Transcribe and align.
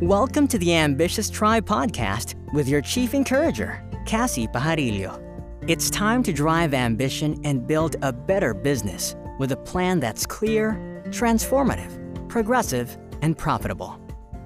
Welcome 0.00 0.48
to 0.48 0.58
the 0.58 0.74
Ambitious 0.74 1.30
Tribe 1.30 1.64
podcast 1.66 2.34
with 2.52 2.68
your 2.68 2.80
chief 2.80 3.14
encourager, 3.14 3.80
Cassie 4.06 4.48
Pajarillo. 4.48 5.22
It's 5.68 5.88
time 5.88 6.24
to 6.24 6.32
drive 6.32 6.74
ambition 6.74 7.40
and 7.44 7.64
build 7.64 7.94
a 8.02 8.12
better 8.12 8.54
business 8.54 9.14
with 9.38 9.52
a 9.52 9.56
plan 9.56 10.00
that's 10.00 10.26
clear, 10.26 10.72
transformative, 11.10 12.28
progressive, 12.28 12.98
and 13.22 13.38
profitable. 13.38 13.96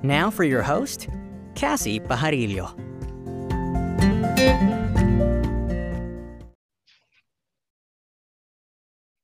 Now 0.02 0.30
for 0.30 0.44
your 0.44 0.62
host, 0.62 1.08
Cassie 1.54 1.98
Pajarillo. 1.98 2.78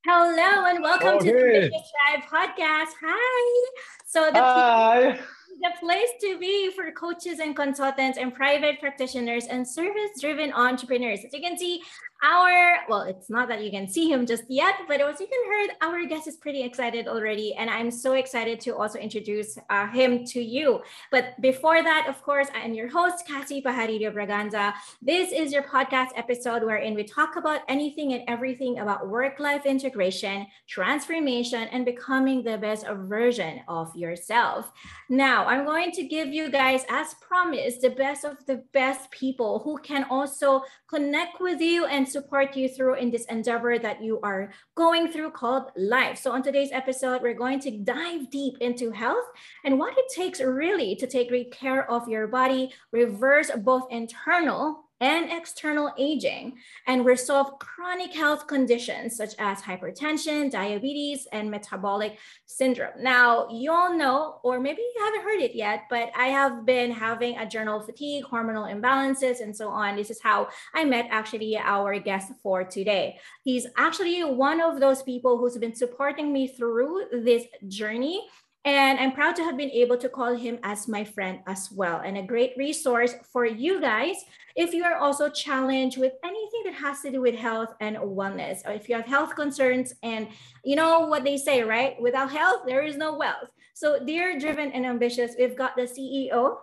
Hello 0.07 0.65
and 0.65 0.83
welcome 0.83 1.17
oh, 1.17 1.19
to 1.19 1.25
the 1.25 1.55
Ambitious 1.55 1.93
Tribe 1.93 2.23
podcast. 2.31 2.93
Hi. 3.03 3.71
So 4.07 4.31
the 4.33 4.39
Hi 4.39 5.21
the 5.65 5.71
place 5.81 6.11
to 6.21 6.39
be 6.39 6.71
for 6.77 6.93
coaches 6.93 7.39
and 7.41 7.57
consultants 7.57 8.19
and 8.19 8.35
private 8.35 8.79
practitioners 8.81 9.47
and 9.47 9.67
service 9.67 10.11
driven 10.21 10.53
entrepreneurs. 10.53 11.21
As 11.25 11.33
you 11.33 11.41
can 11.41 11.57
see, 11.57 11.83
our 12.23 12.79
well 12.89 13.03
it's 13.03 13.29
not 13.29 13.49
that 13.49 13.63
you 13.63 13.71
can 13.71 13.89
see 13.89 14.11
him 14.11 14.25
just 14.27 14.45
yet 14.49 14.75
but 14.89 15.01
as 15.01 15.21
you 15.21 15.27
can 15.27 15.45
heard 15.53 15.71
our 15.83 16.05
guest 16.07 16.27
is 16.27 16.37
pretty 16.37 16.63
excited 16.63 17.07
already 17.07 17.55
and 17.55 17.69
i'm 17.69 17.91
so 17.91 18.15
excited 18.15 18.61
to 18.61 18.75
also 18.75 18.99
introduce 18.99 19.59
uh, 19.71 19.87
him 19.89 20.25
to 20.25 20.41
you. 20.41 20.81
But 21.11 21.41
before 21.41 21.83
that 21.83 22.07
of 22.09 22.23
course 22.23 22.49
i'm 22.55 22.75
your 22.75 22.89
host 22.89 23.27
cassie 23.27 23.63
pajarillo 23.63 24.13
braganza. 24.15 24.73
This 25.03 25.33
is 25.33 25.53
your 25.53 25.65
podcast 25.65 26.11
episode 26.17 26.63
wherein 26.63 26.95
we 26.95 27.05
talk 27.05 27.37
about 27.37 27.61
anything 27.69 28.13
and 28.13 28.23
everything 28.29 28.79
about 28.79 29.09
work-life 29.09 29.67
integration 29.67 30.47
transformation 30.69 31.69
and 31.73 31.85
becoming 31.85 32.43
the 32.43 32.59
best 32.59 32.87
version 32.87 33.61
of 33.69 33.95
yourself. 33.95 34.71
Now 35.09 35.47
i'm 35.47 35.65
going 35.65 35.91
to 35.93 36.05
give 36.05 36.29
you 36.29 36.51
guys 36.51 36.85
as 36.89 37.15
promised 37.15 37.83
the 37.83 37.91
best 37.91 38.25
of 38.25 38.45
the 38.47 38.63
best 38.73 39.11
people 39.11 39.61
who 39.65 39.79
can 39.79 40.05
also 40.11 40.63
connect 40.89 41.41
with 41.41 41.61
you 41.61 41.87
and 41.87 42.04
support 42.09 42.57
you 42.57 42.69
through 42.69 42.95
in 42.95 43.11
this 43.11 43.25
endeavor 43.27 43.79
that 43.79 44.03
you 44.03 44.21
are 44.23 44.53
going 44.75 45.09
through 45.09 45.31
called 45.31 45.71
life. 45.77 46.19
So, 46.19 46.33
on 46.33 46.43
today's 46.43 46.73
episode, 46.73 47.23
we're 47.23 47.35
going 47.35 47.61
to 47.61 47.71
dive 47.71 48.31
deep 48.31 48.59
into 48.61 48.91
health 48.91 49.25
and 49.65 49.79
what 49.79 49.97
it 49.99 50.07
takes 50.15 50.41
really 50.41 50.97
to 50.97 51.07
take 51.07 51.29
great 51.29 51.53
care 51.53 51.91
of 51.91 52.09
your 52.09 52.27
body, 52.27 52.73
reverse 52.93 53.51
both 53.57 53.87
internal 53.91 54.84
and 55.05 55.31
external 55.31 55.93
aging 55.99 56.57
and 56.87 57.05
resolve 57.05 57.59
chronic 57.59 58.15
health 58.15 58.47
conditions 58.47 59.15
such 59.15 59.35
as 59.39 59.61
hypertension, 59.61 60.51
diabetes, 60.51 61.29
and 61.31 61.51
metabolic 61.51 62.19
syndrome. 62.47 62.97
Now, 62.99 63.47
you 63.51 63.71
all 63.71 63.93
know, 63.95 64.41
or 64.43 64.59
maybe 64.59 64.81
you 64.81 65.05
haven't 65.05 65.25
heard 65.29 65.43
it 65.43 65.55
yet, 65.55 65.83
but 65.91 66.09
I 66.17 66.29
have 66.29 66.65
been 66.65 66.91
having 66.91 67.37
adrenal 67.37 67.81
fatigue, 67.81 68.25
hormonal 68.25 68.73
imbalances, 68.75 69.43
and 69.43 69.55
so 69.55 69.69
on. 69.69 69.95
This 69.95 70.09
is 70.09 70.23
how 70.23 70.49
I 70.73 70.87
met 70.87 71.07
actually 71.11 71.59
our 71.59 71.99
guest 71.99 72.33
for 72.43 72.65
today. 72.65 73.19
He's 73.45 73.67
actually 73.77 74.25
one 74.25 74.63
of 74.63 74.81
those 74.81 75.03
people 75.03 75.37
who's 75.37 75.59
been 75.59 75.75
supporting 75.75 76.33
me 76.33 76.49
through 76.49 77.09
this 77.13 77.45
journey 77.69 78.27
and 78.65 78.99
I'm 78.99 79.13
proud 79.13 79.37
to 79.37 79.45
have 79.45 79.59
been 79.59 79.71
able 79.71 79.99
to 79.99 80.09
call 80.09 80.35
him 80.35 80.59
as 80.63 80.89
my 80.89 81.05
friend 81.05 81.41
as 81.47 81.71
well, 81.71 82.01
and 82.03 82.17
a 82.17 82.23
great 82.23 82.55
resource 82.57 83.15
for 83.31 83.45
you 83.45 83.79
guys 83.79 84.17
if 84.57 84.73
you 84.73 84.85
are 84.85 84.97
also 84.97 85.29
challenged 85.29 85.99
with 85.99 86.13
anything 86.25 86.63
that 86.65 86.75
has 86.75 87.01
to 87.01 87.11
do 87.11 87.21
with 87.21 87.35
health 87.35 87.71
and 87.81 87.97
wellness, 87.97 88.67
or 88.67 88.73
if 88.73 88.89
you 88.89 88.95
have 88.95 89.07
health 89.07 89.35
concerns. 89.35 89.95
And 90.03 90.29
you 90.65 90.77
know 90.77 91.01
what 91.01 91.25
they 91.25 91.37
say, 91.37 91.63
right? 91.63 92.01
Without 92.01 92.31
health, 92.31 92.63
there 92.67 92.83
is 92.83 92.97
no 92.97 93.17
wealth. 93.17 93.51
So, 93.75 94.05
dear 94.05 94.39
driven 94.39 94.71
and 94.73 94.87
ambitious, 94.87 95.33
we've 95.39 95.57
got 95.57 95.75
the 95.77 95.83
CEO 95.83 96.57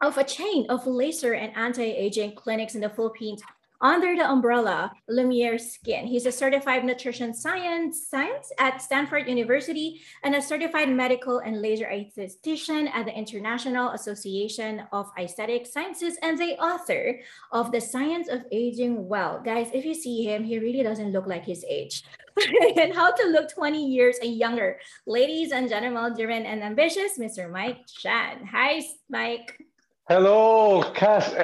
of 0.00 0.18
a 0.18 0.24
chain 0.24 0.66
of 0.68 0.86
laser 0.86 1.34
and 1.34 1.56
anti-aging 1.56 2.34
clinics 2.34 2.74
in 2.74 2.80
the 2.80 2.90
Philippines 2.90 3.42
under 3.80 4.16
the 4.16 4.28
umbrella 4.28 4.92
Lumiere 5.08 5.58
Skin. 5.58 6.06
He's 6.06 6.26
a 6.26 6.32
certified 6.32 6.84
nutrition 6.84 7.32
science 7.32 8.08
science 8.08 8.50
at 8.58 8.82
Stanford 8.82 9.28
University 9.28 10.00
and 10.22 10.34
a 10.34 10.42
certified 10.42 10.88
medical 10.88 11.38
and 11.38 11.62
laser 11.62 11.86
esthetician 11.86 12.90
at 12.92 13.06
the 13.06 13.16
International 13.16 13.90
Association 13.90 14.82
of 14.92 15.10
Aesthetic 15.18 15.66
Sciences 15.66 16.18
and 16.22 16.38
the 16.38 16.58
author 16.58 17.20
of 17.52 17.72
The 17.72 17.80
Science 17.80 18.28
of 18.28 18.44
Aging 18.50 19.06
Well. 19.06 19.40
Guys, 19.44 19.70
if 19.72 19.84
you 19.84 19.94
see 19.94 20.24
him, 20.24 20.44
he 20.44 20.58
really 20.58 20.82
doesn't 20.82 21.12
look 21.12 21.26
like 21.26 21.44
his 21.44 21.64
age. 21.68 22.04
and 22.76 22.94
how 22.94 23.10
to 23.10 23.26
look 23.28 23.50
20 23.50 23.84
years 23.84 24.18
and 24.22 24.36
younger. 24.36 24.78
Ladies 25.06 25.52
and 25.52 25.68
gentlemen, 25.68 26.14
driven 26.14 26.46
and 26.46 26.62
ambitious, 26.62 27.18
Mr. 27.18 27.50
Mike 27.50 27.86
Chan. 27.86 28.46
Hi, 28.46 28.82
Mike. 29.08 29.67
Hello, 30.08 30.82
Cass. 30.94 31.34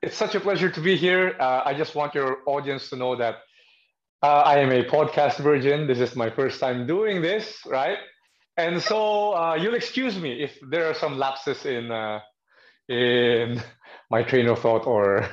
It's 0.00 0.16
such 0.16 0.36
a 0.36 0.40
pleasure 0.40 0.70
to 0.70 0.80
be 0.80 0.96
here. 0.96 1.34
Uh, 1.40 1.62
I 1.64 1.74
just 1.74 1.96
want 1.96 2.14
your 2.14 2.38
audience 2.46 2.88
to 2.90 2.96
know 2.96 3.16
that 3.16 3.38
uh, 4.22 4.42
I 4.46 4.58
am 4.58 4.70
a 4.70 4.84
podcast 4.84 5.38
virgin. 5.38 5.88
This 5.88 5.98
is 5.98 6.14
my 6.14 6.30
first 6.30 6.60
time 6.60 6.86
doing 6.86 7.20
this, 7.20 7.58
right? 7.66 7.98
And 8.56 8.80
so 8.80 9.34
uh, 9.34 9.56
you'll 9.56 9.74
excuse 9.74 10.16
me 10.16 10.40
if 10.40 10.56
there 10.70 10.86
are 10.86 10.94
some 10.94 11.18
lapses 11.18 11.66
in 11.66 11.90
uh, 11.90 12.20
in 12.88 13.60
my 14.08 14.22
train 14.22 14.46
of 14.46 14.60
thought 14.60 14.86
or 14.86 15.26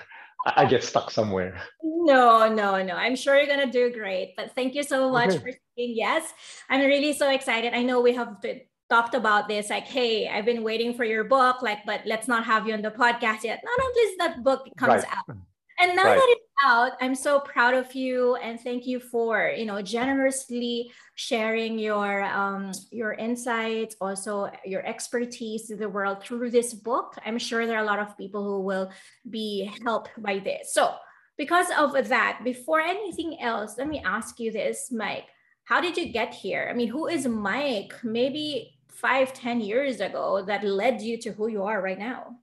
I 0.47 0.65
get 0.65 0.83
stuck 0.83 1.11
somewhere. 1.11 1.61
No, 1.83 2.51
no, 2.51 2.81
no. 2.81 2.95
I'm 2.95 3.15
sure 3.15 3.37
you're 3.37 3.45
gonna 3.45 3.71
do 3.71 3.93
great. 3.93 4.33
But 4.35 4.55
thank 4.55 4.73
you 4.73 4.81
so 4.81 5.11
much 5.11 5.29
okay. 5.29 5.37
for 5.37 5.51
saying 5.77 5.93
yes. 5.95 6.33
I'm 6.71 6.81
really 6.81 7.13
so 7.13 7.29
excited. 7.29 7.75
I 7.75 7.83
know 7.83 8.01
we 8.01 8.15
have 8.15 8.41
to 8.41 8.61
talked 8.89 9.13
about 9.13 9.47
this 9.47 9.69
like 9.69 9.85
hey 9.85 10.27
i've 10.27 10.45
been 10.45 10.63
waiting 10.63 10.93
for 10.93 11.03
your 11.03 11.23
book 11.23 11.61
like 11.61 11.85
but 11.85 12.01
let's 12.05 12.27
not 12.27 12.43
have 12.43 12.67
you 12.67 12.73
on 12.73 12.81
the 12.81 12.91
podcast 12.91 13.43
yet. 13.43 13.61
Not 13.63 13.79
until 13.87 14.17
that 14.19 14.43
book 14.43 14.67
comes 14.77 15.03
right. 15.03 15.17
out 15.17 15.37
and 15.79 15.95
now 15.95 16.05
right. 16.05 16.15
that 16.15 16.27
it's 16.29 16.45
out 16.65 16.91
i'm 17.01 17.15
so 17.15 17.39
proud 17.39 17.73
of 17.73 17.93
you 17.95 18.35
and 18.37 18.59
thank 18.59 18.85
you 18.85 18.99
for 18.99 19.53
you 19.55 19.65
know 19.65 19.81
generously 19.81 20.91
sharing 21.19 21.77
your 21.77 22.23
um, 22.23 22.71
your 22.91 23.11
insights 23.11 23.95
also 23.99 24.49
your 24.63 24.85
expertise 24.85 25.67
to 25.67 25.75
the 25.75 25.89
world 25.89 26.23
through 26.23 26.49
this 26.49 26.73
book. 26.73 27.17
I'm 27.25 27.37
sure 27.37 27.67
there 27.67 27.77
are 27.77 27.83
a 27.83 27.85
lot 27.85 27.99
of 27.99 28.17
people 28.17 28.41
who 28.41 28.61
will 28.61 28.89
be 29.29 29.69
helped 29.83 30.11
by 30.17 30.39
this. 30.39 30.73
So 30.73 30.95
because 31.37 31.67
of 31.77 32.07
that 32.07 32.39
before 32.45 32.79
anything 32.79 33.37
else 33.41 33.75
let 33.77 33.89
me 33.89 34.01
ask 34.05 34.39
you 34.39 34.51
this 34.51 34.91
mike. 34.93 35.27
How 35.65 35.81
did 35.81 35.97
you 35.97 36.13
get 36.13 36.33
here? 36.33 36.69
I 36.69 36.73
mean 36.73 36.87
who 36.87 37.07
is 37.07 37.27
mike? 37.27 37.93
Maybe 38.01 38.78
five, 39.01 39.33
ten 39.33 39.61
years 39.61 40.01
ago 40.01 40.43
that 40.45 40.63
led 40.63 41.01
you 41.01 41.17
to 41.17 41.31
who 41.31 41.47
you 41.47 41.63
are 41.63 41.81
right 41.81 41.99
now? 41.99 42.35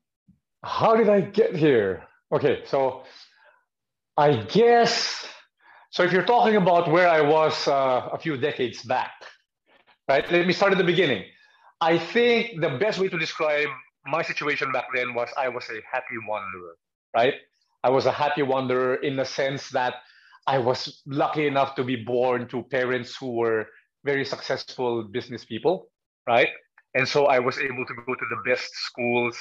How 0.64 0.96
did 0.96 1.08
I 1.08 1.20
get 1.20 1.54
here? 1.54 2.04
Okay, 2.32 2.62
so 2.64 3.02
I 4.16 4.36
guess 4.36 5.26
so. 5.90 6.02
If 6.02 6.12
you're 6.12 6.24
talking 6.24 6.56
about 6.56 6.90
where 6.90 7.08
I 7.08 7.20
was 7.20 7.68
uh, 7.68 8.08
a 8.12 8.18
few 8.18 8.36
decades 8.36 8.82
back, 8.82 9.12
right? 10.08 10.30
Let 10.32 10.46
me 10.46 10.52
start 10.52 10.72
at 10.72 10.78
the 10.78 10.84
beginning. 10.84 11.24
I 11.80 11.98
think 11.98 12.60
the 12.60 12.78
best 12.78 12.98
way 12.98 13.08
to 13.08 13.18
describe 13.18 13.68
my 14.06 14.22
situation 14.22 14.72
back 14.72 14.86
then 14.94 15.14
was 15.14 15.28
I 15.36 15.48
was 15.48 15.64
a 15.68 15.78
happy 15.92 16.18
wanderer, 16.26 16.76
right? 17.14 17.34
I 17.84 17.90
was 17.90 18.06
a 18.06 18.12
happy 18.12 18.42
wanderer 18.42 18.96
in 18.96 19.16
the 19.16 19.24
sense 19.24 19.68
that 19.70 19.94
I 20.46 20.58
was 20.58 21.02
lucky 21.06 21.46
enough 21.46 21.74
to 21.74 21.84
be 21.84 21.96
born 21.96 22.48
to 22.48 22.62
parents 22.62 23.14
who 23.14 23.32
were 23.32 23.66
very 24.04 24.24
successful 24.24 25.04
business 25.04 25.44
people 25.44 25.90
right? 26.26 26.48
And 26.94 27.06
so 27.08 27.26
I 27.26 27.38
was 27.38 27.58
able 27.58 27.84
to 27.86 27.94
go 28.06 28.14
to 28.14 28.26
the 28.30 28.50
best 28.50 28.70
schools. 28.74 29.36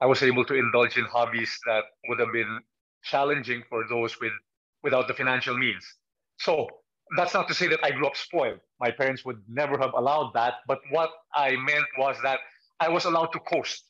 I 0.00 0.06
was 0.06 0.22
able 0.22 0.44
to 0.46 0.54
indulge 0.54 0.96
in 0.96 1.04
hobbies 1.04 1.58
that 1.66 1.84
would 2.08 2.18
have 2.20 2.32
been 2.32 2.60
challenging 3.02 3.62
for 3.68 3.84
those 3.88 4.18
with 4.20 4.32
without 4.82 5.08
the 5.08 5.14
financial 5.14 5.56
means. 5.56 5.84
So 6.38 6.68
that's 7.16 7.34
not 7.34 7.46
to 7.48 7.54
say 7.54 7.68
that 7.68 7.80
I 7.84 7.90
grew 7.90 8.06
up 8.06 8.16
spoiled. 8.16 8.60
My 8.80 8.90
parents 8.90 9.24
would 9.24 9.40
never 9.48 9.78
have 9.78 9.92
allowed 9.94 10.32
that. 10.34 10.54
But 10.66 10.80
what 10.90 11.10
I 11.34 11.56
meant 11.56 11.86
was 11.98 12.16
that 12.22 12.40
I 12.80 12.88
was 12.88 13.04
allowed 13.04 13.26
to 13.32 13.38
coast. 13.40 13.84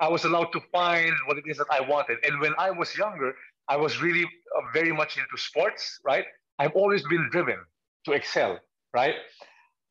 I 0.00 0.08
was 0.08 0.24
allowed 0.24 0.52
to 0.52 0.60
find 0.72 1.12
what 1.26 1.36
it 1.36 1.44
is 1.46 1.58
that 1.58 1.66
I 1.70 1.80
wanted. 1.82 2.18
And 2.24 2.40
when 2.40 2.54
I 2.58 2.70
was 2.70 2.96
younger, 2.96 3.34
I 3.68 3.76
was 3.76 4.00
really 4.00 4.24
uh, 4.24 4.60
very 4.72 4.92
much 4.92 5.18
into 5.18 5.36
sports, 5.36 6.00
right? 6.04 6.24
I've 6.58 6.72
always 6.72 7.06
been 7.06 7.28
driven 7.30 7.58
to 8.06 8.12
excel, 8.12 8.58
right? 8.94 9.14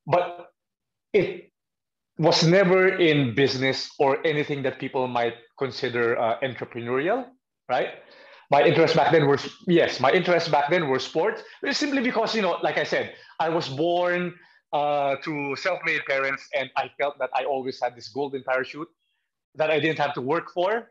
But 0.07 0.51
it 1.13 1.48
was 2.19 2.43
never 2.43 2.89
in 2.89 3.33
business 3.33 3.89
or 3.97 4.25
anything 4.27 4.61
that 4.63 4.77
people 4.77 5.07
might 5.07 5.35
consider 5.57 6.19
uh, 6.19 6.37
entrepreneurial, 6.41 7.25
right? 7.69 7.89
My 8.51 8.63
interest 8.63 8.95
back 8.95 9.11
then 9.11 9.27
was 9.27 9.47
yes, 9.67 9.99
my 9.99 10.11
interest 10.11 10.51
back 10.51 10.69
then 10.69 10.89
were 10.89 10.99
sports. 10.99 11.41
Simply 11.71 12.01
because 12.01 12.35
you 12.35 12.41
know, 12.41 12.57
like 12.61 12.77
I 12.77 12.83
said, 12.83 13.15
I 13.39 13.49
was 13.49 13.69
born 13.69 14.35
uh, 14.73 15.15
to 15.23 15.55
self-made 15.55 16.01
parents, 16.07 16.43
and 16.53 16.69
I 16.75 16.91
felt 16.99 17.17
that 17.19 17.29
I 17.33 17.45
always 17.45 17.79
had 17.81 17.95
this 17.95 18.09
golden 18.09 18.43
parachute 18.43 18.89
that 19.55 19.71
I 19.71 19.79
didn't 19.79 19.99
have 19.99 20.13
to 20.15 20.21
work 20.21 20.51
for. 20.53 20.89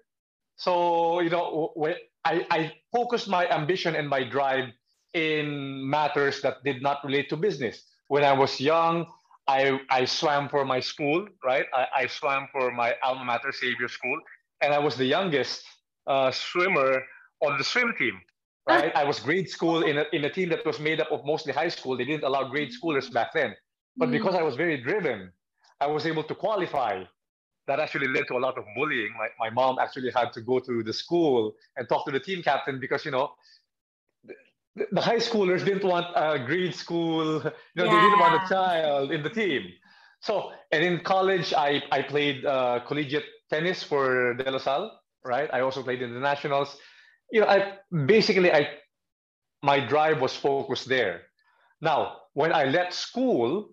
So 0.56 1.20
you 1.20 1.30
know, 1.30 1.72
when 1.74 1.96
I, 2.24 2.46
I 2.50 2.72
focused 2.92 3.28
my 3.28 3.46
ambition 3.50 3.94
and 3.94 4.08
my 4.08 4.24
drive 4.24 4.70
in 5.14 5.88
matters 5.88 6.40
that 6.42 6.64
did 6.64 6.80
not 6.82 7.04
relate 7.04 7.28
to 7.30 7.36
business. 7.36 7.84
When 8.08 8.24
I 8.24 8.32
was 8.32 8.60
young, 8.60 9.06
I, 9.48 9.80
I 9.88 10.04
swam 10.04 10.48
for 10.50 10.64
my 10.66 10.78
school, 10.78 11.26
right? 11.42 11.64
I, 11.74 11.86
I 12.02 12.06
swam 12.06 12.48
for 12.52 12.70
my 12.70 12.94
alma 13.02 13.24
mater, 13.24 13.50
Xavier 13.50 13.88
School, 13.88 14.20
and 14.60 14.74
I 14.74 14.78
was 14.78 14.94
the 14.94 15.06
youngest 15.06 15.64
uh, 16.06 16.30
swimmer 16.30 17.02
on 17.40 17.56
the 17.56 17.64
swim 17.64 17.94
team, 17.98 18.20
right? 18.68 18.94
I 18.94 19.04
was 19.04 19.18
grade 19.20 19.48
school 19.48 19.82
in 19.84 19.98
a, 19.98 20.04
in 20.12 20.24
a 20.26 20.30
team 20.30 20.50
that 20.50 20.66
was 20.66 20.78
made 20.78 21.00
up 21.00 21.10
of 21.10 21.24
mostly 21.24 21.54
high 21.54 21.68
school. 21.68 21.96
They 21.96 22.04
didn't 22.04 22.24
allow 22.24 22.44
grade 22.44 22.70
schoolers 22.70 23.10
back 23.10 23.32
then. 23.32 23.56
But 23.96 24.10
because 24.10 24.34
I 24.34 24.42
was 24.42 24.54
very 24.54 24.76
driven, 24.76 25.32
I 25.80 25.86
was 25.86 26.06
able 26.06 26.24
to 26.24 26.34
qualify. 26.34 27.04
That 27.66 27.80
actually 27.80 28.08
led 28.08 28.26
to 28.28 28.36
a 28.36 28.38
lot 28.46 28.56
of 28.56 28.64
bullying. 28.76 29.12
My, 29.18 29.28
my 29.38 29.50
mom 29.50 29.78
actually 29.78 30.10
had 30.14 30.32
to 30.34 30.40
go 30.40 30.58
to 30.58 30.82
the 30.82 30.92
school 30.92 31.54
and 31.76 31.88
talk 31.88 32.06
to 32.06 32.12
the 32.12 32.20
team 32.20 32.42
captain 32.42 32.80
because, 32.80 33.04
you 33.04 33.10
know, 33.10 33.32
the, 34.90 35.00
high 35.00 35.16
schoolers 35.16 35.64
didn't 35.64 35.84
want 35.84 36.06
a 36.14 36.38
grade 36.44 36.74
school, 36.74 37.34
you 37.42 37.42
know, 37.76 37.84
yeah. 37.84 37.94
they 37.94 38.00
didn't 38.00 38.18
want 38.18 38.44
a 38.44 38.48
child 38.48 39.12
in 39.12 39.22
the 39.22 39.30
team. 39.30 39.66
So, 40.20 40.50
and 40.72 40.82
in 40.84 41.00
college, 41.00 41.54
I, 41.54 41.82
I 41.92 42.02
played 42.02 42.44
uh, 42.44 42.80
collegiate 42.86 43.24
tennis 43.50 43.82
for 43.82 44.34
De 44.34 44.50
La 44.50 44.58
Salle, 44.58 44.90
right? 45.24 45.48
I 45.52 45.60
also 45.60 45.82
played 45.82 46.02
in 46.02 46.12
the 46.12 46.20
nationals. 46.20 46.76
You 47.30 47.42
know, 47.42 47.46
I 47.46 47.78
basically, 48.06 48.52
I 48.52 48.68
my 49.62 49.80
drive 49.80 50.20
was 50.20 50.34
focused 50.34 50.88
there. 50.88 51.22
Now, 51.80 52.16
when 52.34 52.52
I 52.52 52.64
left 52.64 52.94
school, 52.94 53.70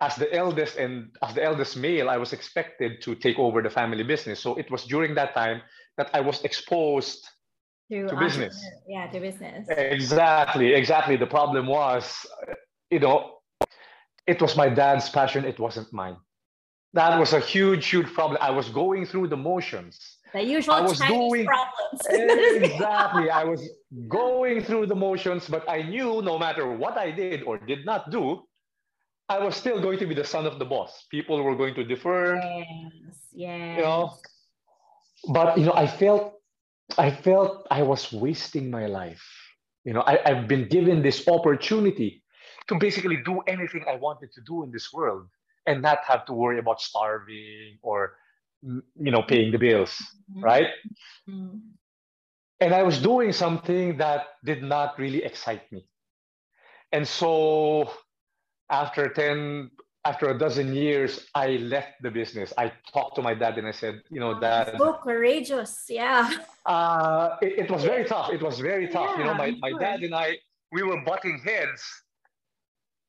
as 0.00 0.14
the 0.16 0.32
eldest 0.32 0.76
and 0.76 1.10
as 1.22 1.34
the 1.34 1.42
eldest 1.42 1.76
male, 1.76 2.08
I 2.08 2.16
was 2.16 2.32
expected 2.32 3.02
to 3.02 3.14
take 3.14 3.38
over 3.38 3.62
the 3.62 3.70
family 3.70 4.04
business. 4.04 4.40
So 4.40 4.54
it 4.54 4.70
was 4.70 4.84
during 4.84 5.14
that 5.16 5.34
time 5.34 5.62
that 5.96 6.10
I 6.14 6.20
was 6.20 6.42
exposed 6.44 7.26
to, 7.90 8.08
to 8.08 8.16
business. 8.16 8.64
Yeah, 8.86 9.06
to 9.08 9.20
business. 9.20 9.68
Exactly, 9.68 10.74
exactly. 10.74 11.16
The 11.16 11.26
problem 11.26 11.66
was, 11.66 12.26
you 12.90 13.00
know, 13.00 13.38
it 14.26 14.40
was 14.40 14.56
my 14.56 14.68
dad's 14.68 15.08
passion. 15.08 15.44
It 15.44 15.58
wasn't 15.58 15.92
mine. 15.92 16.16
That 16.94 17.18
was 17.18 17.32
a 17.32 17.40
huge, 17.40 17.86
huge 17.88 18.06
problem. 18.12 18.38
I 18.40 18.50
was 18.50 18.68
going 18.68 19.06
through 19.06 19.28
the 19.28 19.36
motions. 19.36 20.18
The 20.32 20.42
usual 20.42 20.74
I 20.74 20.80
was 20.80 20.98
Chinese 20.98 21.16
doing, 21.16 21.46
problems. 21.46 22.00
Eh, 22.10 22.64
exactly. 22.72 23.30
I 23.30 23.44
was 23.44 23.66
going 24.08 24.62
through 24.62 24.86
the 24.86 24.94
motions, 24.94 25.48
but 25.48 25.68
I 25.68 25.82
knew 25.82 26.22
no 26.22 26.38
matter 26.38 26.70
what 26.70 26.98
I 26.98 27.10
did 27.10 27.42
or 27.42 27.58
did 27.58 27.84
not 27.86 28.10
do, 28.10 28.42
I 29.28 29.38
was 29.38 29.56
still 29.56 29.80
going 29.80 29.98
to 29.98 30.06
be 30.06 30.14
the 30.14 30.24
son 30.24 30.46
of 30.46 30.58
the 30.58 30.64
boss. 30.64 31.06
People 31.10 31.42
were 31.42 31.54
going 31.54 31.74
to 31.74 31.84
defer. 31.84 32.36
Yes, 32.36 32.66
yes. 33.32 33.76
You 33.76 33.82
know, 33.84 34.14
but 35.28 35.58
you 35.58 35.66
know, 35.66 35.74
I 35.74 35.86
felt 35.86 36.37
I 36.98 37.10
felt 37.10 37.66
I 37.70 37.82
was 37.82 38.12
wasting 38.12 38.70
my 38.70 38.86
life. 38.86 39.24
You 39.84 39.94
know, 39.94 40.02
I, 40.02 40.18
I've 40.24 40.48
been 40.48 40.68
given 40.68 41.02
this 41.02 41.26
opportunity 41.28 42.22
to 42.66 42.74
basically 42.78 43.18
do 43.24 43.40
anything 43.46 43.84
I 43.88 43.96
wanted 43.96 44.32
to 44.32 44.40
do 44.46 44.64
in 44.64 44.70
this 44.70 44.92
world 44.92 45.28
and 45.66 45.82
not 45.82 46.00
have 46.06 46.24
to 46.26 46.32
worry 46.32 46.58
about 46.58 46.80
starving 46.80 47.78
or 47.82 48.16
you 48.62 49.10
know 49.12 49.22
paying 49.22 49.52
the 49.52 49.58
bills 49.58 49.94
mm-hmm. 50.30 50.42
right 50.42 50.68
mm-hmm. 51.28 51.58
and 52.60 52.74
i 52.74 52.82
was 52.82 52.98
doing 53.00 53.32
something 53.32 53.96
that 53.98 54.26
did 54.44 54.62
not 54.62 54.98
really 54.98 55.22
excite 55.22 55.70
me 55.70 55.86
and 56.90 57.06
so 57.06 57.88
after 58.68 59.08
10 59.08 59.70
after 60.04 60.30
a 60.30 60.38
dozen 60.38 60.74
years, 60.74 61.26
I 61.34 61.48
left 61.74 62.02
the 62.02 62.10
business. 62.10 62.52
I 62.56 62.72
talked 62.92 63.16
to 63.16 63.22
my 63.22 63.34
dad 63.34 63.58
and 63.58 63.66
I 63.66 63.72
said, 63.72 64.00
you 64.10 64.20
know, 64.20 64.38
dad. 64.38 64.76
So 64.78 64.94
courageous. 64.94 65.86
Yeah. 65.88 66.30
Uh, 66.68 67.38
it, 67.40 67.60
it 67.60 67.70
was 67.70 67.82
very 67.82 68.04
tough. 68.04 68.30
It 68.30 68.42
was 68.42 68.60
very 68.60 68.88
tough. 68.88 69.12
Yeah, 69.12 69.18
you 69.18 69.24
know, 69.24 69.32
my, 69.32 69.56
my 69.58 69.72
dad 69.80 70.02
and 70.02 70.14
I, 70.14 70.36
we 70.70 70.82
were 70.82 71.00
butting 71.00 71.40
heads. 71.42 71.82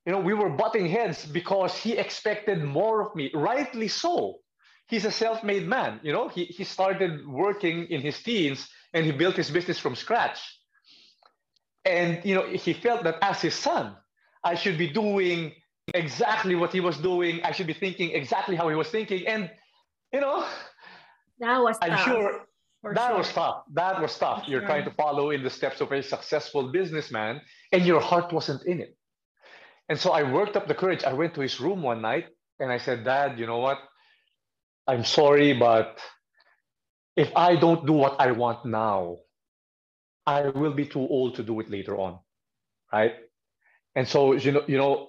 You 0.05 0.13
know, 0.13 0.21
we 0.21 0.33
were 0.33 0.49
butting 0.49 0.87
heads 0.87 1.25
because 1.25 1.77
he 1.77 1.97
expected 1.97 2.63
more 2.63 3.01
of 3.01 3.13
me, 3.17 3.29
rightly 3.33 3.89
so. 3.89 4.37
He's 4.87 5.03
a 5.03 5.11
self 5.11 5.43
made 5.43 5.67
man. 5.67 5.99
You 6.03 6.13
know, 6.13 6.29
he, 6.29 6.45
he 6.45 6.63
started 6.63 7.27
working 7.27 7.87
in 7.87 7.99
his 7.99 8.23
teens 8.23 8.69
and 8.93 9.05
he 9.05 9.11
built 9.11 9.35
his 9.35 9.51
business 9.51 9.77
from 9.77 9.93
scratch. 9.93 10.39
And, 11.83 12.23
you 12.23 12.35
know, 12.35 12.47
he 12.47 12.71
felt 12.71 13.03
that 13.03 13.17
as 13.21 13.41
his 13.41 13.55
son, 13.55 13.97
I 14.41 14.55
should 14.55 14.77
be 14.77 14.87
doing 14.87 15.51
exactly 15.93 16.55
what 16.55 16.71
he 16.71 16.79
was 16.79 16.97
doing. 16.97 17.41
I 17.43 17.51
should 17.51 17.67
be 17.67 17.73
thinking 17.73 18.11
exactly 18.11 18.55
how 18.55 18.69
he 18.69 18.75
was 18.75 18.89
thinking. 18.89 19.27
And, 19.27 19.49
you 20.13 20.21
know, 20.21 20.45
that 21.39 21.59
was 21.59 21.77
I'm 21.81 21.91
tough, 21.91 22.05
sure 22.05 22.45
that 22.83 23.09
sure. 23.09 23.17
was 23.17 23.33
tough. 23.33 23.63
That 23.73 24.01
was 24.01 24.17
tough. 24.17 24.45
For 24.45 24.51
You're 24.51 24.61
sure. 24.61 24.67
trying 24.67 24.85
to 24.85 24.91
follow 24.91 25.31
in 25.31 25.43
the 25.43 25.49
steps 25.49 25.81
of 25.81 25.91
a 25.91 26.01
successful 26.01 26.71
businessman, 26.71 27.41
and 27.71 27.85
your 27.85 27.99
heart 27.99 28.31
wasn't 28.31 28.65
in 28.65 28.79
it. 28.79 28.95
And 29.89 29.99
so 29.99 30.11
I 30.11 30.23
worked 30.23 30.55
up 30.55 30.67
the 30.67 30.75
courage. 30.75 31.03
I 31.03 31.13
went 31.13 31.33
to 31.35 31.41
his 31.41 31.59
room 31.59 31.81
one 31.81 32.01
night 32.01 32.27
and 32.59 32.71
I 32.71 32.77
said, 32.77 33.03
Dad, 33.03 33.39
you 33.39 33.47
know 33.47 33.57
what? 33.57 33.79
I'm 34.87 35.03
sorry, 35.03 35.53
but 35.53 35.99
if 37.15 37.31
I 37.35 37.55
don't 37.55 37.85
do 37.85 37.93
what 37.93 38.15
I 38.19 38.31
want 38.31 38.65
now, 38.65 39.17
I 40.25 40.49
will 40.49 40.73
be 40.73 40.85
too 40.85 40.99
old 40.99 41.35
to 41.35 41.43
do 41.43 41.59
it 41.59 41.69
later 41.71 41.97
on. 41.97 42.19
Right. 42.93 43.15
And 43.95 44.07
so, 44.07 44.33
you 44.33 44.51
know, 44.51 44.63
you 44.67 44.77
know, 44.77 45.08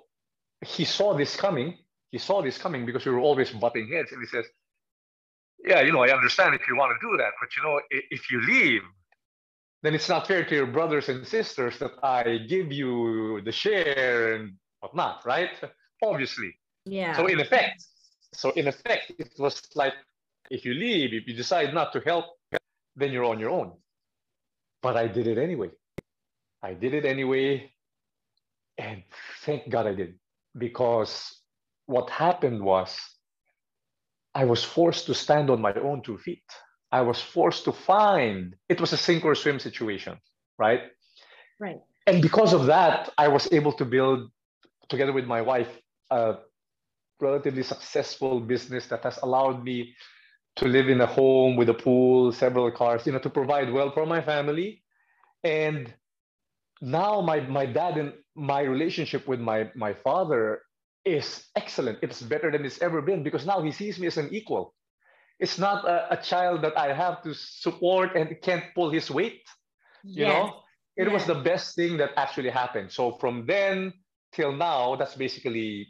he 0.64 0.84
saw 0.84 1.14
this 1.16 1.36
coming. 1.36 1.78
He 2.10 2.18
saw 2.18 2.42
this 2.42 2.58
coming 2.58 2.84
because 2.86 3.04
we 3.04 3.12
were 3.12 3.20
always 3.20 3.50
butting 3.50 3.88
heads. 3.88 4.12
And 4.12 4.20
he 4.20 4.26
says, 4.26 4.44
Yeah, 5.64 5.80
you 5.80 5.92
know, 5.92 6.02
I 6.02 6.10
understand 6.10 6.54
if 6.54 6.66
you 6.68 6.76
want 6.76 6.98
to 6.98 7.06
do 7.06 7.16
that, 7.16 7.32
but 7.40 7.48
you 7.56 7.62
know, 7.62 7.80
if 7.90 8.30
you 8.30 8.40
leave, 8.42 8.82
then 9.82 9.94
it's 9.94 10.08
not 10.08 10.26
fair 10.26 10.44
to 10.44 10.54
your 10.54 10.66
brothers 10.66 11.08
and 11.08 11.26
sisters 11.26 11.78
that 11.78 11.92
I 12.02 12.38
give 12.48 12.70
you 12.70 13.40
the 13.42 13.52
share 13.52 14.34
and 14.34 14.54
whatnot, 14.80 15.24
right? 15.24 15.50
Obviously. 16.02 16.54
Yeah. 16.84 17.16
So 17.16 17.26
in 17.26 17.40
effect, 17.40 17.82
so 18.34 18.50
in 18.50 18.68
effect, 18.68 19.12
it 19.18 19.32
was 19.38 19.62
like 19.74 19.94
if 20.50 20.64
you 20.64 20.74
leave, 20.74 21.14
if 21.14 21.26
you 21.26 21.34
decide 21.34 21.72
not 21.72 21.92
to 21.94 22.00
help, 22.00 22.26
then 22.96 23.12
you're 23.12 23.24
on 23.24 23.38
your 23.38 23.50
own. 23.50 23.72
But 24.82 24.96
I 24.96 25.06
did 25.06 25.26
it 25.26 25.38
anyway. 25.38 25.70
I 26.62 26.74
did 26.74 26.92
it 26.92 27.04
anyway. 27.06 27.72
And 28.76 29.02
thank 29.42 29.68
God 29.68 29.86
I 29.86 29.94
did 29.94 30.14
because 30.56 31.40
what 31.86 32.10
happened 32.10 32.62
was 32.62 32.98
I 34.34 34.44
was 34.44 34.62
forced 34.62 35.06
to 35.06 35.14
stand 35.14 35.50
on 35.50 35.60
my 35.60 35.72
own 35.74 36.02
two 36.02 36.18
feet. 36.18 36.44
I 36.92 37.02
was 37.02 37.20
forced 37.20 37.64
to 37.64 37.72
find 37.72 38.56
it 38.68 38.80
was 38.80 38.92
a 38.92 38.96
sink 38.96 39.24
or 39.24 39.34
swim 39.34 39.58
situation, 39.58 40.18
right? 40.58 40.82
Right. 41.58 41.80
And 42.06 42.22
because 42.22 42.52
of 42.52 42.66
that, 42.66 43.10
I 43.18 43.28
was 43.28 43.48
able 43.52 43.72
to 43.74 43.84
build 43.84 44.30
together 44.88 45.12
with 45.12 45.26
my 45.26 45.40
wife 45.40 45.68
a 46.10 46.36
relatively 47.20 47.62
successful 47.62 48.40
business 48.40 48.86
that 48.86 49.04
has 49.04 49.18
allowed 49.22 49.62
me 49.62 49.94
to 50.56 50.66
live 50.66 50.88
in 50.88 51.00
a 51.00 51.06
home 51.06 51.56
with 51.56 51.68
a 51.68 51.74
pool, 51.74 52.32
several 52.32 52.70
cars, 52.72 53.06
you 53.06 53.12
know, 53.12 53.18
to 53.20 53.30
provide 53.30 53.72
well 53.72 53.90
for 53.92 54.06
my 54.06 54.20
family. 54.20 54.82
And 55.44 55.92
now 56.80 57.20
my 57.20 57.40
my 57.40 57.66
dad 57.66 57.98
and 57.98 58.12
my 58.40 58.62
relationship 58.62 59.28
with 59.28 59.38
my 59.38 59.70
my 59.74 59.92
father 59.92 60.62
is 61.04 61.44
excellent. 61.54 61.98
It's 62.02 62.22
better 62.22 62.50
than 62.50 62.64
it's 62.64 62.80
ever 62.80 63.02
been 63.02 63.22
because 63.22 63.44
now 63.46 63.60
he 63.62 63.70
sees 63.70 63.98
me 63.98 64.06
as 64.06 64.16
an 64.16 64.28
equal. 64.32 64.74
It's 65.38 65.58
not 65.58 65.84
a, 65.84 66.14
a 66.14 66.16
child 66.16 66.62
that 66.62 66.76
I 66.76 66.92
have 66.92 67.22
to 67.22 67.34
support 67.34 68.16
and 68.16 68.36
can't 68.42 68.64
pull 68.74 68.90
his 68.90 69.10
weight. 69.10 69.44
You 70.02 70.24
yes. 70.24 70.28
know, 70.28 70.60
it 70.96 71.04
yes. 71.04 71.12
was 71.12 71.24
the 71.26 71.40
best 71.42 71.76
thing 71.76 71.96
that 71.98 72.10
actually 72.16 72.50
happened. 72.50 72.92
So 72.92 73.12
from 73.12 73.46
then 73.46 73.92
till 74.32 74.52
now, 74.52 74.96
that's 74.96 75.14
basically 75.14 75.88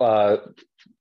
uh, 0.00 0.36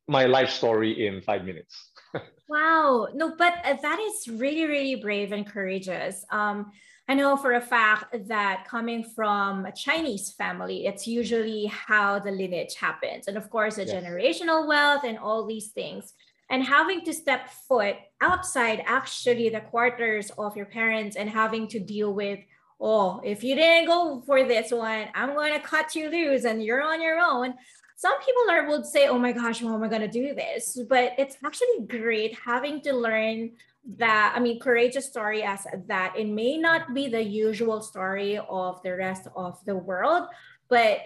my 0.08 0.25
life 0.25 0.50
story 0.50 1.08
in 1.08 1.22
five 1.22 1.46
minutes. 1.46 1.91
wow. 2.50 3.08
No, 3.13 3.36
but 3.38 3.53
uh, 3.63 3.75
that 3.82 4.00
is 4.00 4.27
really, 4.27 4.65
really 4.65 4.96
brave 4.96 5.32
and 5.32 5.46
courageous. 5.46 6.25
Um, 6.32 6.72
I 7.10 7.14
know 7.14 7.38
for 7.38 7.54
a 7.54 7.62
fact 7.62 8.28
that 8.28 8.68
coming 8.68 9.02
from 9.02 9.66
a 9.66 9.72
Chinese 9.72 10.32
family, 10.34 10.86
it's 10.88 11.08
usually 11.08 11.68
how 11.68 12.20
the 12.20 12.32
lineage 12.32 12.76
happens. 12.76 13.30
And 13.30 13.38
of 13.38 13.50
course, 13.50 13.76
the 13.76 13.86
yes. 13.86 14.04
generational 14.04 14.68
wealth 14.68 15.06
and 15.06 15.18
all 15.18 15.46
these 15.46 15.70
things. 15.70 16.14
And 16.50 16.64
having 16.64 17.06
to 17.06 17.14
step 17.14 17.50
foot 17.50 17.96
outside 18.20 18.84
actually 18.86 19.48
the 19.50 19.62
quarters 19.62 20.32
of 20.38 20.58
your 20.58 20.66
parents 20.66 21.16
and 21.16 21.30
having 21.30 21.68
to 21.70 21.80
deal 21.80 22.14
with, 22.14 22.40
oh, 22.80 23.22
if 23.24 23.42
you 23.42 23.56
didn't 23.56 23.88
go 23.88 24.22
for 24.26 24.44
this 24.44 24.72
one, 24.72 25.08
I'm 25.16 25.34
going 25.34 25.54
to 25.54 25.60
cut 25.60 25.96
you 25.96 26.10
loose 26.10 26.44
and 26.44 26.62
you're 26.62 26.84
on 26.84 27.02
your 27.02 27.20
own. 27.20 27.54
Some 27.96 28.20
people 28.20 28.52
are 28.52 28.68
would 28.68 28.86
say, 28.86 29.08
oh 29.08 29.18
my 29.18 29.32
gosh, 29.32 29.62
how 29.62 29.74
am 29.74 29.84
I 29.84 29.88
going 29.88 30.02
to 30.02 30.08
do 30.08 30.36
this? 30.36 30.78
But 30.90 31.14
it's 31.18 31.38
actually 31.44 31.88
great 31.88 32.38
having 32.38 32.82
to 32.82 32.94
learn 32.94 33.52
that 33.96 34.34
i 34.36 34.39
mean 34.39 34.60
courageous 34.60 35.06
story 35.06 35.44
as 35.44 35.65
that 35.88 36.13
it 36.17 36.27
may 36.27 36.58
not 36.58 36.94
be 36.94 37.08
the 37.08 37.22
usual 37.22 37.82
story 37.82 38.38
of 38.50 38.82
the 38.84 38.94
rest 38.94 39.27
of 39.36 39.63
the 39.65 39.75
world 39.75 40.27
but 40.70 41.00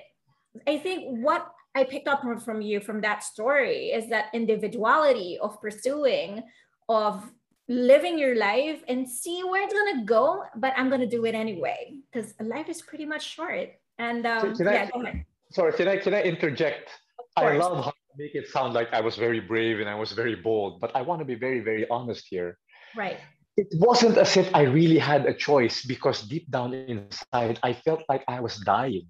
i 0.67 0.77
think 0.77 1.05
what 1.23 1.47
i 1.75 1.83
picked 1.83 2.07
up 2.07 2.21
from, 2.43 2.61
you 2.61 2.79
from 2.79 3.00
that 3.00 3.23
story 3.23 3.91
is 3.91 4.09
that 4.09 4.25
individuality 4.33 5.38
of 5.41 5.61
pursuing 5.61 6.41
of 6.89 7.31
living 7.67 8.17
your 8.17 8.35
life 8.35 8.81
and 8.88 9.07
see 9.07 9.43
where 9.43 9.61
it's 9.63 9.73
gonna 9.73 10.03
go 10.03 10.43
but 10.55 10.73
i'm 10.75 10.89
gonna 10.89 11.05
do 11.05 11.25
it 11.25 11.35
anyway 11.35 11.93
because 12.11 12.33
life 12.41 12.67
is 12.67 12.81
pretty 12.81 13.05
much 13.05 13.23
short 13.23 13.69
and 14.00 14.25
um, 14.25 14.55
yeah 14.59 14.89
I, 14.93 14.97
go 14.97 15.03
ahead. 15.03 15.23
sorry 15.51 15.73
can 15.73 15.88
i 15.88 15.97
can 15.97 16.15
i 16.15 16.21
interject 16.23 16.89
I 17.38 17.57
love 17.57 17.85
how 17.85 17.93
you 18.17 18.25
make 18.25 18.35
it 18.35 18.50
sound 18.50 18.73
like 18.73 18.93
I 18.93 19.01
was 19.01 19.15
very 19.15 19.39
brave 19.39 19.79
and 19.79 19.89
I 19.89 19.95
was 19.95 20.11
very 20.11 20.35
bold, 20.35 20.81
but 20.81 20.95
I 20.95 21.01
want 21.01 21.19
to 21.19 21.25
be 21.25 21.35
very, 21.35 21.61
very 21.61 21.88
honest 21.89 22.27
here. 22.29 22.57
Right. 22.95 23.17
It 23.57 23.67
wasn't 23.74 24.17
as 24.17 24.38
if 24.38 24.53
I 24.55 24.63
really 24.63 24.98
had 24.98 25.25
a 25.25 25.33
choice 25.33 25.83
because 25.86 26.24
deep 26.24 26.50
down 26.50 26.74
inside, 26.74 27.60
I 27.63 27.74
felt 27.74 28.03
like 28.07 28.24
I 28.27 28.39
was 28.39 28.57
dying, 28.57 29.07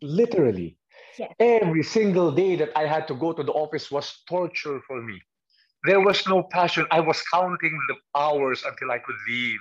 literally. 0.00 0.78
Yeah. 1.18 1.28
Every 1.38 1.82
single 1.82 2.32
day 2.32 2.56
that 2.56 2.70
I 2.74 2.86
had 2.86 3.06
to 3.08 3.14
go 3.14 3.32
to 3.32 3.42
the 3.42 3.52
office 3.52 3.90
was 3.90 4.22
torture 4.28 4.80
for 4.86 5.02
me. 5.02 5.20
There 5.84 6.00
was 6.00 6.26
no 6.26 6.42
passion. 6.44 6.86
I 6.90 7.00
was 7.00 7.22
counting 7.32 7.78
the 7.88 7.96
hours 8.18 8.64
until 8.64 8.90
I 8.90 8.98
could 8.98 9.16
leave 9.28 9.60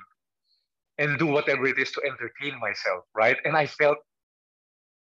and 0.97 1.17
do 1.17 1.25
whatever 1.27 1.65
it 1.65 1.77
is 1.77 1.91
to 1.91 2.01
entertain 2.05 2.59
myself, 2.59 3.03
right? 3.15 3.37
And 3.43 3.57
I 3.57 3.65
felt, 3.65 3.97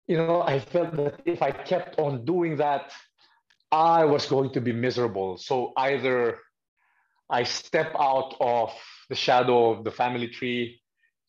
you 0.07 0.17
know, 0.17 0.41
I 0.41 0.59
felt 0.59 0.95
that 0.95 1.21
if 1.25 1.41
I 1.41 1.51
kept 1.51 1.99
on 1.99 2.23
doing 2.23 2.55
that, 2.57 2.93
I 3.71 4.05
was 4.05 4.25
going 4.25 4.51
to 4.51 4.61
be 4.61 4.71
miserable. 4.71 5.37
So 5.37 5.73
either 5.77 6.39
I 7.31 7.43
step 7.43 7.95
out 7.97 8.35
of 8.39 8.73
the 9.09 9.15
shadow 9.15 9.71
of 9.71 9.83
the 9.83 9.91
family 9.91 10.27
tree 10.27 10.81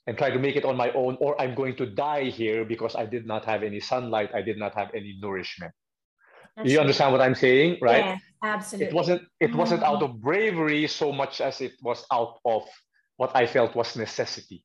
and 0.07 0.19
try 0.19 0.31
to 0.31 0.39
make 0.39 0.57
it 0.57 0.65
on 0.65 0.77
my 0.77 0.91
own, 0.93 1.17
or 1.21 1.41
I'm 1.41 1.55
going 1.55 1.77
to 1.77 1.87
die 1.87 2.25
here 2.25 2.65
because 2.65 2.97
I 2.97 3.07
did 3.07 3.27
not 3.27 3.45
have 3.45 3.63
any 3.63 3.81
sunlight, 3.81 4.31
I 4.35 4.43
did 4.43 4.59
not 4.59 4.75
have 4.75 4.91
any 4.95 5.17
nourishment. 5.21 5.73
You 6.65 6.81
understand 6.81 7.13
what 7.13 7.23
I'm 7.23 7.35
saying, 7.35 7.79
right? 7.81 8.05
Yeah, 8.05 8.19
absolutely. 8.45 8.89
It 8.89 8.95
wasn't 8.95 9.23
it 9.41 9.47
mm-hmm. 9.49 9.57
wasn't 9.57 9.83
out 9.83 10.03
of 10.03 10.21
bravery 10.21 10.87
so 10.87 11.11
much 11.11 11.41
as 11.41 11.63
it 11.63 11.73
was 11.83 12.05
out 12.13 12.41
of 12.45 12.65
what 13.17 13.35
I 13.35 13.47
felt 13.47 13.75
was 13.75 13.97
necessity. 13.97 14.63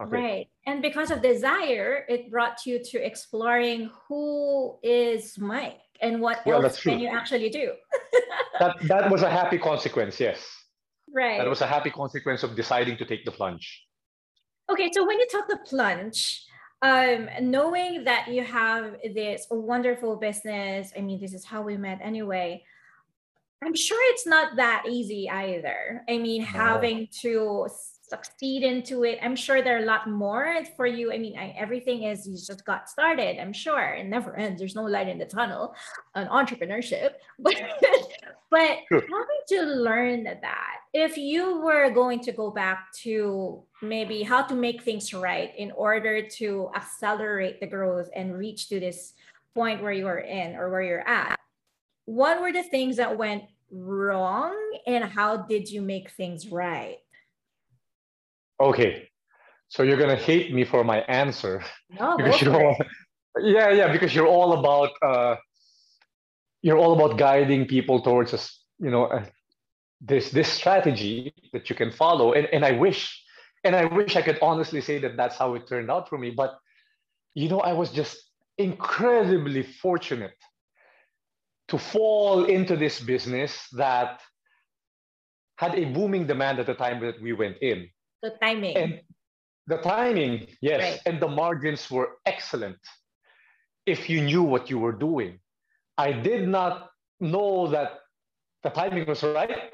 Okay. 0.00 0.16
Right. 0.16 0.46
And 0.66 0.80
because 0.80 1.10
of 1.10 1.22
desire, 1.22 2.04
it 2.08 2.30
brought 2.30 2.66
you 2.66 2.78
to 2.90 3.04
exploring 3.04 3.90
who 4.08 4.78
is 4.82 5.38
Mike 5.38 5.81
and 6.02 6.20
what 6.20 6.44
well, 6.44 6.64
else 6.64 6.82
can 6.82 6.98
you 6.98 7.08
actually 7.08 7.48
do. 7.48 7.72
that 8.58 8.76
that 8.82 9.10
was 9.10 9.22
a 9.22 9.30
happy 9.30 9.58
consequence, 9.58 10.20
yes. 10.20 10.44
Right. 11.14 11.38
That 11.38 11.48
was 11.48 11.60
a 11.60 11.66
happy 11.66 11.90
consequence 11.90 12.42
of 12.42 12.56
deciding 12.56 12.96
to 12.98 13.04
take 13.04 13.24
the 13.24 13.30
plunge. 13.30 13.84
Okay, 14.70 14.90
so 14.92 15.06
when 15.06 15.18
you 15.18 15.26
took 15.30 15.48
the 15.48 15.58
plunge, 15.64 16.44
um, 16.82 17.28
knowing 17.40 18.04
that 18.04 18.28
you 18.28 18.42
have 18.42 18.96
this 19.14 19.46
wonderful 19.50 20.16
business, 20.16 20.92
I 20.96 21.00
mean, 21.00 21.20
this 21.20 21.34
is 21.34 21.44
how 21.44 21.62
we 21.62 21.76
met 21.76 22.00
anyway. 22.02 22.64
I'm 23.64 23.74
sure 23.74 23.98
it's 24.12 24.26
not 24.26 24.56
that 24.56 24.84
easy 24.88 25.30
either. 25.30 26.02
I 26.08 26.18
mean, 26.18 26.42
no. 26.42 26.48
having 26.48 27.08
to 27.20 27.68
succeed 28.12 28.62
into 28.62 29.04
it. 29.04 29.18
I'm 29.22 29.36
sure 29.36 29.62
there 29.62 29.76
are 29.78 29.84
a 29.86 29.92
lot 29.94 30.08
more 30.08 30.46
for 30.76 30.86
you. 30.86 31.12
I 31.12 31.18
mean, 31.18 31.38
I, 31.38 31.54
everything 31.64 32.04
is 32.10 32.26
you 32.26 32.34
just 32.34 32.64
got 32.64 32.88
started. 32.88 33.40
I'm 33.40 33.54
sure 33.54 33.84
it 34.00 34.06
never 34.06 34.36
ends. 34.36 34.58
There's 34.60 34.74
no 34.82 34.84
light 34.84 35.08
in 35.08 35.18
the 35.18 35.24
tunnel 35.24 35.74
on 36.14 36.26
entrepreneurship. 36.26 37.10
But 37.44 37.56
but 38.50 38.74
sure. 38.88 39.00
having 39.00 39.44
to 39.54 39.60
learn 39.88 40.24
that 40.24 40.76
if 40.92 41.16
you 41.16 41.60
were 41.66 41.88
going 41.90 42.20
to 42.20 42.32
go 42.32 42.50
back 42.50 42.92
to 43.04 43.62
maybe 43.80 44.22
how 44.22 44.42
to 44.42 44.54
make 44.54 44.82
things 44.82 45.14
right 45.14 45.50
in 45.56 45.70
order 45.72 46.14
to 46.40 46.70
accelerate 46.76 47.60
the 47.60 47.66
growth 47.66 48.10
and 48.14 48.36
reach 48.36 48.68
to 48.68 48.78
this 48.78 49.14
point 49.54 49.82
where 49.82 49.96
you 50.00 50.06
are 50.06 50.24
in 50.40 50.54
or 50.54 50.70
where 50.70 50.82
you're 50.82 51.08
at, 51.08 51.38
what 52.04 52.42
were 52.42 52.52
the 52.52 52.62
things 52.62 52.96
that 52.96 53.16
went 53.16 53.44
wrong 53.70 54.54
and 54.86 55.02
how 55.04 55.38
did 55.38 55.70
you 55.70 55.80
make 55.80 56.10
things 56.10 56.48
right? 56.48 56.98
Okay. 58.62 59.08
So 59.68 59.82
you're 59.82 59.96
gonna 59.96 60.16
hate 60.16 60.54
me 60.54 60.64
for 60.64 60.84
my 60.84 61.00
answer. 61.00 61.64
No, 61.98 62.16
because 62.18 62.40
you're 62.40 62.62
all, 62.62 62.76
yeah, 63.40 63.70
yeah, 63.70 63.90
because 63.90 64.14
you're 64.14 64.26
all 64.26 64.52
about 64.60 64.90
uh, 65.02 65.36
you're 66.60 66.78
all 66.78 66.92
about 66.92 67.18
guiding 67.18 67.66
people 67.66 68.00
towards 68.00 68.32
a 68.34 68.38
you 68.78 68.90
know 68.90 69.06
a, 69.06 69.26
this 70.00 70.30
this 70.30 70.48
strategy 70.48 71.34
that 71.52 71.68
you 71.70 71.76
can 71.76 71.90
follow, 71.90 72.34
and 72.34 72.46
and 72.52 72.64
I 72.64 72.72
wish 72.72 73.00
and 73.64 73.74
I 73.74 73.86
wish 73.86 74.14
I 74.14 74.22
could 74.22 74.38
honestly 74.42 74.80
say 74.80 74.98
that 74.98 75.16
that's 75.16 75.36
how 75.36 75.54
it 75.54 75.66
turned 75.66 75.90
out 75.90 76.08
for 76.08 76.18
me, 76.18 76.30
but 76.30 76.58
you 77.34 77.48
know 77.48 77.60
I 77.60 77.72
was 77.72 77.90
just 77.90 78.16
incredibly 78.58 79.62
fortunate 79.62 80.38
to 81.68 81.78
fall 81.78 82.44
into 82.44 82.76
this 82.76 83.00
business 83.00 83.68
that 83.72 84.20
had 85.56 85.74
a 85.74 85.86
booming 85.86 86.26
demand 86.26 86.58
at 86.58 86.66
the 86.66 86.74
time 86.74 87.00
that 87.00 87.20
we 87.22 87.32
went 87.32 87.56
in 87.62 87.88
the 88.22 88.30
timing. 88.40 88.76
And 88.76 89.00
the 89.66 89.78
timing, 89.78 90.46
yes. 90.60 90.80
Right. 90.80 91.00
And 91.06 91.20
the 91.20 91.28
margins 91.28 91.90
were 91.90 92.18
excellent 92.26 92.78
if 93.86 94.08
you 94.08 94.22
knew 94.22 94.42
what 94.42 94.70
you 94.70 94.78
were 94.78 94.92
doing. 94.92 95.38
I 95.98 96.12
did 96.12 96.48
not 96.48 96.90
know 97.20 97.68
that 97.68 98.00
the 98.62 98.70
timing 98.70 99.06
was 99.06 99.22
right. 99.22 99.72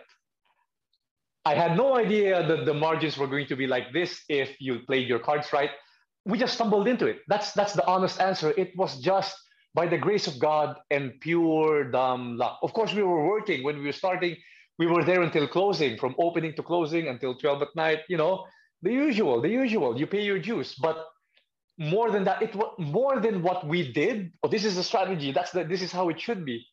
I 1.45 1.55
had 1.55 1.77
no 1.77 1.97
idea 1.97 2.47
that 2.47 2.67
the 2.67 2.75
margins 2.75 3.17
were 3.17 3.27
going 3.27 3.47
to 3.47 3.57
be 3.57 3.67
like 3.67 3.93
this 3.93 4.23
if 4.29 4.61
you 4.61 4.81
played 4.81 5.09
your 5.09 5.19
cards 5.19 5.53
right. 5.53 5.71
We 6.27 6.37
just 6.39 6.55
stumbled 6.55 6.89
into 6.89 7.07
it. 7.07 7.21
That's 7.29 7.53
that's 7.53 7.73
the 7.73 7.87
honest 7.87 8.21
answer. 8.21 8.53
It 8.59 8.77
was 8.77 9.01
just 9.01 9.35
by 9.75 9.87
the 9.87 9.97
grace 9.97 10.27
of 10.27 10.39
God 10.39 10.77
and 10.91 11.13
pure 11.21 11.91
dumb 11.91 12.37
luck. 12.37 12.59
Of 12.63 12.73
course, 12.73 12.93
we 12.93 13.03
were 13.03 13.27
working 13.27 13.63
when 13.63 13.79
we 13.79 13.87
were 13.87 13.93
starting 13.93 14.37
we 14.79 14.87
were 14.87 15.05
there 15.05 15.23
until 15.23 15.47
closing, 15.49 15.99
from 15.99 16.15
opening 16.19 16.55
to 16.55 16.63
closing 16.63 17.09
until 17.09 17.35
12 17.35 17.63
at 17.63 17.69
night, 17.75 18.01
you 18.09 18.17
know, 18.17 18.47
the 18.83 18.93
usual, 18.93 19.41
the 19.41 19.49
usual, 19.49 19.99
you 19.99 20.07
pay 20.07 20.23
your 20.23 20.39
dues. 20.39 20.75
But 20.75 21.05
more 21.79 22.11
than 22.11 22.25
that, 22.25 22.43
it 22.43 22.55
was 22.55 22.75
more 22.79 23.21
than 23.21 23.43
what 23.43 23.67
we 23.67 23.93
did. 23.93 24.33
Oh, 24.43 24.49
this 24.49 24.65
is 24.65 24.77
a 24.77 24.85
strategy. 24.85 25.33
That's 25.33 25.51
the, 25.51 25.65
this 25.65 25.83
is 25.83 25.91
how 25.91 26.09
it 26.09 26.21
should 26.21 26.45
be. 26.45 26.65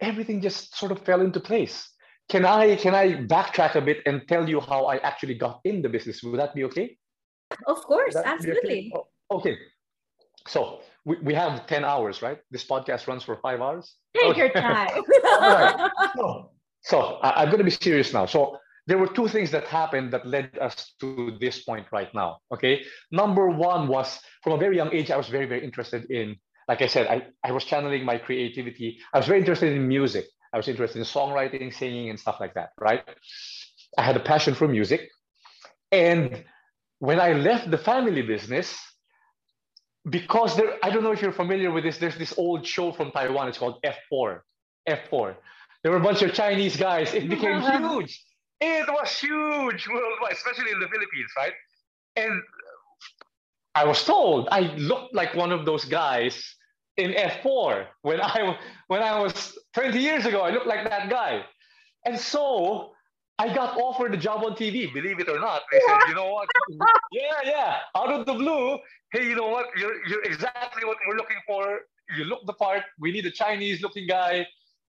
Everything 0.00 0.42
just 0.42 0.76
sort 0.76 0.92
of 0.92 1.04
fell 1.04 1.20
into 1.20 1.40
place. 1.40 1.88
Can 2.28 2.44
I 2.44 2.76
can 2.76 2.94
I 2.94 3.14
backtrack 3.26 3.74
a 3.74 3.82
bit 3.82 3.98
and 4.06 4.22
tell 4.26 4.48
you 4.48 4.60
how 4.60 4.86
I 4.86 4.96
actually 4.96 5.34
got 5.34 5.60
in 5.64 5.82
the 5.82 5.90
business? 5.90 6.22
Would 6.22 6.38
that 6.40 6.54
be 6.54 6.64
okay? 6.64 6.96
Of 7.66 7.82
course, 7.82 8.16
absolutely. 8.16 8.90
Okay? 8.94 9.04
Oh, 9.30 9.36
okay. 9.36 9.56
So 10.46 10.80
we, 11.04 11.16
we 11.22 11.34
have 11.34 11.66
10 11.66 11.84
hours, 11.84 12.22
right? 12.22 12.38
This 12.50 12.64
podcast 12.64 13.06
runs 13.06 13.22
for 13.22 13.36
five 13.36 13.60
hours. 13.60 13.96
Take 14.16 14.30
okay. 14.30 14.40
your 14.40 14.50
time. 14.50 15.02
so, 16.16 16.50
so 16.84 17.18
I, 17.22 17.42
am 17.42 17.48
going 17.48 17.58
to 17.58 17.64
be 17.64 17.70
serious 17.70 18.12
now. 18.12 18.26
So 18.26 18.58
there 18.86 18.98
were 18.98 19.06
two 19.06 19.28
things 19.28 19.50
that 19.52 19.64
happened 19.64 20.12
that 20.12 20.26
led 20.26 20.58
us 20.58 20.92
to 21.00 21.36
this 21.40 21.64
point 21.64 21.86
right 21.90 22.14
now. 22.14 22.38
Okay. 22.52 22.82
Number 23.10 23.48
one 23.48 23.88
was 23.88 24.20
from 24.42 24.52
a 24.52 24.58
very 24.58 24.76
young 24.76 24.92
age, 24.92 25.10
I 25.10 25.16
was 25.16 25.28
very, 25.28 25.46
very 25.46 25.64
interested 25.64 26.10
in, 26.10 26.36
like 26.68 26.82
I 26.82 26.86
said, 26.86 27.06
I, 27.06 27.26
I 27.42 27.52
was 27.52 27.64
channeling 27.64 28.04
my 28.04 28.18
creativity. 28.18 28.98
I 29.14 29.18
was 29.18 29.26
very 29.26 29.40
interested 29.40 29.72
in 29.72 29.88
music. 29.88 30.26
I 30.52 30.58
was 30.58 30.68
interested 30.68 30.98
in 30.98 31.04
songwriting, 31.04 31.74
singing, 31.74 32.10
and 32.10 32.20
stuff 32.20 32.36
like 32.38 32.54
that, 32.54 32.70
right? 32.78 33.02
I 33.96 34.02
had 34.02 34.16
a 34.16 34.20
passion 34.20 34.54
for 34.54 34.68
music. 34.68 35.08
And 35.90 36.44
when 36.98 37.18
I 37.18 37.32
left 37.32 37.70
the 37.70 37.78
family 37.78 38.22
business, 38.22 38.76
because 40.08 40.54
there, 40.56 40.74
I 40.82 40.90
don't 40.90 41.02
know 41.02 41.12
if 41.12 41.22
you're 41.22 41.32
familiar 41.32 41.70
with 41.70 41.84
this, 41.84 41.96
there's 41.96 42.18
this 42.18 42.34
old 42.36 42.66
show 42.66 42.92
from 42.92 43.10
Taiwan, 43.10 43.48
it's 43.48 43.58
called 43.58 43.82
F4. 43.82 44.40
F4. 44.86 45.36
There 45.84 45.92
were 45.92 45.98
a 45.98 46.02
bunch 46.02 46.22
of 46.22 46.32
Chinese 46.32 46.76
guys. 46.76 47.12
It 47.12 47.28
became 47.28 47.58
uh-huh. 47.58 47.78
huge. 47.78 48.24
It 48.60 48.88
was 48.88 49.10
huge 49.18 49.86
worldwide, 49.86 50.32
especially 50.32 50.72
in 50.72 50.80
the 50.80 50.88
Philippines, 50.88 51.30
right? 51.36 51.52
And 52.16 52.42
I 53.74 53.84
was 53.84 54.02
told 54.02 54.48
I 54.50 54.60
looked 54.76 55.14
like 55.14 55.34
one 55.34 55.52
of 55.52 55.66
those 55.66 55.84
guys 55.84 56.56
in 56.96 57.10
F4 57.12 57.86
when 58.00 58.20
I 58.22 58.56
when 58.86 59.02
I 59.02 59.20
was 59.20 59.58
20 59.74 59.98
years 59.98 60.24
ago. 60.24 60.40
I 60.40 60.50
looked 60.50 60.66
like 60.66 60.88
that 60.88 61.10
guy, 61.10 61.44
and 62.06 62.18
so 62.18 62.92
I 63.38 63.52
got 63.54 63.76
offered 63.76 64.14
a 64.14 64.16
job 64.16 64.42
on 64.42 64.52
TV. 64.52 64.90
Believe 64.90 65.20
it 65.20 65.28
or 65.28 65.38
not, 65.38 65.62
they 65.70 65.80
said, 65.86 65.98
you 66.08 66.14
know 66.14 66.30
what? 66.30 66.48
yeah, 67.12 67.40
yeah, 67.44 67.76
out 67.94 68.10
of 68.10 68.24
the 68.24 68.32
blue. 68.32 68.78
Hey, 69.12 69.28
you 69.28 69.36
know 69.36 69.48
what? 69.48 69.66
You're 69.76 69.96
you're 70.06 70.22
exactly 70.22 70.86
what 70.86 70.96
we're 71.06 71.16
looking 71.16 71.42
for. 71.46 71.80
You 72.16 72.24
look 72.24 72.46
the 72.46 72.54
part. 72.54 72.84
We 72.98 73.12
need 73.12 73.26
a 73.26 73.30
Chinese-looking 73.30 74.06
guy 74.06 74.46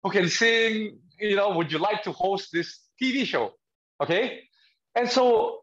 can 0.10 0.30
sing, 0.30 0.98
you 1.20 1.36
know, 1.36 1.56
would 1.56 1.72
you 1.72 1.80
like 1.80 2.04
to 2.04 2.12
host 2.12 2.50
this 2.52 2.80
TV 3.02 3.26
show? 3.26 3.54
Okay. 4.02 4.42
And 4.96 5.10
so 5.10 5.62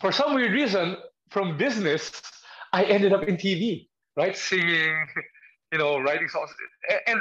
for 0.00 0.12
some 0.12 0.34
weird 0.34 0.52
reason, 0.52 0.96
from 1.30 1.56
business, 1.56 2.10
I 2.72 2.84
ended 2.84 3.12
up 3.12 3.24
in 3.24 3.36
TV, 3.36 3.88
right? 4.16 4.36
Singing, 4.36 5.06
you 5.72 5.78
know, 5.78 5.98
writing 5.98 6.28
songs. 6.28 6.50
And 7.06 7.20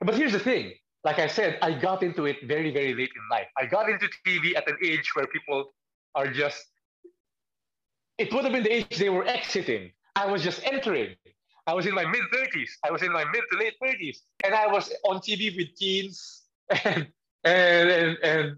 but 0.00 0.14
here's 0.14 0.32
the 0.32 0.38
thing. 0.38 0.72
Like 1.04 1.18
I 1.18 1.26
said, 1.26 1.58
I 1.62 1.72
got 1.72 2.02
into 2.02 2.26
it 2.26 2.36
very, 2.46 2.72
very 2.72 2.94
late 2.94 3.10
in 3.14 3.22
life. 3.30 3.46
I 3.56 3.66
got 3.66 3.88
into 3.88 4.08
TV 4.26 4.56
at 4.56 4.68
an 4.68 4.76
age 4.84 5.14
where 5.14 5.26
people 5.26 5.72
are 6.14 6.26
just, 6.26 6.64
it 8.18 8.32
would 8.32 8.44
have 8.44 8.52
been 8.52 8.64
the 8.64 8.72
age 8.72 8.96
they 8.98 9.10
were 9.10 9.26
exiting. 9.26 9.92
I 10.16 10.26
was 10.26 10.42
just 10.42 10.60
entering. 10.64 11.14
I 11.66 11.74
was 11.74 11.86
in 11.86 11.94
my 11.94 12.04
mid 12.04 12.22
30s. 12.32 12.70
I 12.84 12.90
was 12.90 13.02
in 13.02 13.12
my 13.12 13.24
mid 13.24 13.42
to 13.50 13.58
late 13.58 13.74
30s, 13.82 14.18
and 14.44 14.54
I 14.54 14.66
was 14.66 14.92
on 15.04 15.18
TV 15.18 15.56
with 15.56 15.74
teens 15.76 16.42
and 16.84 17.06
and 17.44 17.90
and, 17.90 18.18
and 18.22 18.56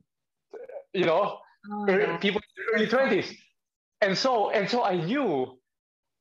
you 0.92 1.04
know 1.04 1.38
oh, 1.70 2.18
people 2.20 2.40
in 2.56 2.74
early 2.74 2.86
20s. 2.86 3.34
And 4.00 4.16
so 4.16 4.50
and 4.50 4.68
so 4.68 4.84
I 4.84 4.96
knew 4.96 5.58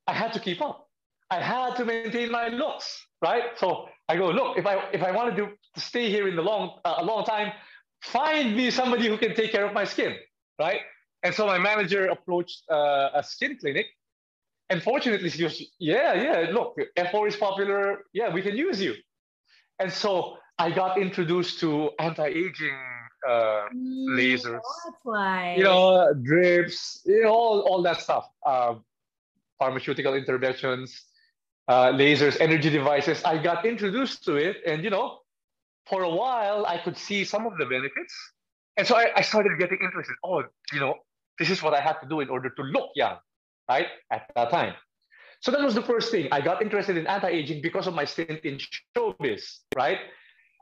I 0.07 0.13
had 0.13 0.33
to 0.33 0.39
keep 0.39 0.61
up. 0.61 0.89
I 1.29 1.41
had 1.41 1.75
to 1.75 1.85
maintain 1.85 2.31
my 2.31 2.47
looks, 2.47 3.05
right? 3.21 3.43
So 3.57 3.89
I 4.07 4.15
go, 4.15 4.29
look, 4.31 4.57
if 4.57 4.65
I 4.65 4.83
if 4.93 5.03
I 5.03 5.11
wanted 5.11 5.35
to, 5.37 5.47
to 5.75 5.79
stay 5.79 6.09
here 6.09 6.27
in 6.27 6.35
the 6.35 6.41
long 6.41 6.79
uh, 6.85 6.95
a 6.97 7.03
long 7.03 7.25
time, 7.25 7.51
find 8.01 8.55
me 8.55 8.71
somebody 8.71 9.07
who 9.07 9.17
can 9.17 9.35
take 9.35 9.51
care 9.51 9.65
of 9.65 9.73
my 9.73 9.83
skin, 9.83 10.15
right? 10.57 10.81
And 11.23 11.33
so 11.35 11.45
my 11.45 11.57
manager 11.57 12.05
approached 12.07 12.63
uh, 12.69 13.09
a 13.13 13.23
skin 13.23 13.57
clinic, 13.59 13.87
and 14.69 14.81
fortunately, 14.83 15.29
she 15.29 15.43
was, 15.43 15.61
yeah, 15.79 16.13
yeah, 16.13 16.47
look, 16.51 16.75
F4 16.97 17.27
is 17.29 17.35
popular. 17.35 18.03
Yeah, 18.13 18.33
we 18.33 18.41
can 18.41 18.55
use 18.57 18.81
you. 18.81 18.95
And 19.79 19.91
so 19.91 20.37
I 20.59 20.71
got 20.71 20.99
introduced 20.99 21.59
to 21.61 21.91
anti-aging 21.99 22.77
uh, 23.27 23.65
Mm, 23.75 24.09
lasers, 24.17 24.61
That's 24.85 24.97
why. 25.03 25.55
you 25.57 25.63
know, 25.63 26.13
drips, 26.23 27.01
you 27.05 27.23
know, 27.23 27.29
all, 27.29 27.59
all 27.61 27.81
that 27.81 27.99
stuff. 27.99 28.25
Uh, 28.45 28.75
pharmaceutical 29.59 30.13
interventions, 30.13 31.03
uh, 31.67 31.87
lasers, 31.91 32.37
energy 32.39 32.69
devices. 32.69 33.23
I 33.25 33.37
got 33.41 33.65
introduced 33.65 34.23
to 34.25 34.35
it, 34.35 34.57
and 34.65 34.83
you 34.83 34.89
know, 34.91 35.19
for 35.89 36.03
a 36.03 36.09
while, 36.09 36.65
I 36.65 36.77
could 36.77 36.97
see 36.97 37.23
some 37.25 37.45
of 37.47 37.57
the 37.57 37.65
benefits, 37.65 38.13
and 38.77 38.85
so 38.87 38.95
I, 38.95 39.11
I 39.15 39.21
started 39.21 39.57
getting 39.59 39.79
interested. 39.81 40.15
Oh, 40.23 40.43
you 40.71 40.79
know, 40.79 40.93
this 41.39 41.49
is 41.49 41.61
what 41.63 41.73
I 41.73 41.81
have 41.81 41.99
to 42.01 42.07
do 42.07 42.19
in 42.21 42.29
order 42.29 42.49
to 42.51 42.61
look 42.61 42.91
young, 42.95 43.17
right? 43.69 43.87
At 44.11 44.31
that 44.35 44.49
time. 44.49 44.73
So 45.41 45.51
that 45.51 45.61
was 45.61 45.75
the 45.75 45.83
first 45.83 46.11
thing. 46.11 46.27
I 46.31 46.41
got 46.41 46.61
interested 46.61 46.97
in 46.97 47.05
anti-aging 47.05 47.61
because 47.61 47.87
of 47.87 47.93
my 47.93 48.05
stint 48.05 48.43
in 48.43 48.59
showbiz, 48.95 49.59
right? 49.75 49.99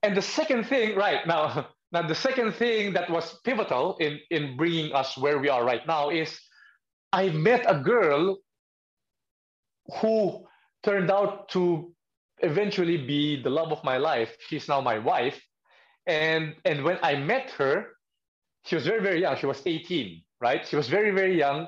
And 0.03 0.15
the 0.15 0.21
second 0.21 0.65
thing, 0.65 0.95
right 0.95 1.25
now, 1.25 1.69
now 1.91 2.07
the 2.07 2.15
second 2.15 2.53
thing 2.53 2.93
that 2.93 3.09
was 3.09 3.39
pivotal 3.43 3.97
in 3.97 4.19
in 4.29 4.57
bringing 4.57 4.93
us 4.93 5.17
where 5.17 5.39
we 5.39 5.49
are 5.49 5.63
right 5.63 5.85
now 5.87 6.09
is 6.09 6.39
I 7.13 7.29
met 7.29 7.63
a 7.67 7.79
girl 7.79 8.37
who 10.01 10.45
turned 10.83 11.09
out 11.09 11.49
to 11.49 11.93
eventually 12.39 12.97
be 12.97 13.41
the 13.41 13.49
love 13.49 13.71
of 13.71 13.83
my 13.83 13.97
life. 13.97 14.35
She's 14.47 14.67
now 14.67 14.81
my 14.81 14.99
wife. 14.99 15.41
And 16.05 16.55
and 16.65 16.83
when 16.83 16.99
I 17.01 17.15
met 17.15 17.51
her, 17.51 17.95
she 18.65 18.75
was 18.75 18.85
very, 18.85 19.01
very 19.01 19.21
young. 19.21 19.37
She 19.37 19.45
was 19.45 19.61
18, 19.65 20.21
right? 20.41 20.67
She 20.67 20.75
was 20.75 20.89
very, 20.89 21.11
very 21.11 21.37
young, 21.37 21.67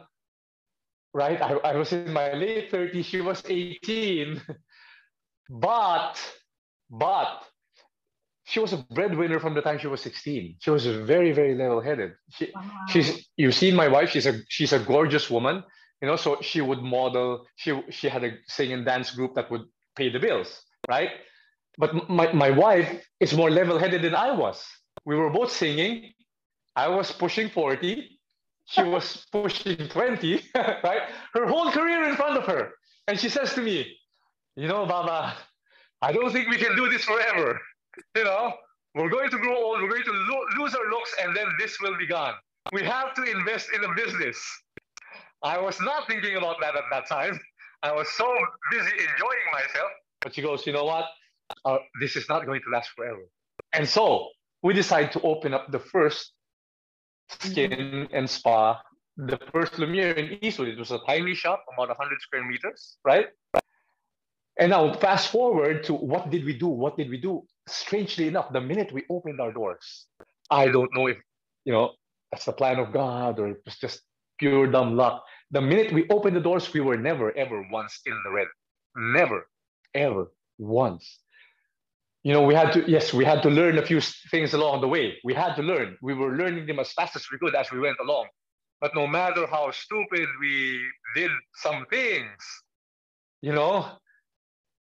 right? 1.17 1.41
I, 1.41 1.53
I 1.71 1.75
was 1.75 1.91
in 1.93 2.13
my 2.13 2.33
late 2.33 2.71
30s. 2.71 3.05
She 3.05 3.21
was 3.21 3.43
18. 3.47 4.41
but, 5.50 6.15
but 6.89 7.43
she 8.45 8.59
was 8.59 8.74
a 8.74 8.77
breadwinner 8.77 9.39
from 9.39 9.53
the 9.55 9.62
time 9.62 9.79
she 9.79 9.88
was 9.88 10.01
16. 10.01 10.57
She 10.59 10.69
was 10.69 10.86
very, 10.86 11.31
very 11.31 11.55
level-headed. 11.55 12.12
She, 12.29 12.51
Wow. 12.55 12.63
she's 12.88 13.27
you've 13.38 13.55
seen 13.55 13.75
my 13.75 13.88
wife 13.88 14.09
she's 14.12 14.25
a 14.27 14.36
she's 14.50 14.74
a 14.74 14.79
gorgeous 14.79 15.29
woman 15.29 15.63
you 16.01 16.07
know 16.07 16.15
so 16.15 16.38
she 16.41 16.62
would 16.62 16.81
model 16.81 17.45
she 17.55 17.69
she 17.89 18.07
had 18.09 18.24
a 18.24 18.31
sing 18.47 18.71
and 18.74 18.86
dance 18.86 19.12
group 19.12 19.36
that 19.36 19.50
would 19.51 19.65
pay 19.95 20.09
the 20.09 20.19
bills 20.19 20.50
right 20.89 21.12
but 21.77 22.09
my, 22.09 22.31
my 22.33 22.51
wife 22.51 22.89
is 23.19 23.33
more 23.33 23.50
level-headed 23.50 24.01
than 24.01 24.15
i 24.15 24.31
was 24.31 24.63
we 25.05 25.15
were 25.15 25.29
both 25.29 25.51
singing 25.51 26.13
i 26.75 26.88
was 26.88 27.12
pushing 27.12 27.50
40 27.50 28.16
she 28.67 28.83
was 28.83 29.25
pushing 29.31 29.77
20 29.77 30.41
right 30.55 31.01
her 31.33 31.45
whole 31.47 31.71
career 31.71 32.03
in 32.09 32.15
front 32.15 32.38
of 32.38 32.45
her 32.45 32.71
and 33.07 33.19
she 33.19 33.29
says 33.29 33.53
to 33.53 33.62
me 33.62 33.86
you 34.55 34.67
know 34.67 34.86
baba 34.86 35.36
i 36.01 36.12
don't 36.12 36.31
think 36.31 36.50
we 36.50 36.57
can 36.57 36.75
do 36.75 36.89
this 36.89 37.03
forever 37.03 37.59
you 38.15 38.24
know 38.24 38.53
we're 38.95 39.09
going 39.09 39.29
to 39.29 39.38
grow 39.38 39.55
old 39.55 39.81
we're 39.81 39.89
going 39.89 40.03
to 40.03 40.12
lo- 40.12 40.47
lose 40.59 40.75
our 40.75 40.89
looks 40.89 41.13
and 41.21 41.36
then 41.36 41.47
this 41.59 41.79
will 41.81 41.97
be 41.97 42.07
gone 42.07 42.33
we 42.74 42.83
have 42.83 43.13
to 43.15 43.24
invest 43.24 43.69
in 43.74 43.83
a 43.83 43.93
business. 43.95 44.38
I 45.43 45.59
was 45.59 45.79
not 45.79 46.07
thinking 46.07 46.36
about 46.36 46.57
that 46.62 46.75
at 46.75 46.83
that 46.91 47.07
time. 47.07 47.39
I 47.83 47.93
was 47.93 48.09
so 48.13 48.33
busy 48.71 48.91
enjoying 48.91 49.47
myself. 49.51 49.91
But 50.21 50.36
she 50.36 50.41
goes, 50.41 50.65
you 50.65 50.74
know 50.74 50.83
what? 50.83 51.05
Uh, 51.63 51.77
this 52.01 52.15
is 52.15 52.27
not 52.27 52.45
going 52.45 52.62
to 52.62 52.69
last 52.69 52.89
forever. 52.95 53.21
And 53.71 53.88
so 53.88 54.29
we 54.63 54.74
decided 54.74 55.12
to 55.13 55.21
open 55.21 55.53
up 55.53 55.71
the 55.71 55.79
first 55.79 56.33
skin 57.29 58.07
and 58.12 58.29
spa, 58.29 58.81
the 59.18 59.40
first 59.51 59.79
Lumiere 59.79 60.13
in 60.13 60.44
Eastwood. 60.44 60.70
It 60.70 60.77
was 60.77 60.92
a 60.92 61.00
tiny 61.07 61.33
shop, 61.33 61.63
about 61.74 61.90
100 61.90 62.22
square 62.22 62.46
meters, 62.46 62.98
right? 63.03 63.27
And 64.59 64.72
now 64.72 64.94
fast 64.94 65.31
forward 65.31 65.83
to 65.85 65.94
what 65.94 66.29
did 66.31 66.46
we 66.46 66.57
do? 66.57 66.68
What 66.68 66.98
did 66.98 67.09
we 67.09 67.18
do? 67.18 67.44
Strangely 67.68 68.27
enough, 68.27 68.51
the 68.51 68.61
minute 68.61 68.92
we 68.92 69.03
opened 69.09 69.40
our 69.40 69.51
doors, 69.51 70.07
I 70.50 70.68
don't 70.68 70.90
know 70.94 71.07
if, 71.07 71.18
you 71.66 71.74
know, 71.74 71.94
that's 72.31 72.46
the 72.46 72.53
plan 72.53 72.79
of 72.79 72.92
God 72.92 73.40
or 73.40 73.50
it 73.50 73.61
was 73.66 73.77
just 73.77 74.01
pure 74.40 74.68
dumb 74.68 74.96
luck. 74.96 75.24
The 75.51 75.61
minute 75.61 75.94
we 75.94 76.07
opened 76.09 76.35
the 76.35 76.42
doors, 76.42 76.74
we 76.74 76.81
were 76.81 76.98
never, 76.98 77.35
ever 77.37 77.66
once 77.72 78.01
in 78.05 78.20
the 78.24 78.31
red. 78.31 78.48
Never, 78.96 79.48
ever 79.94 80.31
once. 80.57 81.20
You 82.27 82.33
know, 82.33 82.42
we 82.42 82.53
had 82.53 82.74
to, 82.74 82.83
yes, 82.92 83.13
we 83.13 83.24
had 83.24 83.42
to 83.44 83.50
learn 83.50 83.77
a 83.77 83.85
few 83.85 84.01
things 84.01 84.53
along 84.53 84.81
the 84.81 84.87
way. 84.90 85.18
We 85.24 85.33
had 85.33 85.55
to 85.55 85.61
learn. 85.61 85.98
We 86.01 86.13
were 86.13 86.35
learning 86.35 86.66
them 86.66 86.77
as 86.77 86.92
fast 86.92 87.16
as 87.16 87.25
we 87.31 87.37
could 87.37 87.55
as 87.55 87.72
we 87.72 87.79
went 87.79 87.96
along. 88.01 88.25
But 88.81 88.94
no 88.94 89.07
matter 89.07 89.48
how 89.48 89.72
stupid 89.72 90.27
we 90.42 90.81
did 91.16 91.31
some 91.53 91.85
things, 91.90 92.42
you 93.42 93.53
know, 93.53 93.85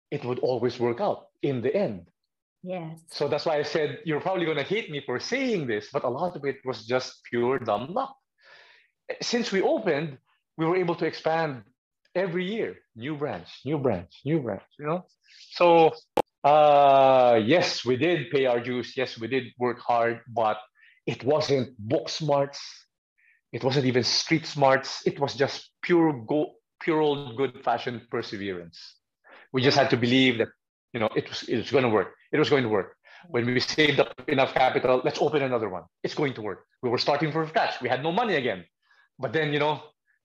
it 0.10 0.24
would 0.24 0.40
always 0.40 0.80
work 0.80 1.02
out 1.02 1.26
in 1.42 1.62
the 1.62 1.76
end. 1.76 2.06
Yes. 2.62 3.02
So 3.12 3.28
that's 3.28 3.46
why 3.46 3.58
I 3.58 3.64
said 3.64 4.00
you're 4.06 4.22
probably 4.22 4.46
going 4.46 4.64
to 4.66 4.70
hate 4.76 4.90
me 4.90 5.02
for 5.06 5.20
saying 5.20 5.68
this, 5.68 5.90
but 5.92 6.06
a 6.06 6.10
lot 6.10 6.38
of 6.38 6.46
it 6.46 6.60
was 6.64 6.86
just 6.86 7.26
pure 7.30 7.60
dumb 7.60 7.94
luck. 7.94 8.16
Since 9.22 9.52
we 9.52 9.62
opened, 9.62 10.18
we 10.58 10.66
were 10.66 10.78
able 10.78 10.96
to 10.96 11.06
expand 11.06 11.64
every 12.16 12.46
year, 12.46 12.78
new 12.96 13.18
branch, 13.18 13.50
new 13.66 13.80
branch, 13.80 14.22
new 14.24 14.40
branch. 14.40 14.64
You 14.80 14.86
know, 14.86 15.06
so 15.52 15.92
uh, 16.44 17.40
yes, 17.44 17.86
we 17.86 17.98
did 17.98 18.30
pay 18.32 18.46
our 18.46 18.60
dues. 18.60 18.96
Yes, 18.96 19.20
we 19.20 19.28
did 19.28 19.46
work 19.58 19.80
hard, 19.80 20.22
but 20.28 20.58
it 21.06 21.24
wasn't 21.24 21.78
book 21.80 22.10
smarts. 22.10 22.60
It 23.52 23.64
wasn't 23.64 23.86
even 23.86 24.04
street 24.04 24.46
smarts. 24.46 25.06
It 25.06 25.20
was 25.20 25.36
just 25.36 25.70
pure 25.82 26.14
go, 26.14 26.54
pure 26.82 27.00
old 27.00 27.38
good 27.38 27.64
fashioned 27.64 28.10
perseverance. 28.10 28.80
We 29.52 29.62
just 29.62 29.78
had 29.78 29.90
to 29.92 29.98
believe 29.98 30.40
that 30.40 30.50
you 30.94 31.00
know 31.00 31.10
it 31.16 31.28
was 31.28 31.44
it 31.44 31.58
was 31.58 31.72
going 31.72 31.84
to 31.84 31.90
work 31.90 32.16
it 32.32 32.40
was 32.40 32.50
going 32.50 32.64
to 32.64 32.70
work 32.70 32.96
when 33.28 33.46
we 33.46 33.60
saved 33.60 34.00
up 34.00 34.14
enough 34.28 34.54
capital 34.54 35.02
let's 35.04 35.22
open 35.22 35.42
another 35.42 35.70
one 35.70 35.84
it's 36.04 36.14
going 36.14 36.34
to 36.34 36.42
work 36.42 36.66
we 36.82 36.90
were 36.90 36.98
starting 36.98 37.32
from 37.32 37.48
scratch 37.48 37.82
we 37.82 37.90
had 37.90 38.04
no 38.04 38.12
money 38.12 38.36
again 38.36 38.64
but 39.20 39.34
then 39.34 39.52
you 39.52 39.60
know 39.60 39.82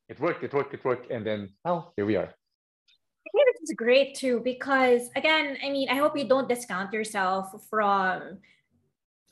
it 0.08 0.20
worked 0.20 0.44
it 0.44 0.52
worked 0.52 0.74
it 0.74 0.84
worked 0.84 1.10
and 1.10 1.26
then 1.26 1.48
now 1.64 1.92
here 1.96 2.06
we 2.06 2.16
are 2.16 2.34
I 3.68 3.70
think 3.70 3.76
this 3.76 3.76
is 3.76 3.76
great 3.76 4.14
too 4.14 4.40
because 4.44 5.10
again, 5.16 5.56
I 5.64 5.70
mean, 5.70 5.88
I 5.88 5.96
hope 5.96 6.16
you 6.16 6.28
don't 6.28 6.48
discount 6.48 6.92
yourself 6.92 7.52
from 7.68 8.38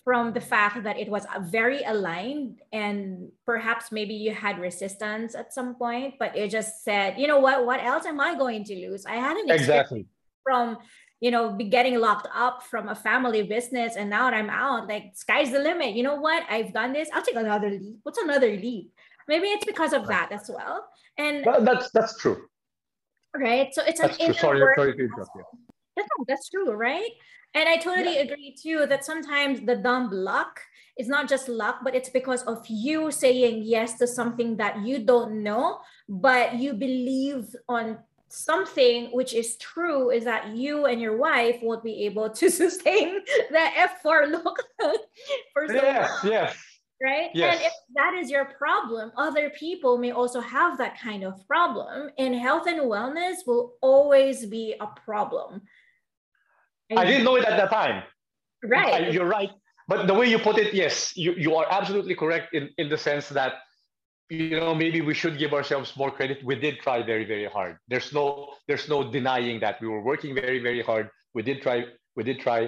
from 0.04 0.32
the 0.32 0.40
fact 0.40 0.84
that 0.84 0.96
it 0.96 1.08
was 1.08 1.26
very 1.50 1.82
aligned 1.82 2.60
and 2.72 3.32
perhaps 3.44 3.90
maybe 3.90 4.14
you 4.14 4.32
had 4.32 4.60
resistance 4.60 5.34
at 5.34 5.52
some 5.52 5.74
point, 5.74 6.14
but 6.20 6.36
it 6.36 6.48
just 6.48 6.84
said, 6.84 7.18
you 7.18 7.26
know 7.26 7.40
what, 7.40 7.66
what 7.66 7.82
else 7.82 8.06
am 8.06 8.20
I 8.20 8.36
going 8.38 8.62
to 8.64 8.74
lose? 8.76 9.04
I 9.04 9.16
had 9.16 9.36
an 9.36 9.50
exactly. 9.50 10.06
from 10.44 10.78
you 11.20 11.30
know 11.30 11.50
be 11.50 11.64
getting 11.64 11.98
locked 11.98 12.28
up 12.34 12.62
from 12.62 12.88
a 12.88 12.94
family 12.94 13.42
business 13.42 13.96
and 13.96 14.10
now 14.10 14.26
i'm 14.26 14.50
out 14.50 14.86
like 14.86 15.12
sky's 15.14 15.50
the 15.50 15.58
limit. 15.58 15.94
You 15.94 16.02
know 16.02 16.16
what? 16.16 16.44
I've 16.48 16.72
done 16.72 16.92
this. 16.92 17.08
I'll 17.12 17.22
take 17.22 17.36
another 17.36 17.70
leap. 17.70 17.98
What's 18.02 18.18
another 18.18 18.50
leap? 18.50 18.92
Maybe 19.28 19.48
it's 19.48 19.64
because 19.64 19.92
of 19.92 20.06
that 20.08 20.30
as 20.30 20.48
well. 20.52 20.86
And 21.18 21.44
That- 21.44 21.64
that's 21.64 21.90
that's 21.90 22.18
true 22.18 22.48
right? 23.40 23.74
So 23.74 23.82
it's 23.86 24.00
an 24.00 24.08
that's 24.08 24.24
true. 24.24 24.34
sorry 24.34 24.74
sorry 24.76 24.96
to 24.96 25.04
interrupt 25.04 25.30
you. 25.34 25.44
that's, 25.96 26.08
that's 26.28 26.48
true, 26.48 26.72
right? 26.72 27.10
And 27.54 27.68
I 27.68 27.78
totally 27.78 28.18
agree 28.18 28.54
too 28.60 28.86
that 28.86 29.04
sometimes 29.04 29.62
the 29.62 29.76
dumb 29.76 30.10
luck 30.10 30.60
is 30.98 31.08
not 31.08 31.28
just 31.28 31.48
luck, 31.48 31.80
but 31.82 31.94
it's 31.94 32.10
because 32.10 32.42
of 32.42 32.64
you 32.68 33.10
saying 33.10 33.62
yes 33.64 33.98
to 33.98 34.06
something 34.06 34.56
that 34.56 34.84
you 34.84 34.98
don't 35.04 35.42
know, 35.42 35.80
but 36.08 36.54
you 36.54 36.74
believe 36.74 37.54
on 37.68 37.98
something 38.28 39.06
which 39.12 39.32
is 39.32 39.56
true 39.56 40.10
is 40.10 40.24
that 40.24 40.48
you 40.48 40.86
and 40.86 41.00
your 41.00 41.16
wife 41.16 41.56
won't 41.62 41.84
be 41.84 42.04
able 42.04 42.28
to 42.28 42.50
sustain 42.62 43.20
the 43.50 43.68
F4 44.04 44.30
look 44.30 44.58
for 45.52 45.68
so 45.68 45.74
yes 45.74 46.10
long, 46.24 46.32
yes 46.32 46.56
right? 47.02 47.30
Yes. 47.34 47.54
And 47.56 47.64
if 47.66 47.72
that 47.94 48.14
is 48.14 48.30
your 48.30 48.44
problem, 48.46 49.12
other 49.16 49.50
people 49.50 49.98
may 49.98 50.12
also 50.12 50.40
have 50.40 50.78
that 50.78 50.98
kind 51.00 51.22
of 51.24 51.34
problem. 51.46 52.10
And 52.18 52.34
health 52.34 52.66
and 52.66 52.80
wellness 52.80 53.36
will 53.46 53.74
always 53.82 54.46
be 54.46 54.74
a 54.80 54.86
problem. 55.04 55.62
i 56.96 57.04
didn't 57.04 57.24
know 57.24 57.36
it 57.36 57.44
at 57.44 57.56
that 57.58 57.70
time 57.70 58.02
I- 58.02 58.68
Right. 58.76 59.12
you're 59.12 59.26
right 59.38 59.50
but 59.90 60.06
the 60.06 60.14
way 60.14 60.26
you 60.32 60.38
put 60.38 60.56
it 60.58 60.68
yes 60.82 60.96
you, 61.16 61.32
you 61.44 61.50
are 61.58 61.66
absolutely 61.78 62.14
correct 62.22 62.54
in, 62.54 62.64
in 62.78 62.88
the 62.88 62.96
sense 63.08 63.26
that 63.38 63.52
you 64.30 64.58
know 64.60 64.74
maybe 64.74 65.00
we 65.10 65.14
should 65.14 65.36
give 65.42 65.52
ourselves 65.58 65.88
more 66.00 66.10
credit 66.18 66.36
we 66.50 66.54
did 66.66 66.74
try 66.86 66.98
very 67.12 67.24
very 67.34 67.46
hard 67.56 67.72
there's 67.90 68.10
no 68.18 68.24
there's 68.68 68.88
no 68.88 68.98
denying 69.18 69.56
that 69.64 69.74
we 69.82 69.88
were 69.88 70.02
working 70.12 70.32
very 70.34 70.60
very 70.68 70.82
hard 70.90 71.10
we 71.34 71.42
did 71.42 71.58
try 71.66 71.78
we 72.16 72.22
did 72.22 72.38
try 72.46 72.60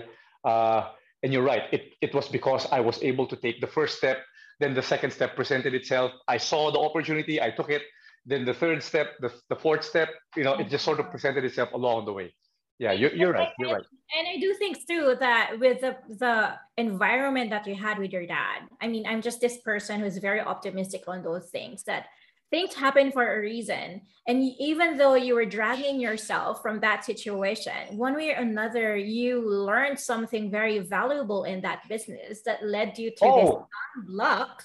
uh, 0.50 0.80
and 1.22 1.32
you're 1.32 1.42
right 1.42 1.64
it, 1.72 1.94
it 2.00 2.14
was 2.14 2.28
because 2.28 2.66
i 2.72 2.80
was 2.80 3.02
able 3.02 3.26
to 3.26 3.36
take 3.36 3.60
the 3.60 3.66
first 3.66 3.98
step 3.98 4.18
then 4.60 4.74
the 4.74 4.82
second 4.82 5.10
step 5.10 5.34
presented 5.36 5.74
itself 5.74 6.12
i 6.28 6.36
saw 6.36 6.70
the 6.70 6.78
opportunity 6.78 7.40
i 7.40 7.50
took 7.50 7.70
it 7.70 7.82
then 8.26 8.44
the 8.44 8.54
third 8.54 8.82
step 8.82 9.08
the, 9.20 9.32
the 9.48 9.56
fourth 9.56 9.84
step 9.84 10.08
you 10.36 10.44
know 10.44 10.54
it 10.54 10.68
just 10.68 10.84
sort 10.84 11.00
of 11.00 11.10
presented 11.10 11.44
itself 11.44 11.72
along 11.72 12.04
the 12.04 12.12
way 12.12 12.32
yeah, 12.78 12.92
you're, 12.92 13.12
you're 13.12 13.32
right. 13.32 13.48
You're 13.58 13.74
right. 13.74 13.84
And 14.16 14.28
I 14.28 14.38
do 14.38 14.54
think 14.54 14.78
too 14.88 15.16
that 15.18 15.58
with 15.58 15.80
the 15.80 15.96
the 16.08 16.54
environment 16.76 17.50
that 17.50 17.66
you 17.66 17.74
had 17.74 17.98
with 17.98 18.12
your 18.12 18.26
dad, 18.26 18.68
I 18.80 18.86
mean, 18.86 19.04
I'm 19.06 19.20
just 19.20 19.40
this 19.40 19.58
person 19.58 20.00
who's 20.00 20.18
very 20.18 20.40
optimistic 20.40 21.02
on 21.08 21.22
those 21.22 21.50
things 21.50 21.82
that 21.84 22.06
things 22.50 22.74
happen 22.74 23.12
for 23.12 23.36
a 23.36 23.40
reason. 23.40 24.02
And 24.26 24.42
even 24.58 24.96
though 24.96 25.14
you 25.14 25.34
were 25.34 25.44
dragging 25.44 26.00
yourself 26.00 26.62
from 26.62 26.80
that 26.80 27.04
situation, 27.04 27.96
one 27.96 28.14
way 28.14 28.30
or 28.30 28.40
another, 28.40 28.96
you 28.96 29.40
learned 29.48 29.98
something 29.98 30.50
very 30.50 30.78
valuable 30.78 31.44
in 31.44 31.60
that 31.62 31.88
business 31.88 32.42
that 32.44 32.64
led 32.64 32.98
you 32.98 33.10
to 33.10 33.24
oh, 33.24 33.66
this 33.96 34.04
luck. 34.08 34.62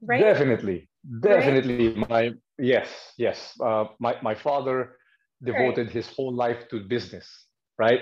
Right? 0.00 0.20
Definitely. 0.20 0.88
Definitely. 1.20 1.88
Right? 1.94 2.08
My 2.08 2.32
yes, 2.58 2.88
yes. 3.16 3.54
Uh, 3.60 3.86
my, 3.98 4.16
my 4.22 4.34
father 4.34 4.96
devoted 5.42 5.86
right. 5.86 5.94
his 5.94 6.08
whole 6.08 6.32
life 6.32 6.68
to 6.68 6.80
business, 6.80 7.46
right? 7.78 8.00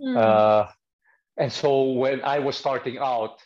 Mm. 0.00 0.16
Uh, 0.16 0.66
and 1.36 1.52
so 1.52 1.84
when 1.92 2.22
I 2.22 2.38
was 2.38 2.56
starting 2.56 2.98
out, 2.98 3.40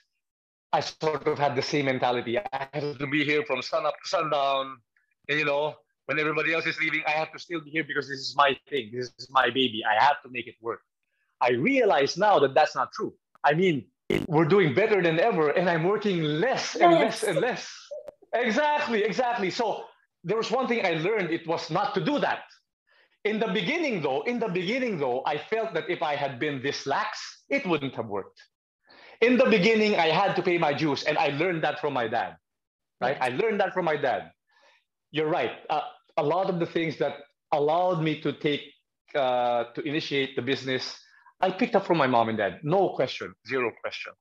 I 0.74 0.80
sort 0.80 1.24
of 1.28 1.38
had 1.38 1.54
the 1.54 1.62
same 1.62 1.84
mentality. 1.84 2.36
I 2.36 2.68
have 2.72 2.98
to 2.98 3.06
be 3.06 3.24
here 3.24 3.44
from 3.44 3.62
sun 3.62 3.86
up 3.86 3.94
to 4.02 4.08
sundown. 4.08 4.78
And, 5.28 5.38
you 5.38 5.44
know, 5.44 5.76
when 6.06 6.18
everybody 6.18 6.52
else 6.52 6.66
is 6.66 6.76
leaving, 6.80 7.02
I 7.06 7.12
have 7.12 7.30
to 7.32 7.38
still 7.38 7.60
be 7.60 7.70
here 7.70 7.84
because 7.84 8.08
this 8.08 8.18
is 8.18 8.34
my 8.36 8.56
thing. 8.68 8.90
This 8.92 9.12
is 9.20 9.28
my 9.30 9.46
baby. 9.50 9.82
I 9.88 10.02
have 10.02 10.20
to 10.24 10.28
make 10.30 10.48
it 10.48 10.56
work. 10.60 10.80
I 11.40 11.50
realize 11.52 12.16
now 12.16 12.40
that 12.40 12.54
that's 12.54 12.74
not 12.74 12.90
true. 12.90 13.14
I 13.44 13.54
mean, 13.54 13.84
we're 14.26 14.50
doing 14.56 14.74
better 14.74 15.00
than 15.00 15.20
ever, 15.20 15.50
and 15.50 15.70
I'm 15.70 15.84
working 15.84 16.24
less 16.24 16.74
and 16.74 16.92
less 16.92 17.22
and 17.22 17.38
less. 17.38 17.70
Exactly, 18.32 19.04
exactly. 19.04 19.50
So 19.50 19.84
there 20.24 20.36
was 20.36 20.50
one 20.50 20.66
thing 20.66 20.84
I 20.84 20.94
learned 20.94 21.30
it 21.30 21.46
was 21.46 21.70
not 21.70 21.94
to 21.94 22.04
do 22.04 22.18
that. 22.18 22.46
In 23.24 23.38
the 23.38 23.50
beginning, 23.60 24.02
though, 24.02 24.22
in 24.22 24.40
the 24.40 24.48
beginning, 24.48 24.98
though, 24.98 25.22
I 25.24 25.38
felt 25.38 25.72
that 25.74 25.88
if 25.88 26.02
I 26.02 26.16
had 26.16 26.40
been 26.40 26.60
this 26.62 26.84
lax, 26.84 27.44
it 27.48 27.64
wouldn't 27.64 27.94
have 27.94 28.06
worked. 28.06 28.42
In 29.24 29.38
the 29.38 29.46
beginning, 29.46 29.96
I 29.96 30.08
had 30.08 30.36
to 30.36 30.42
pay 30.42 30.58
my 30.58 30.74
dues, 30.74 31.04
and 31.04 31.16
I 31.16 31.28
learned 31.28 31.62
that 31.64 31.80
from 31.80 31.92
my 31.94 32.06
dad. 32.16 32.36
Right? 33.00 33.16
I 33.20 33.30
learned 33.30 33.58
that 33.60 33.72
from 33.72 33.86
my 33.86 33.96
dad. 33.96 34.22
You're 35.12 35.32
right. 35.40 35.52
Uh, 35.70 35.80
a 36.16 36.22
lot 36.22 36.50
of 36.50 36.58
the 36.58 36.66
things 36.66 36.98
that 36.98 37.14
allowed 37.52 38.02
me 38.02 38.20
to 38.20 38.30
take 38.32 38.62
uh, 39.14 39.64
to 39.74 39.80
initiate 39.82 40.36
the 40.36 40.42
business, 40.42 40.84
I 41.40 41.50
picked 41.50 41.74
up 41.74 41.86
from 41.86 41.98
my 41.98 42.06
mom 42.06 42.28
and 42.28 42.36
dad. 42.36 42.60
No 42.62 42.90
question, 42.98 43.32
zero 43.48 43.72
question. 43.80 44.12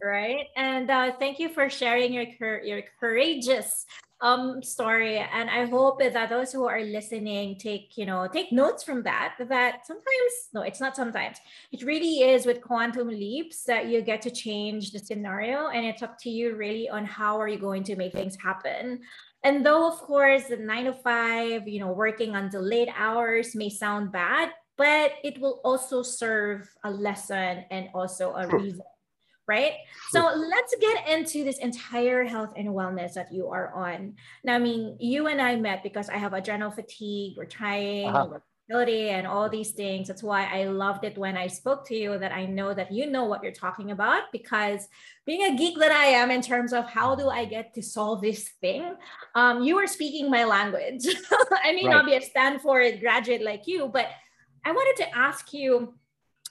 Right, 0.00 0.46
and 0.56 0.88
uh, 0.90 1.12
thank 1.18 1.40
you 1.40 1.48
for 1.48 1.68
sharing 1.68 2.12
your 2.12 2.26
your 2.62 2.82
courageous 3.00 3.84
um 4.20 4.62
story. 4.62 5.18
And 5.18 5.50
i 5.50 5.66
hope 5.66 5.98
that 6.00 6.30
those 6.30 6.52
who 6.52 6.66
are 6.66 6.82
listening 6.82 7.58
take 7.58 7.96
you 7.96 8.06
know 8.06 8.28
take 8.28 8.52
notes 8.52 8.84
from 8.84 9.02
that 9.02 9.34
that 9.38 9.86
sometimes 9.86 10.32
no 10.54 10.62
it's 10.62 10.80
not 10.80 10.94
sometimes. 10.94 11.38
It 11.72 11.82
really 11.82 12.22
is 12.22 12.46
with 12.46 12.62
quantum 12.62 13.08
leaps 13.08 13.64
that 13.64 13.86
you 13.88 14.00
get 14.02 14.22
to 14.22 14.30
change 14.30 14.92
the 14.92 15.00
scenario 15.00 15.68
and 15.68 15.84
it's 15.84 16.02
up 16.02 16.16
to 16.20 16.30
you 16.30 16.54
really 16.54 16.88
on 16.88 17.04
how 17.04 17.40
are 17.40 17.48
you 17.48 17.58
going 17.58 17.82
to 17.84 17.96
make 17.96 18.12
things 18.12 18.36
happen. 18.40 19.00
And 19.42 19.66
though 19.66 19.88
of 19.88 19.98
course 19.98 20.44
the 20.44 20.58
nine 20.58 20.84
to 20.84 20.92
five 20.92 21.66
you 21.66 21.80
know 21.80 21.90
working 21.92 22.36
until 22.36 22.62
late 22.62 22.90
hours 22.96 23.56
may 23.56 23.68
sound 23.68 24.12
bad 24.12 24.50
but 24.76 25.14
it 25.24 25.40
will 25.40 25.60
also 25.64 26.02
serve 26.02 26.70
a 26.84 26.90
lesson 26.90 27.64
and 27.72 27.88
also 27.94 28.34
a 28.34 28.46
reason 28.46 28.86
right? 29.48 29.72
So 30.10 30.20
let's 30.36 30.74
get 30.78 31.08
into 31.08 31.42
this 31.42 31.58
entire 31.58 32.22
health 32.24 32.52
and 32.54 32.68
wellness 32.68 33.14
that 33.14 33.32
you 33.32 33.48
are 33.48 33.72
on. 33.72 34.14
Now, 34.44 34.54
I 34.56 34.58
mean, 34.58 34.96
you 35.00 35.26
and 35.26 35.40
I 35.40 35.56
met 35.56 35.82
because 35.82 36.10
I 36.10 36.18
have 36.18 36.34
adrenal 36.34 36.70
fatigue, 36.70 37.34
we're 37.36 37.46
trying, 37.46 38.08
uh-huh. 38.08 38.38
and 38.70 39.26
all 39.26 39.48
these 39.48 39.70
things. 39.70 40.08
That's 40.08 40.22
why 40.22 40.44
I 40.44 40.64
loved 40.64 41.04
it 41.04 41.16
when 41.16 41.38
I 41.38 41.46
spoke 41.46 41.86
to 41.88 41.96
you 41.96 42.18
that 42.18 42.32
I 42.32 42.44
know 42.44 42.74
that 42.74 42.92
you 42.92 43.10
know 43.10 43.24
what 43.24 43.42
you're 43.42 43.52
talking 43.52 43.90
about 43.90 44.24
because 44.32 44.86
being 45.24 45.42
a 45.42 45.56
geek 45.56 45.78
that 45.78 45.92
I 45.92 46.04
am 46.06 46.30
in 46.30 46.42
terms 46.42 46.74
of 46.74 46.84
how 46.84 47.14
do 47.14 47.30
I 47.30 47.46
get 47.46 47.72
to 47.74 47.82
solve 47.82 48.20
this 48.20 48.50
thing, 48.60 48.94
um, 49.34 49.62
you 49.62 49.78
are 49.78 49.86
speaking 49.86 50.30
my 50.30 50.44
language. 50.44 51.06
I 51.64 51.72
may 51.72 51.86
right. 51.86 51.94
not 51.94 52.04
be 52.04 52.16
a 52.16 52.20
Stanford 52.20 53.00
graduate 53.00 53.42
like 53.42 53.66
you, 53.66 53.88
but 53.88 54.08
I 54.62 54.72
wanted 54.72 55.02
to 55.04 55.16
ask 55.16 55.54
you, 55.54 55.94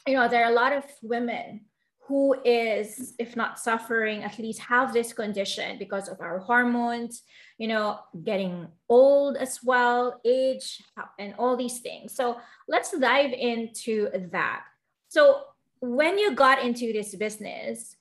you 0.08 0.14
know, 0.16 0.28
there 0.28 0.44
are 0.46 0.52
a 0.52 0.56
lot 0.56 0.74
of 0.74 0.84
women 1.04 1.67
who 2.08 2.36
is, 2.46 3.14
if 3.20 3.36
not 3.36 3.60
suffering, 3.60 4.24
at 4.24 4.40
least 4.40 4.60
have 4.60 4.94
this 4.94 5.12
condition 5.12 5.78
because 5.78 6.08
of 6.08 6.22
our 6.22 6.40
hormones, 6.40 7.24
you 7.58 7.68
know, 7.68 8.00
getting 8.24 8.68
old 8.88 9.36
as 9.36 9.60
well, 9.62 10.22
age, 10.24 10.82
and 11.20 11.36
all 11.38 11.58
these 11.58 11.80
things. 11.80 12.16
So 12.16 12.38
let's 12.68 12.98
dive 12.98 13.34
into 13.34 14.10
that. 14.32 14.64
So 15.10 15.42
when 15.82 16.18
you 16.18 16.34
got 16.34 16.64
into 16.64 16.94
this 16.94 17.14
business, 17.16 17.98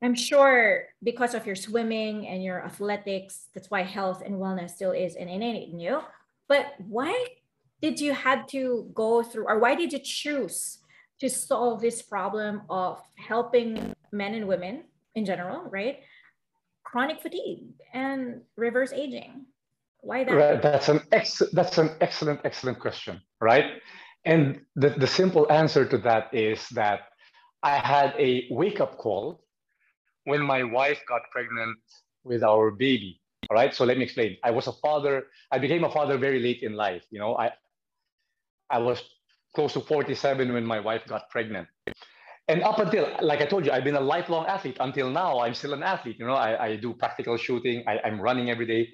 I'm 0.00 0.14
sure 0.14 0.84
because 1.02 1.34
of 1.34 1.44
your 1.44 1.56
swimming 1.56 2.28
and 2.28 2.44
your 2.44 2.64
athletics, 2.64 3.48
that's 3.52 3.68
why 3.68 3.82
health 3.82 4.22
and 4.24 4.36
wellness 4.36 4.70
still 4.70 4.92
is 4.92 5.16
in 5.16 5.28
you. 5.80 6.02
But 6.46 6.74
why 6.86 7.26
did 7.82 8.00
you 8.00 8.12
had 8.12 8.46
to 8.48 8.88
go 8.94 9.24
through, 9.24 9.48
or 9.48 9.58
why 9.58 9.74
did 9.74 9.92
you 9.92 9.98
choose 9.98 10.77
to 11.20 11.28
solve 11.28 11.80
this 11.80 12.02
problem 12.02 12.62
of 12.70 13.00
helping 13.16 13.94
men 14.12 14.34
and 14.34 14.46
women 14.46 14.84
in 15.14 15.24
general, 15.24 15.62
right? 15.70 16.00
Chronic 16.84 17.20
fatigue 17.20 17.74
and 17.92 18.42
reverse 18.56 18.92
aging. 18.92 19.46
Why 20.00 20.24
that? 20.24 20.32
Right. 20.32 20.62
That's 20.62 20.88
an 20.88 21.00
ex- 21.12 21.42
that's 21.52 21.78
an 21.78 21.90
excellent, 22.00 22.40
excellent 22.44 22.78
question, 22.78 23.20
right? 23.40 23.82
And 24.24 24.60
the, 24.76 24.90
the 24.90 25.06
simple 25.06 25.50
answer 25.50 25.84
to 25.86 25.98
that 25.98 26.32
is 26.32 26.68
that 26.70 27.00
I 27.62 27.76
had 27.78 28.14
a 28.18 28.46
wake-up 28.50 28.98
call 28.98 29.42
when 30.24 30.42
my 30.42 30.62
wife 30.62 31.00
got 31.08 31.22
pregnant 31.32 31.78
with 32.24 32.42
our 32.42 32.70
baby. 32.70 33.20
All 33.50 33.56
right. 33.56 33.74
So 33.74 33.84
let 33.84 33.96
me 33.96 34.04
explain. 34.04 34.36
I 34.44 34.50
was 34.50 34.66
a 34.66 34.72
father. 34.72 35.24
I 35.50 35.58
became 35.58 35.84
a 35.84 35.90
father 35.90 36.18
very 36.18 36.40
late 36.40 36.62
in 36.62 36.74
life. 36.74 37.02
You 37.10 37.18
know, 37.18 37.36
I 37.36 37.50
I 38.70 38.78
was 38.78 39.02
close 39.54 39.72
to 39.74 39.80
47 39.80 40.52
when 40.52 40.64
my 40.64 40.80
wife 40.80 41.02
got 41.06 41.28
pregnant. 41.30 41.68
And 42.48 42.62
up 42.62 42.78
until, 42.78 43.14
like 43.20 43.42
I 43.42 43.46
told 43.46 43.66
you, 43.66 43.72
I've 43.72 43.84
been 43.84 43.96
a 43.96 44.00
lifelong 44.00 44.46
athlete. 44.46 44.78
Until 44.80 45.10
now, 45.10 45.40
I'm 45.40 45.54
still 45.54 45.74
an 45.74 45.82
athlete. 45.82 46.16
You 46.18 46.26
know, 46.26 46.34
I, 46.34 46.66
I 46.66 46.76
do 46.76 46.94
practical 46.94 47.36
shooting. 47.36 47.84
I, 47.86 47.98
I'm 48.04 48.20
running 48.20 48.48
every 48.50 48.66
day. 48.66 48.88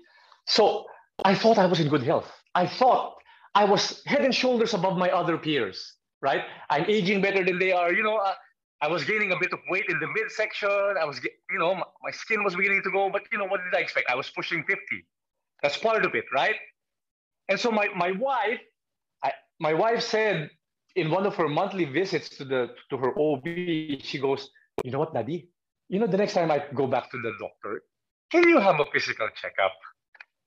So 0.47 0.87
I 1.25 1.35
thought 1.37 1.59
I 1.59 1.67
was 1.67 1.79
in 1.79 1.89
good 1.89 2.03
health. 2.03 2.31
I 2.55 2.67
thought 2.67 3.15
I 3.55 3.65
was 3.65 4.03
head 4.07 4.23
and 4.23 4.35
shoulders 4.35 4.75
above 4.75 4.97
my 4.99 5.11
other 5.11 5.39
peers, 5.39 5.95
right? 6.21 6.43
I'm 6.69 6.85
aging 6.89 7.21
better 7.23 7.45
than 7.45 7.59
they 7.61 7.71
are. 7.71 7.93
You 7.93 8.03
know, 8.03 8.17
uh, 8.17 8.35
I 8.81 8.89
was 8.89 9.05
gaining 9.05 9.31
a 9.31 9.39
bit 9.39 9.53
of 9.53 9.61
weight 9.71 9.87
in 9.89 10.01
the 10.01 10.09
midsection. 10.09 10.69
I 11.01 11.05
was, 11.05 11.23
you 11.23 11.59
know, 11.59 11.77
my, 11.77 11.85
my 12.03 12.11
skin 12.11 12.43
was 12.43 12.57
beginning 12.57 12.83
to 12.83 12.91
go. 12.91 13.09
But, 13.09 13.23
you 13.31 13.39
know, 13.39 13.47
what 13.47 13.61
did 13.63 13.79
I 13.79 13.81
expect? 13.81 14.11
I 14.11 14.17
was 14.17 14.29
pushing 14.31 14.65
50. 14.65 14.81
That's 15.63 15.77
part 15.77 16.05
of 16.05 16.15
it, 16.17 16.25
right? 16.35 16.57
And 17.49 17.59
so 17.59 17.71
my, 17.71 17.89
my 17.97 18.11
wife 18.13 18.61
my 19.61 19.75
wife 19.75 20.03
said 20.03 20.51
in 20.97 21.11
one 21.11 21.27
of 21.27 21.35
her 21.37 21.49
monthly 21.49 21.85
visits 21.85 22.29
to 22.37 22.45
the 22.45 22.71
to 22.91 22.97
her 22.97 23.19
OB, 23.19 23.45
she 24.01 24.19
goes, 24.21 24.51
you 24.85 24.91
know 24.91 24.99
what, 24.99 25.15
Daddy? 25.15 25.49
You 25.89 25.99
know, 26.01 26.07
the 26.07 26.17
next 26.17 26.35
time 26.35 26.51
I 26.51 26.65
go 26.75 26.87
back 26.87 27.11
to 27.11 27.19
the 27.21 27.33
doctor, 27.39 27.83
can 28.31 28.49
you 28.49 28.59
have 28.59 28.81
a 28.81 28.85
physical 28.93 29.29
checkup? 29.41 29.73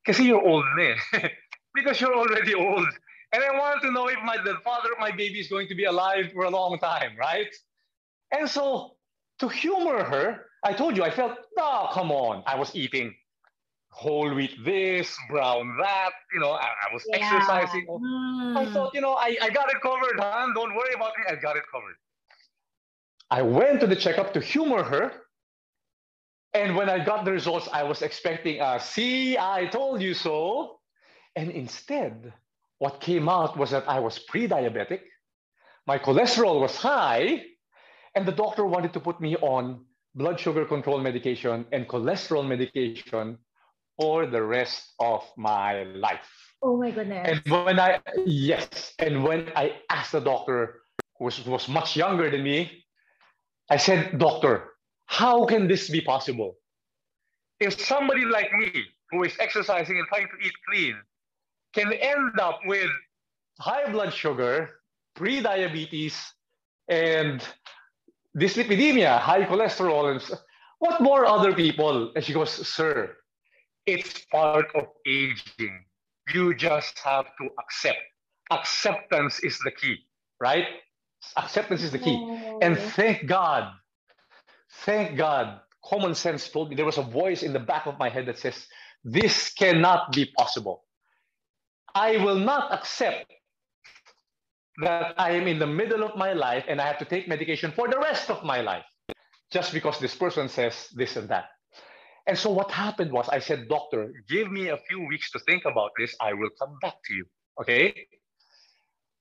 Because 0.04 0.20
you're 0.24 0.42
old, 0.42 0.66
man. 0.76 0.98
because 1.76 2.02
you're 2.02 2.16
already 2.16 2.56
old. 2.56 2.88
And 3.34 3.44
I 3.44 3.52
want 3.58 3.82
to 3.82 3.92
know 3.92 4.08
if 4.08 4.18
my 4.24 4.38
the 4.38 4.56
father 4.64 4.90
of 4.94 5.00
my 5.00 5.12
baby 5.12 5.40
is 5.40 5.48
going 5.48 5.68
to 5.68 5.76
be 5.76 5.84
alive 5.84 6.32
for 6.34 6.46
a 6.46 6.50
long 6.50 6.80
time, 6.80 7.16
right? 7.20 7.54
And 8.32 8.50
so 8.50 8.96
to 9.40 9.48
humor 9.48 10.04
her, 10.04 10.46
I 10.64 10.74
told 10.74 10.98
you 10.98 11.04
I 11.04 11.12
felt, 11.12 11.38
oh, 11.60 11.90
come 11.94 12.12
on. 12.12 12.44
I 12.48 12.56
was 12.56 12.76
eating 12.76 13.14
whole 13.98 14.32
wheat 14.32 14.54
this, 14.64 15.18
brown 15.28 15.76
that. 15.80 16.12
You 16.32 16.40
know, 16.40 16.52
I, 16.52 16.68
I 16.86 16.94
was 16.94 17.04
yeah. 17.08 17.18
exercising. 17.18 17.88
Mm. 17.88 18.56
I 18.56 18.72
thought, 18.72 18.94
you 18.94 19.02
know, 19.02 19.14
I, 19.14 19.36
I 19.42 19.50
got 19.50 19.70
it 19.74 19.82
covered, 19.82 20.20
huh? 20.20 20.48
Don't 20.54 20.76
worry 20.76 20.94
about 20.94 21.14
me. 21.18 21.24
I 21.28 21.36
got 21.36 21.58
it 21.58 21.64
covered. 21.74 21.98
I 23.32 23.42
went 23.42 23.80
to 23.82 23.88
the 23.88 23.96
checkup 23.96 24.34
to 24.36 24.40
humor 24.40 24.84
her. 24.84 25.12
And 26.54 26.76
when 26.76 26.90
I 26.90 27.04
got 27.04 27.26
the 27.26 27.32
results, 27.32 27.68
I 27.74 27.84
was 27.84 28.04
expecting 28.04 28.62
a 28.62 28.80
see, 28.80 29.38
I 29.38 29.66
told 29.66 30.02
you 30.02 30.14
so. 30.14 30.80
And 31.36 31.50
instead, 31.50 32.34
what 32.78 33.02
came 33.02 33.28
out 33.28 33.58
was 33.58 33.72
that 33.72 33.90
I 33.90 34.00
was 34.00 34.20
pre 34.20 34.48
diabetic, 34.48 35.02
my 35.88 35.98
cholesterol 35.98 36.62
was 36.62 36.76
high, 36.76 37.44
and 38.14 38.28
the 38.28 38.32
doctor 38.32 38.66
wanted 38.66 38.94
to 38.94 39.00
put 39.00 39.20
me 39.20 39.36
on 39.38 39.86
blood 40.14 40.40
sugar 40.40 40.66
control 40.66 41.00
medication 41.00 41.66
and 41.72 41.88
cholesterol 41.88 42.48
medication 42.48 43.38
for 43.98 44.26
the 44.26 44.42
rest 44.42 44.94
of 45.00 45.24
my 45.38 45.84
life. 45.84 46.30
Oh 46.62 46.78
my 46.78 46.92
goodness. 46.92 47.28
And 47.28 47.66
when 47.66 47.80
I, 47.80 48.00
yes, 48.26 48.94
and 49.00 49.24
when 49.24 49.50
I 49.56 49.74
asked 49.90 50.12
the 50.14 50.22
doctor, 50.22 50.82
who 51.18 51.26
was, 51.26 51.44
was 51.46 51.68
much 51.68 51.96
younger 51.96 52.30
than 52.30 52.44
me, 52.44 52.84
I 53.70 53.78
said, 53.78 54.18
Doctor, 54.18 54.70
how 55.06 55.46
can 55.46 55.68
this 55.68 55.90
be 55.90 56.02
possible? 56.02 56.58
If 57.60 57.80
somebody 57.80 58.24
like 58.24 58.52
me, 58.54 58.72
who 59.12 59.24
is 59.24 59.34
exercising 59.40 59.98
and 59.98 60.08
trying 60.08 60.28
to 60.28 60.46
eat 60.46 60.54
clean, 60.70 60.96
can 61.74 61.92
end 61.94 62.40
up 62.40 62.60
with 62.66 62.90
high 63.60 63.92
blood 63.92 64.14
sugar, 64.14 64.70
pre-diabetes 65.16 66.16
and 66.88 67.44
dyslipidemia, 68.38 69.20
high 69.20 69.44
cholesterol, 69.44 70.12
and 70.12 70.40
what 70.80 71.02
more 71.02 71.26
other 71.26 71.54
people? 71.54 72.12
And 72.16 72.24
she 72.24 72.34
goes, 72.34 72.52
sir, 72.68 73.16
it's 73.88 74.26
part 74.26 74.68
of 74.76 74.88
aging. 75.08 75.86
You 76.34 76.54
just 76.54 77.00
have 77.00 77.26
to 77.42 77.50
accept. 77.60 78.00
Acceptance 78.52 79.40
is 79.40 79.58
the 79.60 79.72
key, 79.72 79.98
right? 80.40 80.66
Acceptance 81.38 81.82
is 81.82 81.92
the 81.92 82.00
key. 82.00 82.18
Oh. 82.20 82.60
And 82.62 82.78
thank 82.78 83.26
God, 83.26 83.72
thank 84.86 85.18
God, 85.18 85.62
common 85.84 86.14
sense 86.16 86.50
told 86.50 86.70
me 86.70 86.76
there 86.76 86.86
was 86.86 86.98
a 86.98 87.04
voice 87.04 87.44
in 87.44 87.54
the 87.54 87.60
back 87.60 87.88
of 87.88 87.98
my 87.98 88.10
head 88.10 88.26
that 88.28 88.38
says, 88.38 88.68
this 89.04 89.54
cannot 89.54 90.12
be 90.12 90.26
possible. 90.38 90.84
I 91.96 92.18
will 92.18 92.40
not 92.40 92.74
accept 92.74 93.32
that 94.84 95.16
I 95.18 95.32
am 95.32 95.48
in 95.48 95.60
the 95.60 95.68
middle 95.68 96.04
of 96.04 96.16
my 96.16 96.34
life 96.34 96.66
and 96.68 96.80
I 96.80 96.88
have 96.88 97.00
to 97.00 97.06
take 97.06 97.28
medication 97.28 97.72
for 97.72 97.88
the 97.88 97.98
rest 97.98 98.30
of 98.30 98.44
my 98.44 98.62
life 98.62 98.86
just 99.52 99.74
because 99.74 99.98
this 100.00 100.14
person 100.14 100.50
says 100.50 100.90
this 100.94 101.16
and 101.16 101.30
that. 101.30 101.46
And 102.28 102.38
so 102.38 102.52
what 102.52 102.70
happened 102.72 103.12
was 103.14 103.30
I 103.30 103.40
said, 103.40 103.70
Doctor, 103.70 104.14
give 104.28 104.52
me 104.52 104.68
a 104.68 104.78
few 104.90 105.08
weeks 105.08 105.32
to 105.32 105.40
think 105.40 105.64
about 105.64 105.92
this. 105.98 106.14
I 106.20 106.34
will 106.34 106.50
come 106.60 106.78
back 106.82 106.96
to 107.06 107.14
you. 107.14 107.26
Okay. 107.62 108.08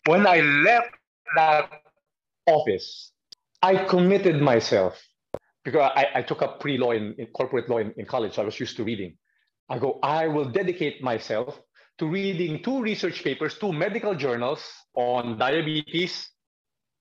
When 0.06 0.26
I 0.26 0.40
left 0.40 0.90
that 1.36 1.70
office, 2.46 3.12
I 3.62 3.84
committed 3.84 4.42
myself 4.42 5.00
because 5.64 5.90
I, 5.94 6.06
I 6.16 6.22
took 6.22 6.42
up 6.42 6.60
pre 6.60 6.78
law 6.78 6.90
in, 6.92 7.14
in, 7.18 7.26
corporate 7.28 7.68
law 7.68 7.78
in, 7.78 7.92
in 7.96 8.06
college. 8.06 8.34
So 8.34 8.42
I 8.42 8.44
was 8.44 8.58
used 8.58 8.76
to 8.76 8.84
reading. 8.84 9.16
I 9.68 9.78
go, 9.78 9.98
I 10.02 10.26
will 10.26 10.44
dedicate 10.44 11.02
myself 11.02 11.60
to 11.98 12.06
reading 12.06 12.62
two 12.62 12.82
research 12.82 13.24
papers, 13.24 13.58
two 13.58 13.72
medical 13.72 14.14
journals 14.14 14.62
on 14.94 15.38
diabetes 15.38 16.28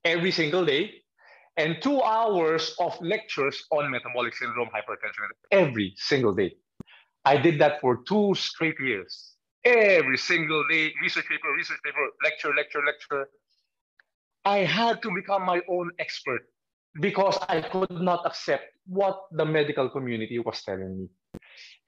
every 0.04 0.32
single 0.32 0.66
day, 0.66 1.05
and 1.58 1.82
two 1.82 2.02
hours 2.02 2.76
of 2.80 3.00
lectures 3.02 3.64
on 3.72 3.90
metabolic 3.90 4.36
syndrome, 4.36 4.70
hypertension 4.70 5.28
every 5.52 5.94
single 5.98 6.34
day. 6.34 6.56
I 7.24 7.38
did 7.38 7.60
that 7.60 7.82
for 7.82 8.04
two 8.08 8.36
straight 8.36 8.80
years. 8.80 9.36
Every 9.64 10.18
single 10.18 10.64
day, 10.70 10.94
research 11.02 11.28
paper, 11.28 11.52
research 11.58 11.80
paper, 11.84 12.08
lecture, 12.24 12.54
lecture, 12.54 12.84
lecture. 12.86 13.30
I 14.44 14.60
had 14.60 15.02
to 15.02 15.12
become 15.12 15.44
my 15.44 15.62
own 15.68 15.90
expert 15.98 16.42
because 17.02 17.38
I 17.50 17.62
could 17.62 17.90
not 17.90 18.26
accept 18.26 18.66
what 18.86 19.24
the 19.32 19.46
medical 19.46 19.90
community 19.90 20.38
was 20.38 20.62
telling 20.62 21.00
me. 21.00 21.08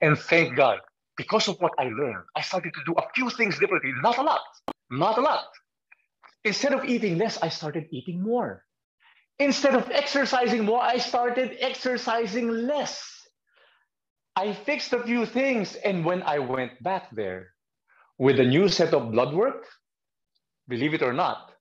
And 0.00 0.18
thank 0.18 0.56
God, 0.56 0.80
because 1.16 1.46
of 1.46 1.56
what 1.60 1.72
I 1.78 1.84
learned, 1.84 2.24
I 2.34 2.40
started 2.40 2.72
to 2.74 2.80
do 2.84 2.94
a 2.94 3.02
few 3.14 3.30
things 3.30 3.58
differently. 3.58 3.92
Not 4.02 4.18
a 4.18 4.22
lot, 4.22 4.42
not 4.90 5.18
a 5.18 5.20
lot. 5.20 5.46
Instead 6.44 6.72
of 6.72 6.84
eating 6.84 7.18
less, 7.18 7.38
I 7.42 7.48
started 7.48 7.86
eating 7.90 8.22
more. 8.22 8.64
Instead 9.38 9.74
of 9.74 9.88
exercising 9.90 10.64
more, 10.64 10.82
I 10.82 10.98
started 10.98 11.56
exercising 11.60 12.48
less. 12.48 13.08
I 14.34 14.52
fixed 14.52 14.92
a 14.92 15.02
few 15.02 15.26
things. 15.26 15.76
And 15.76 16.04
when 16.04 16.22
I 16.22 16.38
went 16.38 16.82
back 16.82 17.10
there 17.14 17.48
with 18.18 18.40
a 18.40 18.44
new 18.44 18.68
set 18.68 18.94
of 18.94 19.12
blood 19.12 19.34
work, 19.34 19.66
believe 20.68 20.94
it 20.94 21.02
or 21.02 21.12
not, 21.12 21.52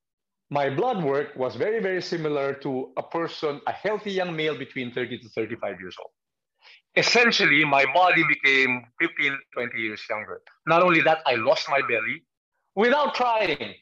my 0.50 0.70
blood 0.70 1.04
work 1.04 1.36
was 1.36 1.56
very, 1.56 1.82
very 1.82 2.02
similar 2.02 2.54
to 2.54 2.94
a 2.98 3.04
person, 3.04 3.62
a 3.68 3.72
healthy 3.72 4.12
young 4.12 4.36
male 4.36 4.58
between 4.58 4.92
30 4.92 5.20
to 5.20 5.30
35 5.30 5.80
years 5.80 5.96
old. 6.00 6.12
Essentially, 6.96 7.64
my 7.64 7.86
body 7.94 8.24
became 8.28 8.84
15, 9.00 9.38
20 9.54 9.78
years 9.78 10.02
younger. 10.10 10.42
Not 10.66 10.82
only 10.82 11.02
that, 11.02 11.20
I 11.28 11.36
lost 11.36 11.70
my 11.70 11.82
belly 11.82 12.24
without 12.76 13.14
trying. 13.14 13.76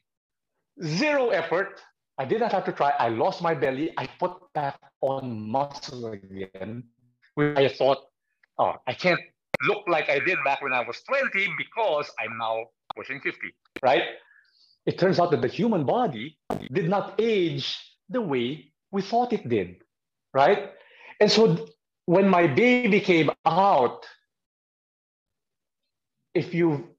Zero 0.83 1.29
effort, 1.29 1.79
I 2.17 2.25
did 2.25 2.39
not 2.39 2.51
have 2.51 2.65
to 2.65 2.71
try. 2.71 2.93
I 2.97 3.09
lost 3.09 3.41
my 3.41 3.53
belly. 3.53 3.93
I 3.97 4.07
put 4.19 4.31
back 4.53 4.79
on 5.01 5.49
muscle 5.49 6.07
again. 6.11 6.83
I 7.37 7.67
thought, 7.67 7.99
oh, 8.57 8.73
I 8.87 8.93
can't 8.93 9.19
look 9.63 9.83
like 9.87 10.09
I 10.09 10.19
did 10.19 10.37
back 10.45 10.61
when 10.61 10.73
I 10.73 10.81
was 10.81 11.01
20 11.03 11.47
because 11.57 12.09
I'm 12.19 12.37
now 12.37 12.65
pushing 12.95 13.19
50, 13.19 13.39
right? 13.83 14.03
It 14.85 14.97
turns 14.97 15.19
out 15.19 15.31
that 15.31 15.41
the 15.41 15.47
human 15.47 15.85
body 15.85 16.37
did 16.71 16.87
not 16.89 17.15
age 17.19 17.77
the 18.09 18.21
way 18.21 18.71
we 18.91 19.01
thought 19.01 19.33
it 19.33 19.47
did, 19.49 19.77
right? 20.33 20.71
And 21.19 21.31
so 21.31 21.67
when 22.05 22.29
my 22.29 22.47
baby 22.47 22.99
came 23.01 23.29
out, 23.45 24.05
if 26.33 26.53
you 26.53 26.89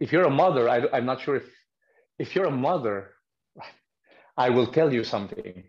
if 0.00 0.12
you're 0.12 0.24
a 0.24 0.30
mother, 0.30 0.68
I, 0.68 0.82
I'm 0.92 1.06
not 1.06 1.20
sure 1.22 1.36
if 1.36 1.48
if 2.18 2.34
you're 2.34 2.46
a 2.46 2.50
mother, 2.50 3.14
I 4.36 4.50
will 4.50 4.66
tell 4.66 4.92
you 4.92 5.04
something. 5.04 5.64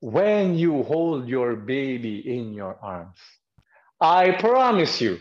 When 0.00 0.54
you 0.54 0.82
hold 0.82 1.28
your 1.28 1.56
baby 1.56 2.36
in 2.36 2.52
your 2.52 2.76
arms, 2.82 3.18
I 4.00 4.32
promise 4.32 5.00
you, 5.00 5.18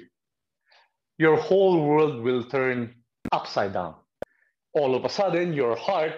your 1.18 1.38
whole 1.38 1.86
world 1.86 2.22
will 2.22 2.44
turn 2.44 2.96
upside 3.32 3.74
down. 3.74 3.96
All 4.74 4.96
of 4.96 5.06
a 5.06 5.10
sudden, 5.10 5.54
your 5.54 5.76
heart 5.76 6.14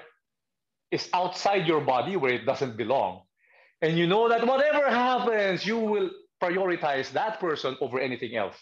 is 0.92 1.10
outside 1.14 1.68
your 1.68 1.82
body 1.82 2.16
where 2.16 2.34
it 2.34 2.46
doesn't 2.46 2.78
belong. 2.78 3.22
And 3.82 3.98
you 3.98 4.08
know 4.08 4.30
that 4.30 4.48
whatever 4.48 4.90
happens, 4.90 5.66
you 5.66 5.78
will 5.78 6.10
prioritize 6.42 7.12
that 7.12 7.40
person 7.40 7.78
over 7.82 8.00
anything 8.00 8.36
else. 8.36 8.56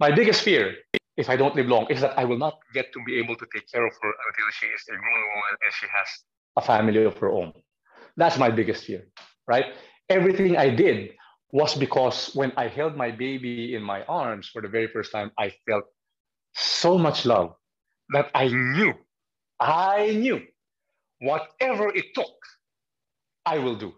My 0.00 0.10
biggest 0.10 0.42
fear, 0.42 0.74
if 1.16 1.30
I 1.30 1.36
don't 1.36 1.54
live 1.54 1.68
long, 1.68 1.86
is 1.90 2.00
that 2.00 2.18
I 2.18 2.24
will 2.24 2.38
not 2.38 2.58
get 2.72 2.92
to 2.92 3.00
be 3.06 3.18
able 3.18 3.36
to 3.36 3.46
take 3.54 3.70
care 3.70 3.86
of 3.86 3.92
her 4.02 4.12
until 4.28 4.50
she 4.58 4.66
is 4.66 4.82
a 4.88 4.92
grown 4.92 5.24
woman 5.34 5.54
and 5.64 5.72
she 5.78 5.86
has 5.94 6.08
a 6.56 6.62
family 6.62 7.04
of 7.04 7.16
her 7.18 7.30
own. 7.30 7.52
That's 8.16 8.38
my 8.38 8.50
biggest 8.50 8.84
fear, 8.84 9.06
right? 9.46 9.66
Everything 10.08 10.56
I 10.56 10.70
did 10.70 11.10
was 11.50 11.74
because 11.74 12.30
when 12.34 12.52
I 12.56 12.68
held 12.68 12.96
my 12.96 13.10
baby 13.10 13.74
in 13.74 13.82
my 13.82 14.02
arms 14.04 14.48
for 14.48 14.60
the 14.62 14.68
very 14.68 14.88
first 14.88 15.12
time, 15.12 15.30
I 15.38 15.52
felt 15.68 15.84
so 16.54 16.98
much 16.98 17.26
love 17.26 17.54
that 18.10 18.30
I 18.34 18.48
knew, 18.48 18.94
I 19.60 20.12
knew 20.12 20.42
whatever 21.20 21.88
it 21.94 22.06
took, 22.14 22.34
I 23.46 23.58
will 23.58 23.76
do. 23.76 23.94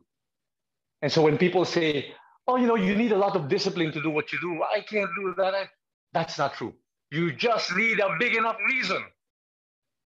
And 1.03 1.11
so 1.11 1.23
when 1.23 1.39
people 1.39 1.65
say, 1.65 2.13
oh, 2.47 2.57
you 2.57 2.67
know, 2.67 2.77
you 2.77 2.95
need 2.95 3.13
a 3.13 3.19
lot 3.19 3.37
of 3.37 3.49
discipline 3.49 3.93
to 3.93 4.03
do 4.03 4.11
what 4.11 4.33
you 4.33 4.41
do, 4.41 4.63
I 4.63 4.81
can't 4.81 5.11
do 5.19 5.35
that. 5.39 5.69
That's 6.13 6.39
not 6.39 6.55
true. 6.55 6.75
You 7.11 7.33
just 7.33 7.75
need 7.77 8.01
a 8.01 8.17
big 8.19 8.35
enough 8.37 8.57
reason. 8.67 9.03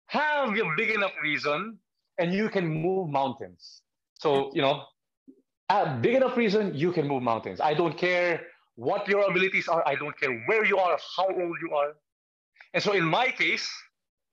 Have 0.08 0.50
a 0.50 0.76
big 0.76 0.90
enough 0.90 1.14
reason 1.22 1.78
and 2.20 2.34
you 2.34 2.50
can 2.50 2.68
move 2.68 3.10
mountains. 3.10 3.82
So, 4.20 4.52
you 4.54 4.62
know, 4.62 4.84
a 5.70 5.98
big 6.02 6.16
enough 6.16 6.36
reason 6.36 6.76
you 6.76 6.92
can 6.92 7.08
move 7.08 7.24
mountains. 7.24 7.62
I 7.62 7.74
don't 7.74 7.98
care 7.98 8.42
what 8.76 9.08
your 9.08 9.30
abilities 9.30 9.68
are. 9.68 9.84
I 9.88 9.96
don't 9.96 10.18
care 10.20 10.44
where 10.48 10.66
you 10.66 10.78
are, 10.78 10.98
how 11.18 11.28
old 11.28 11.58
you 11.62 11.74
are. 11.76 11.94
And 12.74 12.84
so 12.84 12.94
in 12.94 13.04
my 13.04 13.32
case, 13.32 13.70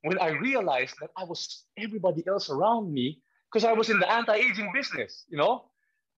when 0.03 0.19
I 0.19 0.29
realized 0.29 0.95
that 1.01 1.11
I 1.17 1.25
was 1.25 1.65
everybody 1.79 2.23
else 2.27 2.51
around 2.51 2.93
me, 2.93 3.21
because 3.51 3.65
I 3.65 3.73
was 3.73 3.91
in 3.91 3.99
the 3.99 4.11
anti-aging 4.11 4.71
business, 4.75 5.25
you 5.29 5.39
know, 5.39 5.65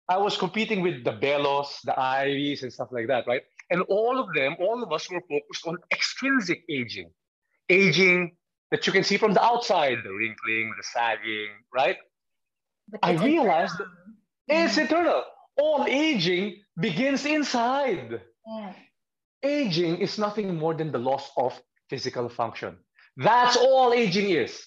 I 0.09 0.19
was 0.19 0.37
competing 0.37 0.83
with 0.83 1.03
the 1.05 1.13
Belos, 1.13 1.81
the 1.83 1.99
Ivies, 1.99 2.63
and 2.63 2.73
stuff 2.73 2.89
like 2.93 3.09
that, 3.09 3.27
right? 3.27 3.43
And 3.71 3.83
all 3.83 4.19
of 4.19 4.33
them, 4.35 4.57
all 4.61 4.83
of 4.83 4.93
us 4.93 5.11
were 5.11 5.23
focused 5.29 5.67
on 5.67 5.77
extrinsic 5.93 6.63
aging, 6.71 7.11
aging 7.69 8.37
that 8.71 8.87
you 8.87 8.93
can 8.93 9.05
see 9.05 9.17
from 9.17 9.33
the 9.33 9.43
outside, 9.43 9.99
the 10.05 10.13
wrinkling, 10.13 10.73
the 10.77 10.83
sagging, 10.83 11.51
right? 11.73 11.97
I 13.03 13.13
realized 13.13 13.79
that 13.79 13.87
it's 14.49 14.79
eternal. 14.79 15.25
All 15.57 15.87
aging 15.89 16.63
begins 16.79 17.25
inside. 17.25 18.21
Yeah. 18.47 18.73
Aging 19.43 19.99
is 19.99 20.19
nothing 20.19 20.55
more 20.55 20.75
than 20.75 20.93
the 20.93 20.99
loss 20.99 21.31
of 21.37 21.61
physical 21.89 22.29
function. 22.29 22.77
That's 23.17 23.57
all 23.57 23.93
aging 23.93 24.31
is. 24.31 24.67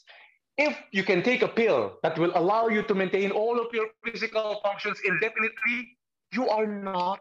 If 0.57 0.77
you 0.91 1.03
can 1.03 1.23
take 1.23 1.41
a 1.41 1.47
pill 1.47 1.99
that 2.03 2.17
will 2.17 2.31
allow 2.35 2.67
you 2.67 2.83
to 2.83 2.95
maintain 2.95 3.31
all 3.31 3.59
of 3.59 3.67
your 3.73 3.88
physical 4.03 4.59
functions 4.63 4.99
indefinitely, 5.05 5.97
you 6.33 6.49
are 6.49 6.67
not 6.67 7.19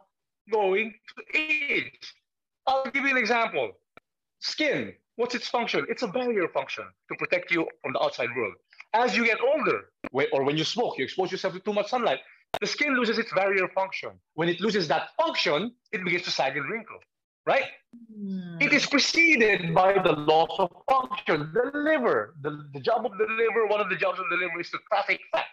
going 0.51 0.93
to 0.93 1.38
age. 1.38 2.14
I'll 2.67 2.91
give 2.91 3.05
you 3.05 3.11
an 3.11 3.17
example. 3.17 3.73
Skin. 4.41 4.95
What's 5.19 5.35
its 5.35 5.49
function? 5.49 5.85
It's 5.89 6.05
a 6.05 6.07
barrier 6.07 6.47
function 6.47 6.85
to 7.09 7.17
protect 7.19 7.51
you 7.51 7.67
from 7.83 7.93
the 7.93 8.01
outside 8.01 8.29
world. 8.37 8.55
As 8.95 9.17
you 9.17 9.25
get 9.25 9.39
older, 9.41 9.91
or 10.33 10.45
when 10.45 10.57
you 10.57 10.63
smoke, 10.63 10.97
you 10.97 11.03
expose 11.03 11.33
yourself 11.33 11.55
to 11.55 11.61
too 11.61 11.73
much 11.73 11.89
sunlight, 11.89 12.21
the 12.61 12.69
skin 12.69 12.95
loses 12.95 13.19
its 13.19 13.33
barrier 13.33 13.67
function. 13.75 14.11
When 14.35 14.49
it 14.49 14.61
loses 14.61 14.87
that 14.87 15.09
function, 15.17 15.75
it 15.91 16.05
begins 16.05 16.23
to 16.23 16.31
sag 16.31 16.57
and 16.57 16.71
wrinkle, 16.71 16.99
right? 17.47 17.65
Mm. 18.17 18.63
It 18.63 18.73
is 18.73 18.87
preceded 18.87 19.75
by 19.75 19.95
the 19.95 20.13
loss 20.13 20.55
of 20.61 20.71
function. 20.89 21.51
The 21.53 21.77
liver, 21.77 22.37
the, 22.41 22.69
the 22.73 22.79
job 22.79 23.05
of 23.05 23.19
the 23.19 23.27
liver, 23.27 23.67
one 23.67 23.81
of 23.81 23.89
the 23.91 23.97
jobs 23.97 24.21
of 24.21 24.27
the 24.31 24.37
liver 24.37 24.61
is 24.61 24.71
to 24.71 24.79
traffic 24.89 25.19
fat, 25.33 25.47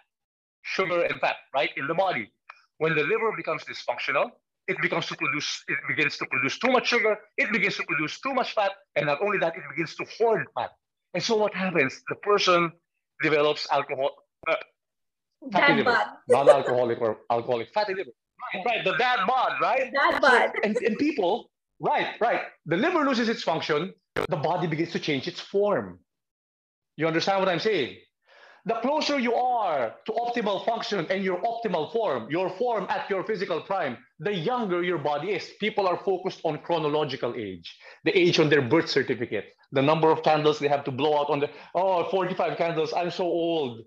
sugar 0.61 1.01
and 1.01 1.19
fat, 1.19 1.37
right, 1.55 1.71
in 1.75 1.87
the 1.87 1.95
body. 1.95 2.29
When 2.77 2.93
the 2.93 3.03
liver 3.03 3.31
becomes 3.35 3.63
dysfunctional, 3.63 4.29
it 4.67 4.77
becomes 4.81 5.05
to 5.07 5.15
produce, 5.15 5.63
it 5.67 5.77
begins 5.87 6.17
to 6.17 6.25
produce 6.27 6.57
too 6.59 6.71
much 6.71 6.87
sugar, 6.87 7.15
it 7.37 7.51
begins 7.51 7.75
to 7.77 7.83
produce 7.83 8.19
too 8.19 8.33
much 8.33 8.53
fat, 8.53 8.71
and 8.95 9.05
not 9.05 9.21
only 9.21 9.37
that, 9.37 9.55
it 9.55 9.63
begins 9.75 9.95
to 9.95 10.05
hoard 10.17 10.45
fat. 10.57 10.71
And 11.13 11.23
so 11.23 11.35
what 11.37 11.53
happens? 11.53 12.01
The 12.09 12.15
person 12.15 12.71
develops 13.23 13.67
alcohol, 13.71 14.11
uh, 14.47 14.55
fatty 15.51 15.75
liver, 15.75 15.97
non-alcoholic 16.29 16.99
or 17.01 17.17
alcoholic 17.31 17.69
fatty 17.73 17.93
liver. 17.93 18.09
Right, 18.53 18.63
right, 18.65 18.85
the 18.85 18.97
dad 18.97 19.19
bod, 19.27 19.53
right? 19.61 19.91
Dad 19.93 20.13
So- 20.15 20.19
bod. 20.19 20.51
and, 20.63 20.75
and 20.77 20.97
people, 20.97 21.49
right, 21.79 22.09
right. 22.19 22.41
The 22.65 22.77
liver 22.77 23.05
loses 23.05 23.29
its 23.29 23.43
function, 23.43 23.93
the 24.29 24.37
body 24.37 24.67
begins 24.67 24.91
to 24.93 24.99
change 24.99 25.27
its 25.27 25.39
form. 25.39 25.99
You 26.97 27.07
understand 27.07 27.39
what 27.39 27.49
I'm 27.49 27.59
saying? 27.59 27.97
The 28.67 28.73
closer 28.81 29.19
you 29.19 29.35
are 29.35 29.93
to 30.07 30.11
optimal 30.11 30.65
function 30.65 31.05
and 31.11 31.23
your 31.23 31.39
optimal 31.43 31.91
form, 31.93 32.27
your 32.31 32.49
form 32.49 32.87
at 32.89 33.07
your 33.11 33.23
physical 33.23 33.61
prime, 33.61 33.95
the 34.19 34.33
younger 34.33 34.81
your 34.81 34.97
body 34.97 35.33
is. 35.33 35.51
People 35.59 35.87
are 35.87 35.97
focused 35.97 36.41
on 36.43 36.57
chronological 36.57 37.35
age, 37.37 37.77
the 38.05 38.17
age 38.17 38.39
on 38.39 38.49
their 38.49 38.63
birth 38.63 38.89
certificate, 38.89 39.53
the 39.71 39.83
number 39.83 40.09
of 40.09 40.23
candles 40.23 40.57
they 40.57 40.67
have 40.67 40.83
to 40.85 40.91
blow 40.91 41.19
out 41.19 41.29
on 41.29 41.39
the, 41.39 41.49
oh, 41.75 42.09
45 42.09 42.57
candles, 42.57 42.91
I'm 42.91 43.11
so 43.11 43.25
old. 43.25 43.81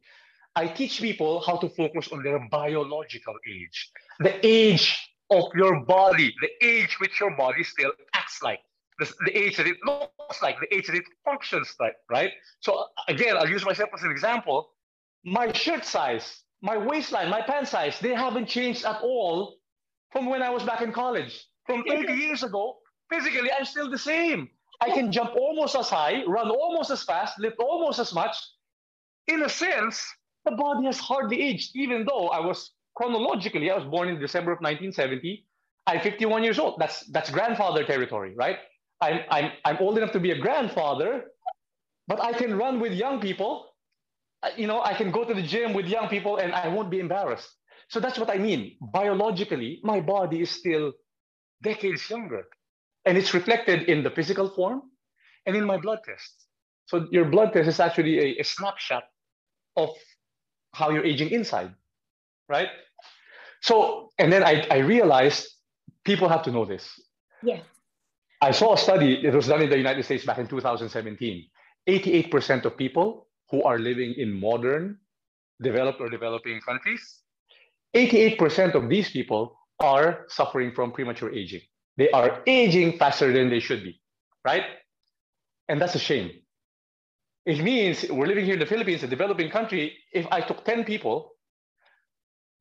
I 0.55 0.69
teach 0.69 1.01
people 1.01 1.41
how 1.41 1.57
to 1.57 1.69
focus 1.71 2.13
on 2.13 2.23
their 2.23 2.39
biological 2.49 3.35
age, 3.51 3.91
the 4.21 4.35
age 4.47 4.97
of 5.31 5.45
your 5.57 5.81
body, 5.87 6.33
the 6.41 6.51
age 6.65 7.01
which 7.01 7.19
your 7.19 7.37
body 7.37 7.65
still 7.65 7.91
acts 8.15 8.43
like, 8.45 8.61
the, 8.99 9.13
the 9.25 9.37
age 9.37 9.57
that 9.57 9.67
it 9.67 9.77
looks 9.85 10.43
like, 10.43 10.59
the 10.61 10.75
age 10.75 10.87
that 10.87 10.97
it 10.97 11.05
functions 11.25 11.75
like, 11.81 11.97
right? 12.11 12.33
So 12.61 12.85
again, 13.09 13.37
I'll 13.37 13.49
use 13.49 13.65
myself 13.65 13.91
as 13.95 14.03
an 14.03 14.11
example. 14.11 14.71
My 15.25 15.53
shirt 15.53 15.85
size, 15.85 16.43
my 16.63 16.77
waistline, 16.77 17.31
my 17.31 17.43
pant 17.43 17.69
size, 17.69 17.99
they 18.01 18.15
haven't 18.15 18.47
changed 18.47 18.85
at 18.85 19.01
all 19.03 19.59
from 20.11 20.27
when 20.27 20.43
I 20.43 20.51
was 20.51 20.63
back 20.63 20.81
in 20.83 20.93
college. 20.93 21.47
From 21.67 21.85
30 21.85 22.13
years 22.15 22.43
ago, 22.43 22.79
physically, 23.11 23.51
I'm 23.53 23.65
still 23.65 23.91
the 23.91 23.99
same. 23.99 24.49
I 24.81 24.91
can 24.91 25.13
jump 25.13 25.35
almost 25.35 25.77
as 25.77 25.91
high, 25.91 26.25
run 26.27 26.51
almost 26.51 26.91
as 26.91 27.03
fast, 27.03 27.39
lift 27.39 27.59
almost 27.59 27.99
as 27.99 28.15
much. 28.15 28.37
In 29.27 29.43
a 29.43 29.49
sense, 29.49 30.05
the 30.45 30.53
body 30.53 30.87
has 30.87 30.99
hardly 30.99 31.43
aged, 31.43 31.75
even 31.75 32.07
though 32.07 32.29
I 32.29 32.41
was 32.41 32.73
chronologically, 32.95 33.71
I 33.71 33.77
was 33.77 33.85
born 33.85 34.09
in 34.09 34.19
December 34.19 34.53
of 34.53 34.59
1970. 34.59 35.45
I'm 35.87 36.01
51 36.01 36.45
years 36.45 36.59
old. 36.59 36.79
That's 36.79 37.07
that's 37.07 37.31
grandfather 37.31 37.85
territory, 37.85 38.35
right? 38.37 38.59
I'm 39.01 39.21
I'm 39.31 39.53
I'm 39.65 39.77
old 39.79 39.97
enough 39.99 40.13
to 40.13 40.21
be 40.21 40.31
a 40.33 40.39
grandfather, 40.39 41.25
but 42.07 42.21
I 42.23 42.33
can 42.33 42.57
run 42.57 42.81
with 42.81 42.93
young 42.93 43.21
people. 43.21 43.75
Uh, 44.43 44.51
You 44.57 44.67
know, 44.67 44.83
I 44.83 44.95
can 44.95 45.11
go 45.11 45.25
to 45.25 45.35
the 45.35 45.43
gym 45.43 45.75
with 45.75 45.87
young 45.87 46.09
people 46.09 46.37
and 46.39 46.53
I 46.55 46.69
won't 46.69 46.91
be 46.91 46.99
embarrassed. 47.01 47.51
So 47.89 48.01
that's 48.01 48.19
what 48.19 48.31
I 48.31 48.39
mean. 48.39 48.77
Biologically, 48.81 49.81
my 49.83 50.01
body 50.01 50.41
is 50.43 50.51
still 50.51 50.93
decades 51.63 52.09
younger. 52.11 52.45
And 53.05 53.17
it's 53.19 53.35
reflected 53.35 53.89
in 53.89 54.03
the 54.03 54.11
physical 54.11 54.49
form 54.51 54.83
and 55.47 55.57
in 55.57 55.65
my 55.65 55.79
blood 55.79 56.01
tests. 56.05 56.47
So 56.87 57.07
your 57.11 57.25
blood 57.27 57.53
test 57.53 57.69
is 57.69 57.81
actually 57.81 58.19
a, 58.19 58.41
a 58.41 58.45
snapshot 58.45 59.05
of 59.77 59.91
how 60.75 60.91
you're 60.91 61.05
aging 61.05 61.31
inside, 61.31 61.75
right? 62.49 62.69
So, 63.63 64.11
and 64.19 64.33
then 64.33 64.43
I, 64.45 64.67
I 64.71 64.79
realized 64.79 65.49
people 66.05 66.29
have 66.29 66.43
to 66.45 66.51
know 66.51 66.65
this. 66.65 66.89
Yes. 67.43 67.78
I 68.41 68.53
saw 68.53 68.75
a 68.75 68.79
study, 68.79 69.25
it 69.25 69.35
was 69.35 69.49
done 69.49 69.63
in 69.63 69.71
the 69.71 69.77
United 69.77 70.05
States 70.05 70.25
back 70.25 70.39
in 70.39 70.47
2017. 70.47 71.45
88% 71.89 72.65
of 72.65 72.77
people 72.77 73.29
who 73.51 73.63
are 73.65 73.79
living 73.79 74.15
in 74.17 74.39
modern, 74.39 74.99
developed 75.61 76.01
or 76.01 76.09
developing 76.09 76.61
countries, 76.61 77.23
88% 77.95 78.75
of 78.75 78.89
these 78.89 79.11
people 79.11 79.57
are 79.81 80.27
suffering 80.29 80.73
from 80.73 80.93
premature 80.93 81.33
aging. 81.33 81.63
They 81.97 82.11
are 82.11 82.43
aging 82.47 82.99
faster 82.99 83.33
than 83.33 83.51
they 83.51 83.61
should 83.61 83.83
be, 83.83 84.01
right? 84.45 84.65
And 85.69 85.81
that's 85.81 85.95
a 85.95 85.99
shame. 85.99 86.31
It 87.45 87.63
means 87.63 88.05
we're 88.11 88.27
living 88.27 88.45
here 88.45 88.55
in 88.55 88.61
the 88.61 88.67
Philippines, 88.67 89.03
a 89.03 89.09
developing 89.09 89.51
country. 89.51 89.97
If 90.13 90.27
I 90.31 90.43
took 90.43 90.65
10 90.65 90.85
people, 90.85 91.33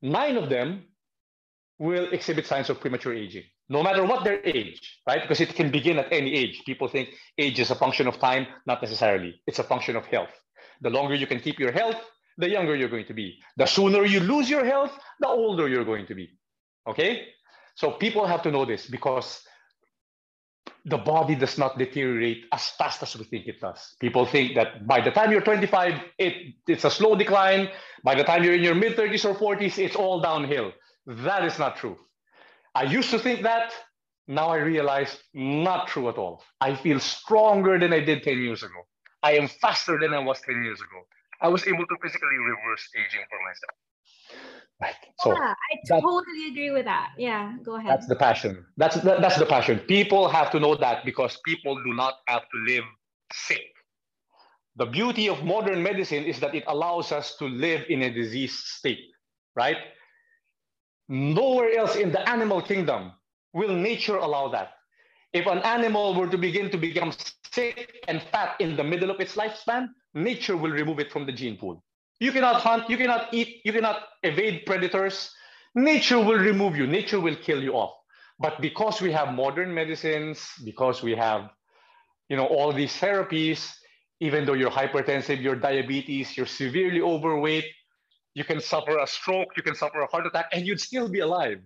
nine 0.01 0.37
of 0.37 0.49
them 0.49 0.85
will 1.77 2.11
exhibit 2.11 2.47
signs 2.47 2.69
of 2.69 2.79
premature 2.79 3.13
aging, 3.13 3.43
no 3.69 3.83
matter 3.83 4.05
what 4.05 4.23
their 4.23 4.39
age, 4.45 4.99
right? 5.07 5.21
Because 5.21 5.41
it 5.41 5.53
can 5.55 5.71
begin 5.71 5.99
at 5.99 6.11
any 6.11 6.33
age. 6.33 6.61
People 6.65 6.87
think 6.87 7.09
age 7.37 7.59
is 7.59 7.71
a 7.71 7.75
function 7.75 8.07
of 8.07 8.19
time, 8.19 8.47
not 8.65 8.81
necessarily. 8.81 9.41
It's 9.45 9.59
a 9.59 9.63
function 9.63 9.95
of 9.95 10.05
health. 10.05 10.29
The 10.81 10.89
longer 10.89 11.15
you 11.15 11.27
can 11.27 11.39
keep 11.39 11.59
your 11.59 11.71
health, 11.71 11.97
the 12.37 12.49
younger 12.49 12.75
you're 12.75 12.89
going 12.89 13.07
to 13.07 13.13
be. 13.13 13.39
The 13.57 13.65
sooner 13.65 14.05
you 14.05 14.19
lose 14.19 14.49
your 14.49 14.63
health, 14.63 14.91
the 15.19 15.27
older 15.27 15.67
you're 15.67 15.85
going 15.85 16.05
to 16.07 16.15
be. 16.15 16.29
Okay? 16.87 17.27
So 17.75 17.91
people 17.91 18.25
have 18.25 18.41
to 18.43 18.51
know 18.51 18.65
this 18.65 18.87
because 18.87 19.41
the 20.85 20.97
body 20.97 21.35
does 21.35 21.57
not 21.57 21.77
deteriorate 21.77 22.45
as 22.53 22.69
fast 22.69 23.03
as 23.03 23.15
we 23.17 23.25
think 23.25 23.47
it 23.47 23.59
does. 23.59 23.95
People 23.99 24.25
think 24.25 24.55
that 24.55 24.87
by 24.87 25.01
the 25.01 25.11
time 25.11 25.31
you're 25.31 25.41
25, 25.41 25.93
it, 26.17 26.55
it's 26.67 26.85
a 26.85 26.91
slow 26.91 27.15
decline. 27.15 27.69
By 28.03 28.15
the 28.15 28.23
time 28.23 28.43
you're 28.43 28.53
in 28.53 28.63
your 28.63 28.75
mid 28.75 28.95
30s 28.95 29.25
or 29.25 29.35
40s, 29.35 29.77
it's 29.77 29.95
all 29.95 30.21
downhill. 30.21 30.71
That 31.05 31.43
is 31.43 31.59
not 31.59 31.75
true. 31.75 31.97
I 32.77 32.83
used 32.83 33.09
to 33.09 33.17
think 33.17 33.41
that. 33.41 33.73
Now 34.27 34.49
I 34.49 34.57
realize 34.57 35.17
not 35.33 35.87
true 35.87 36.09
at 36.09 36.17
all. 36.17 36.43
I 36.61 36.75
feel 36.75 36.99
stronger 36.99 37.79
than 37.79 37.91
I 37.91 38.01
did 38.01 38.21
10 38.23 38.37
years 38.37 38.61
ago. 38.61 38.81
I 39.23 39.31
am 39.31 39.47
faster 39.47 39.97
than 39.99 40.13
I 40.13 40.19
was 40.19 40.39
10 40.41 40.63
years 40.63 40.79
ago. 40.79 40.99
I 41.41 41.47
was 41.47 41.65
able 41.65 41.85
to 41.91 41.95
physically 42.03 42.37
reverse 42.37 42.83
aging 42.95 43.25
for 43.31 43.39
myself. 43.47 43.75
Right. 44.79 44.95
So 45.19 45.31
yeah, 45.31 45.55
I 45.71 45.99
totally 46.01 46.49
agree 46.51 46.69
with 46.69 46.85
that. 46.85 47.13
Yeah, 47.17 47.55
go 47.63 47.75
ahead. 47.77 47.89
that's 47.89 48.07
the 48.07 48.15
passion. 48.15 48.63
That's 48.75 48.97
that, 49.01 49.21
that's 49.21 49.39
the 49.39 49.47
passion. 49.47 49.79
People 49.79 50.29
have 50.29 50.51
to 50.51 50.59
know 50.59 50.75
that 50.75 51.03
because 51.03 51.39
people 51.45 51.81
do 51.83 51.93
not 51.95 52.15
have 52.27 52.43
to 52.53 52.57
live 52.67 52.83
sick. 53.33 53.63
The 54.75 54.85
beauty 54.85 55.29
of 55.29 55.43
modern 55.43 55.81
medicine 55.81 56.25
is 56.25 56.39
that 56.41 56.53
it 56.53 56.63
allows 56.67 57.11
us 57.11 57.37
to 57.37 57.45
live 57.45 57.85
in 57.89 58.03
a 58.03 58.13
disease 58.13 58.53
state, 58.53 59.09
right? 59.55 59.77
Nowhere 61.09 61.77
else 61.77 61.95
in 61.95 62.11
the 62.11 62.27
animal 62.29 62.61
kingdom 62.61 63.13
will 63.53 63.73
nature 63.73 64.17
allow 64.17 64.49
that. 64.49 64.71
If 65.33 65.45
an 65.45 65.59
animal 65.59 66.15
were 66.15 66.27
to 66.27 66.37
begin 66.37 66.69
to 66.71 66.77
become 66.77 67.13
sick 67.53 68.03
and 68.07 68.21
fat 68.31 68.55
in 68.59 68.75
the 68.75 68.83
middle 68.83 69.09
of 69.09 69.19
its 69.19 69.35
lifespan, 69.35 69.89
nature 70.13 70.57
will 70.57 70.71
remove 70.71 70.99
it 70.99 71.11
from 71.11 71.25
the 71.25 71.31
gene 71.31 71.57
pool. 71.57 71.83
You 72.19 72.31
cannot 72.31 72.61
hunt, 72.61 72.89
you 72.89 72.97
cannot 72.97 73.33
eat, 73.33 73.61
you 73.63 73.71
cannot 73.73 74.03
evade 74.23 74.65
predators. 74.65 75.31
Nature 75.75 76.19
will 76.19 76.39
remove 76.39 76.75
you, 76.75 76.87
nature 76.87 77.19
will 77.19 77.35
kill 77.35 77.61
you 77.61 77.73
off. 77.73 77.93
But 78.39 78.61
because 78.61 79.01
we 79.01 79.11
have 79.11 79.33
modern 79.33 79.73
medicines, 79.73 80.49
because 80.63 81.03
we 81.03 81.15
have 81.15 81.49
you 82.29 82.35
know 82.37 82.45
all 82.47 82.73
these 82.73 82.93
therapies, 82.93 83.71
even 84.19 84.45
though 84.45 84.53
you're 84.53 84.71
hypertensive, 84.71 85.41
you're 85.41 85.55
diabetes, 85.55 86.35
you're 86.35 86.45
severely 86.47 87.01
overweight, 87.01 87.65
you 88.37 88.43
can 88.43 88.61
suffer 88.61 88.99
a 88.99 89.07
stroke, 89.07 89.57
you 89.57 89.63
can 89.63 89.73
suffer 89.73 89.99
a 90.01 90.05
heart 90.05 90.27
attack, 90.27 90.45
and 90.53 90.67
you'd 90.67 90.79
still 90.79 91.09
be 91.09 91.21
alive. 91.21 91.59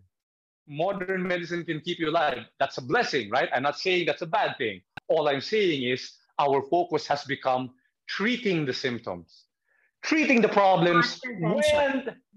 Modern 0.70 1.22
medicine 1.28 1.66
can 1.66 1.82
keep 1.82 2.00
you 2.00 2.10
alive. 2.10 2.46
That's 2.62 2.78
a 2.78 2.82
blessing, 2.82 3.30
right? 3.30 3.50
I'm 3.54 3.64
not 3.64 3.78
saying 3.78 4.06
that's 4.06 4.22
a 4.22 4.32
bad 4.40 4.58
thing. 4.58 4.80
All 5.10 5.28
I'm 5.28 5.42
saying 5.42 5.84
is 5.84 6.14
our 6.40 6.62
focus 6.62 7.06
has 7.08 7.26
become 7.26 7.72
treating 8.08 8.64
the 8.66 8.72
symptoms, 8.72 9.48
treating 10.02 10.40
the 10.40 10.48
problems 10.48 11.20
when 11.42 11.62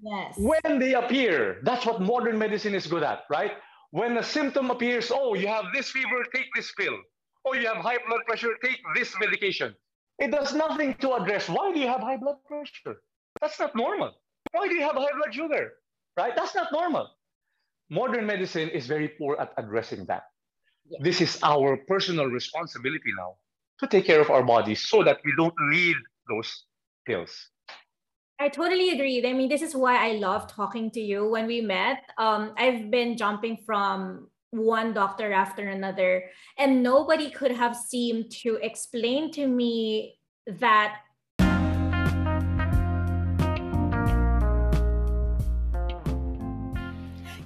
yes. 0.02 0.34
when 0.36 0.80
they 0.80 0.94
appear. 0.94 1.60
That's 1.62 1.86
what 1.86 2.00
modern 2.00 2.36
medicine 2.36 2.74
is 2.74 2.88
good 2.88 3.04
at, 3.04 3.20
right? 3.30 3.52
When 3.92 4.18
a 4.18 4.24
symptom 4.24 4.68
appears, 4.72 5.12
oh, 5.14 5.34
you 5.34 5.46
have 5.46 5.66
this 5.72 5.90
fever, 5.92 6.24
take 6.34 6.48
this 6.56 6.72
pill. 6.72 6.96
Oh, 7.44 7.54
you 7.54 7.68
have 7.68 7.76
high 7.76 7.98
blood 8.08 8.22
pressure, 8.26 8.54
take 8.64 8.80
this 8.96 9.14
medication. 9.20 9.76
It 10.18 10.32
does 10.32 10.52
nothing 10.56 10.94
to 11.02 11.14
address 11.14 11.48
why 11.48 11.72
do 11.72 11.78
you 11.78 11.86
have 11.86 12.00
high 12.00 12.16
blood 12.16 12.38
pressure? 12.48 12.96
That's 13.40 13.60
not 13.60 13.76
normal. 13.76 14.14
Why 14.54 14.68
do 14.68 14.74
you 14.74 14.82
have 14.82 14.94
high 14.94 15.10
blood 15.18 15.34
sugar? 15.34 15.72
Right? 16.16 16.34
That's 16.36 16.54
not 16.54 16.70
normal. 16.70 17.10
Modern 17.90 18.24
medicine 18.24 18.68
is 18.70 18.86
very 18.86 19.08
poor 19.08 19.36
at 19.40 19.52
addressing 19.58 20.06
that. 20.06 20.30
Yes. 20.86 21.00
This 21.02 21.20
is 21.20 21.38
our 21.42 21.76
personal 21.88 22.26
responsibility 22.26 23.10
now 23.18 23.34
to 23.80 23.88
take 23.88 24.06
care 24.06 24.20
of 24.20 24.30
our 24.30 24.44
bodies 24.44 24.80
so 24.86 25.02
that 25.02 25.18
we 25.24 25.32
don't 25.36 25.54
need 25.70 25.96
those 26.28 26.66
pills. 27.04 27.34
I 28.38 28.48
totally 28.48 28.90
agree. 28.90 29.26
I 29.26 29.32
mean, 29.32 29.48
this 29.48 29.62
is 29.62 29.74
why 29.74 29.96
I 30.08 30.12
love 30.12 30.46
talking 30.46 30.90
to 30.92 31.00
you. 31.00 31.28
When 31.28 31.46
we 31.46 31.60
met, 31.60 32.02
um, 32.16 32.54
I've 32.56 32.90
been 32.92 33.16
jumping 33.16 33.58
from 33.66 34.28
one 34.50 34.94
doctor 34.94 35.32
after 35.32 35.66
another, 35.66 36.30
and 36.58 36.80
nobody 36.80 37.28
could 37.30 37.50
have 37.50 37.74
seemed 37.74 38.30
to 38.42 38.58
explain 38.62 39.32
to 39.32 39.48
me 39.48 40.14
that. 40.46 40.98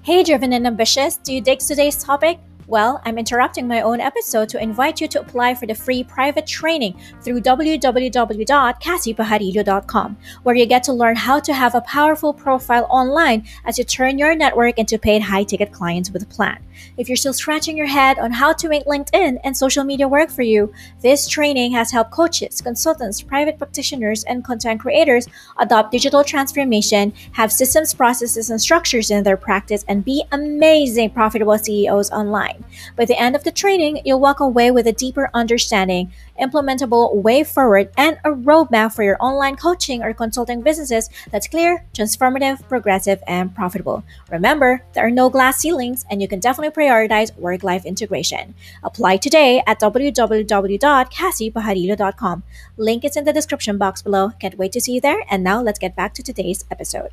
Hey, 0.09 0.23
driven 0.23 0.55
and 0.55 0.67
ambitious, 0.67 1.19
do 1.19 1.35
you 1.35 1.43
dig 1.43 1.59
today's 1.59 2.03
topic? 2.03 2.39
Well, 2.67 3.03
I'm 3.05 3.19
interrupting 3.19 3.69
my 3.69 3.83
own 3.83 4.01
episode 4.01 4.49
to 4.49 4.63
invite 4.63 5.03
you 5.03 5.09
to 5.09 5.21
apply 5.21 5.55
for 5.55 5.67
the 5.67 5.75
free 5.75 6.03
private 6.03 6.47
training 6.47 6.99
through 7.21 7.43
www.cassiepajarillo.com, 7.43 10.17
where 10.45 10.55
you 10.55 10.65
get 10.65 10.83
to 10.85 10.95
learn 10.95 11.15
how 11.15 11.39
to 11.41 11.53
have 11.53 11.75
a 11.75 11.83
powerful 11.83 12.33
profile 12.33 12.87
online 12.89 13.47
as 13.67 13.77
you 13.77 13.85
turn 13.85 14.17
your 14.17 14.35
network 14.35 14.79
into 14.79 14.99
paid 14.99 15.21
high 15.21 15.45
ticket 15.45 15.73
clients 15.73 16.11
with 16.11 16.23
a 16.23 16.27
plan. 16.27 16.65
If 16.97 17.09
you're 17.09 17.17
still 17.17 17.33
scratching 17.33 17.77
your 17.77 17.87
head 17.87 18.19
on 18.19 18.33
how 18.33 18.53
to 18.53 18.69
make 18.69 18.85
LinkedIn 18.87 19.39
and 19.45 19.57
social 19.57 19.85
media 19.85 20.09
work 20.09 20.31
for 20.31 20.43
you, 20.43 20.73
this 21.01 21.29
training 21.29 21.73
has 21.73 21.91
helped 21.91 22.11
coaches, 22.11 22.61
consultants, 22.61 23.23
private 23.23 23.59
practitioners, 23.59 24.25
and 24.25 24.45
content 24.45 24.81
creators 24.81 25.27
adopt 25.59 25.93
digital 25.93 26.25
transformation, 26.25 27.13
have 27.33 27.53
systems, 27.53 27.95
processes, 27.95 28.51
and 28.51 28.61
structures 28.61 29.11
in 29.11 29.23
their 29.23 29.37
practice, 29.37 29.85
and 29.89 30.05
be 30.05 30.25
amazing, 30.33 31.11
profitable 31.11 31.59
CEOs 31.59 32.11
online. 32.11 32.65
By 32.97 33.05
the 33.05 33.19
end 33.21 33.37
of 33.37 33.45
the 33.45 33.53
training, 33.53 34.01
you'll 34.05 34.21
walk 34.21 34.41
away 34.41 34.71
with 34.71 34.87
a 34.87 34.93
deeper 34.93 35.31
understanding, 35.35 36.13
implementable 36.41 37.15
way 37.17 37.45
forward, 37.45 37.91
and 37.97 38.19
a 38.25 38.31
roadmap 38.31 38.95
for 38.95 39.03
your 39.03 39.17
online 39.21 39.57
coaching 39.57 40.03
or 40.03 40.15
consulting 40.15 40.63
businesses 40.63 41.11
that's 41.31 41.49
clear, 41.49 41.85
transformative, 41.95 42.67
progressive, 42.69 43.23
and 43.27 43.55
profitable. 43.55 44.05
Remember, 44.31 44.83
there 44.93 45.07
are 45.07 45.11
no 45.11 45.31
glass 45.31 45.59
ceilings, 45.59 46.05
and 46.11 46.23
you 46.23 46.29
can 46.29 46.41
definitely 46.41 46.71
prioritize 46.71 47.37
work 47.37 47.63
life 47.63 47.85
integration. 47.85 48.55
Apply 48.83 49.17
today 49.17 49.63
at 49.67 49.81
www.cassiepajarillo.com. 49.81 52.43
Link 52.77 53.05
is 53.05 53.17
in 53.17 53.25
the 53.25 53.33
description 53.33 53.79
box 53.79 54.03
below. 54.03 54.31
Can't 54.39 54.59
wait 54.59 54.73
to 54.73 54.81
see 54.81 54.95
you 54.95 55.01
there. 55.01 55.25
And 55.31 55.45
now 55.45 55.63
let's 55.63 55.79
get 55.79 55.95
back 55.97 56.15
to 56.15 56.23
today's 56.23 56.65
episode. 56.71 57.11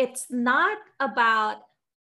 it's 0.00 0.28
not 0.30 0.78
about 0.98 1.58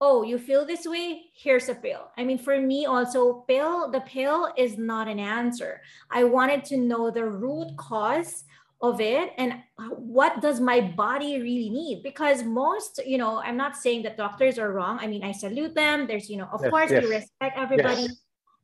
oh 0.03 0.23
you 0.23 0.37
feel 0.37 0.65
this 0.65 0.85
way? 0.85 1.31
Here's 1.33 1.69
a 1.69 1.75
pill. 1.75 2.11
I 2.17 2.23
mean 2.27 2.37
for 2.37 2.59
me 2.59 2.85
also 2.85 3.45
pill 3.47 3.89
the 3.89 4.01
pill 4.01 4.51
is 4.57 4.77
not 4.77 5.07
an 5.07 5.19
answer. 5.19 5.81
I 6.11 6.25
wanted 6.25 6.65
to 6.65 6.77
know 6.77 7.09
the 7.09 7.25
root 7.25 7.69
cause 7.77 8.43
of 8.81 8.99
it 8.99 9.31
and 9.37 9.53
uh, 9.79 9.95
what 9.95 10.41
does 10.41 10.59
my 10.59 10.81
body 10.81 11.39
really 11.39 11.69
need? 11.69 12.03
Because 12.03 12.43
most 12.43 12.99
you 13.05 13.17
know 13.17 13.41
i'm 13.47 13.57
not 13.65 13.77
saying 13.77 14.03
that 14.03 14.17
doctors 14.17 14.59
are 14.59 14.71
wrong. 14.73 14.99
I 14.99 15.07
mean 15.07 15.23
i 15.23 15.31
salute 15.31 15.73
them. 15.73 16.05
There's 16.07 16.29
you 16.29 16.37
know 16.37 16.49
of 16.51 16.61
yes, 16.61 16.69
course 16.69 16.91
yes. 16.91 17.03
we 17.03 17.09
respect 17.09 17.57
everybody 17.57 18.03
yes. 18.03 18.15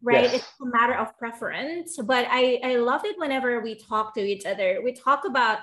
right 0.01 0.33
it's 0.33 0.53
a 0.61 0.69
matter 0.77 0.95
of 1.03 1.07
preference 1.17 1.97
but 2.13 2.23
i 2.29 2.59
i 2.63 2.75
love 2.89 3.03
it 3.03 3.15
whenever 3.23 3.59
we 3.59 3.75
talk 3.75 4.13
to 4.15 4.21
each 4.33 4.45
other. 4.45 4.81
We 4.83 4.91
talk 4.93 5.21
about 5.25 5.59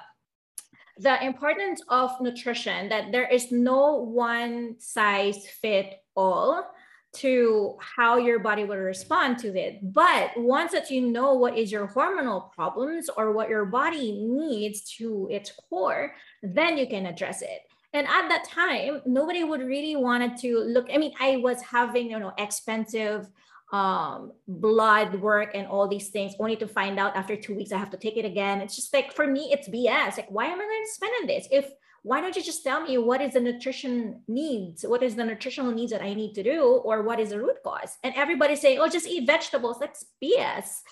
the 0.99 1.22
importance 1.24 1.82
of 1.88 2.11
nutrition 2.20 2.88
that 2.88 3.12
there 3.12 3.28
is 3.28 3.53
no 3.53 3.97
one 3.97 4.76
size 4.78 5.47
fit 5.47 6.01
all 6.14 6.64
to 7.12 7.76
how 7.80 8.18
your 8.18 8.38
body 8.38 8.64
will 8.64 8.76
respond 8.76 9.38
to 9.38 9.57
it. 9.57 9.80
But 9.82 10.32
once 10.36 10.72
that 10.72 10.90
you 10.90 11.01
know 11.01 11.34
what 11.34 11.57
is 11.57 11.72
your 11.72 11.88
hormonal 11.88 12.53
problems 12.53 13.09
or 13.16 13.32
what 13.32 13.49
your 13.49 13.64
body 13.64 14.12
needs 14.12 14.82
to 14.99 15.28
its 15.30 15.53
core 15.68 16.14
then 16.42 16.76
you 16.76 16.86
can 16.86 17.07
address 17.07 17.42
it. 17.42 17.62
And 17.92 18.07
at 18.07 18.28
that 18.28 18.44
time 18.44 19.01
nobody 19.07 19.44
would 19.44 19.62
really 19.62 19.97
wanted 19.97 20.36
to 20.38 20.59
look 20.59 20.88
i 20.92 20.99
mean 20.99 21.14
i 21.18 21.38
was 21.38 21.62
having 21.62 22.11
you 22.11 22.18
know 22.18 22.32
expensive 22.36 23.26
um, 23.73 24.33
blood 24.47 25.14
work 25.21 25.51
and 25.55 25.67
all 25.67 25.89
these 25.89 26.09
things, 26.09 26.35
only 26.39 26.57
to 26.57 26.69
find 26.69 26.99
out 26.99 27.17
after 27.17 27.37
two 27.37 27.55
weeks 27.55 27.73
I 27.73 27.79
have 27.79 27.91
to 27.91 27.97
take 27.97 28.17
it 28.17 28.25
again. 28.25 28.61
It's 28.61 28.77
just 28.77 28.93
like 28.95 29.12
for 29.12 29.27
me, 29.27 29.51
it's 29.53 29.69
BS. 29.69 30.17
Like, 30.17 30.31
why 30.31 30.47
am 30.47 30.61
I 30.61 30.64
going 30.64 30.85
to 30.85 30.93
spend 30.93 31.12
on 31.21 31.27
this? 31.27 31.49
If 31.51 31.71
why 32.03 32.21
don't 32.21 32.37
you 32.37 32.43
just 32.43 32.62
tell 32.62 32.83
me 32.83 32.99
what 32.99 33.21
is 33.21 33.33
the 33.33 33.41
nutrition 33.41 34.23
needs? 34.29 34.85
What 34.87 35.03
is 35.03 35.17
the 35.17 35.25
nutritional 35.25 35.73
needs 35.73 35.91
that 35.91 36.03
I 36.03 36.14
need 36.14 36.35
to 36.35 36.43
do, 36.45 36.62
or 36.62 37.03
what 37.03 37.19
is 37.19 37.31
the 37.31 37.41
root 37.41 37.57
cause? 37.64 37.99
And 38.05 38.14
everybody's 38.14 38.61
saying, 38.61 38.79
"Oh, 38.79 38.89
just 38.89 39.09
eat 39.09 39.27
vegetables." 39.27 39.81
That's 39.81 40.05
BS. 40.23 40.83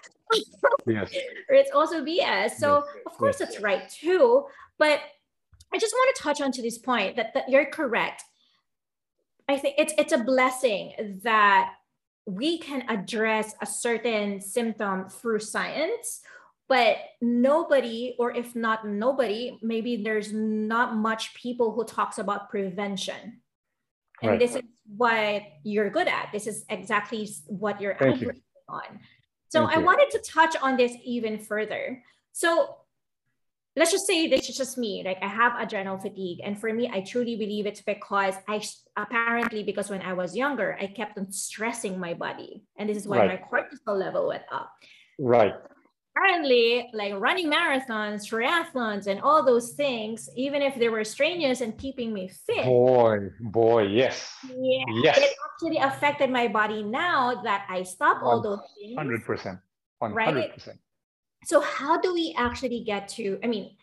yes. 0.86 1.10
it's 1.48 1.70
also 1.72 2.04
BS. 2.04 2.56
So 2.56 2.82
yes. 2.84 3.02
of 3.06 3.12
course 3.12 3.36
yes. 3.38 3.50
it's 3.50 3.60
right 3.60 3.88
too. 3.88 4.46
But 4.76 4.98
I 5.72 5.78
just 5.78 5.94
want 5.94 6.16
to 6.16 6.22
touch 6.22 6.40
on 6.40 6.50
to 6.50 6.62
this 6.62 6.78
point 6.78 7.14
that, 7.14 7.32
that 7.34 7.48
you're 7.48 7.66
correct. 7.66 8.24
I 9.48 9.56
think 9.56 9.76
it's 9.78 9.94
it's 9.96 10.12
a 10.12 10.18
blessing 10.18 11.20
that 11.22 11.74
we 12.26 12.58
can 12.58 12.84
address 12.88 13.54
a 13.60 13.66
certain 13.66 14.40
symptom 14.40 15.08
through 15.08 15.38
science 15.38 16.22
but 16.68 16.96
nobody 17.20 18.16
or 18.18 18.34
if 18.34 18.56
not 18.56 18.86
nobody 18.86 19.58
maybe 19.62 20.02
there's 20.02 20.32
not 20.32 20.96
much 20.96 21.34
people 21.34 21.72
who 21.72 21.84
talks 21.84 22.18
about 22.18 22.48
prevention 22.48 23.40
and 24.22 24.30
right. 24.32 24.40
this 24.40 24.54
is 24.54 24.62
what 24.96 25.42
you're 25.62 25.90
good 25.90 26.08
at 26.08 26.30
this 26.32 26.46
is 26.46 26.64
exactly 26.70 27.28
what 27.46 27.80
you're 27.80 27.96
you. 28.16 28.32
on 28.68 28.82
so 29.48 29.60
Thank 29.60 29.76
i 29.76 29.80
you. 29.80 29.84
wanted 29.84 30.10
to 30.10 30.18
touch 30.20 30.56
on 30.62 30.76
this 30.76 30.92
even 31.04 31.38
further 31.38 32.02
so 32.32 32.76
let's 33.76 33.90
just 33.90 34.06
say 34.06 34.28
this 34.28 34.48
is 34.48 34.56
just 34.56 34.78
me 34.78 35.02
like 35.04 35.18
i 35.22 35.28
have 35.28 35.52
adrenal 35.58 35.98
fatigue. 35.98 36.40
And 36.44 36.58
for 36.58 36.72
me 36.72 36.90
i 36.92 37.00
truly 37.00 37.36
believe 37.36 37.66
it's 37.66 37.82
because 37.82 38.34
i 38.48 38.62
apparently 38.96 39.62
because 39.62 39.90
when 39.90 40.02
i 40.02 40.12
was 40.12 40.36
younger 40.36 40.76
i 40.80 40.86
kept 40.86 41.18
on 41.18 41.30
stressing 41.30 41.98
my 41.98 42.14
body. 42.14 42.62
And 42.78 42.88
this 42.88 42.96
is 42.96 43.06
why 43.06 43.18
right. 43.18 43.40
my 43.40 43.60
cortisol 43.60 43.98
level 43.98 44.28
went 44.28 44.44
up. 44.52 44.70
Right. 45.18 45.54
Apparently 46.16 46.88
like 46.92 47.14
running 47.18 47.50
marathons 47.50 48.22
triathlons 48.30 49.08
and 49.08 49.20
all 49.20 49.44
those 49.44 49.72
things 49.72 50.28
even 50.36 50.62
if 50.62 50.76
they 50.76 50.88
were 50.88 51.02
strenuous 51.02 51.60
and 51.60 51.76
keeping 51.76 52.12
me 52.12 52.30
fit 52.46 52.64
boy 52.64 53.18
boy 53.40 53.82
yes. 53.82 54.32
yeah 54.46 54.84
yes. 55.02 55.18
it 55.18 55.34
actually 55.50 55.78
affected 55.78 56.30
my 56.30 56.46
body 56.46 56.84
now 56.84 57.42
that 57.42 57.66
i 57.68 57.82
stopped 57.82 58.22
all 58.22 58.40
those 58.40 58.60
things. 58.78 58.96
100% 58.96 59.60
100% 60.00 60.14
right? 60.14 60.52
So, 61.44 61.60
how 61.60 62.00
do 62.00 62.14
we 62.14 62.34
actually 62.38 62.82
get 62.84 63.08
to? 63.10 63.38
I 63.42 63.46
mean, 63.46 63.76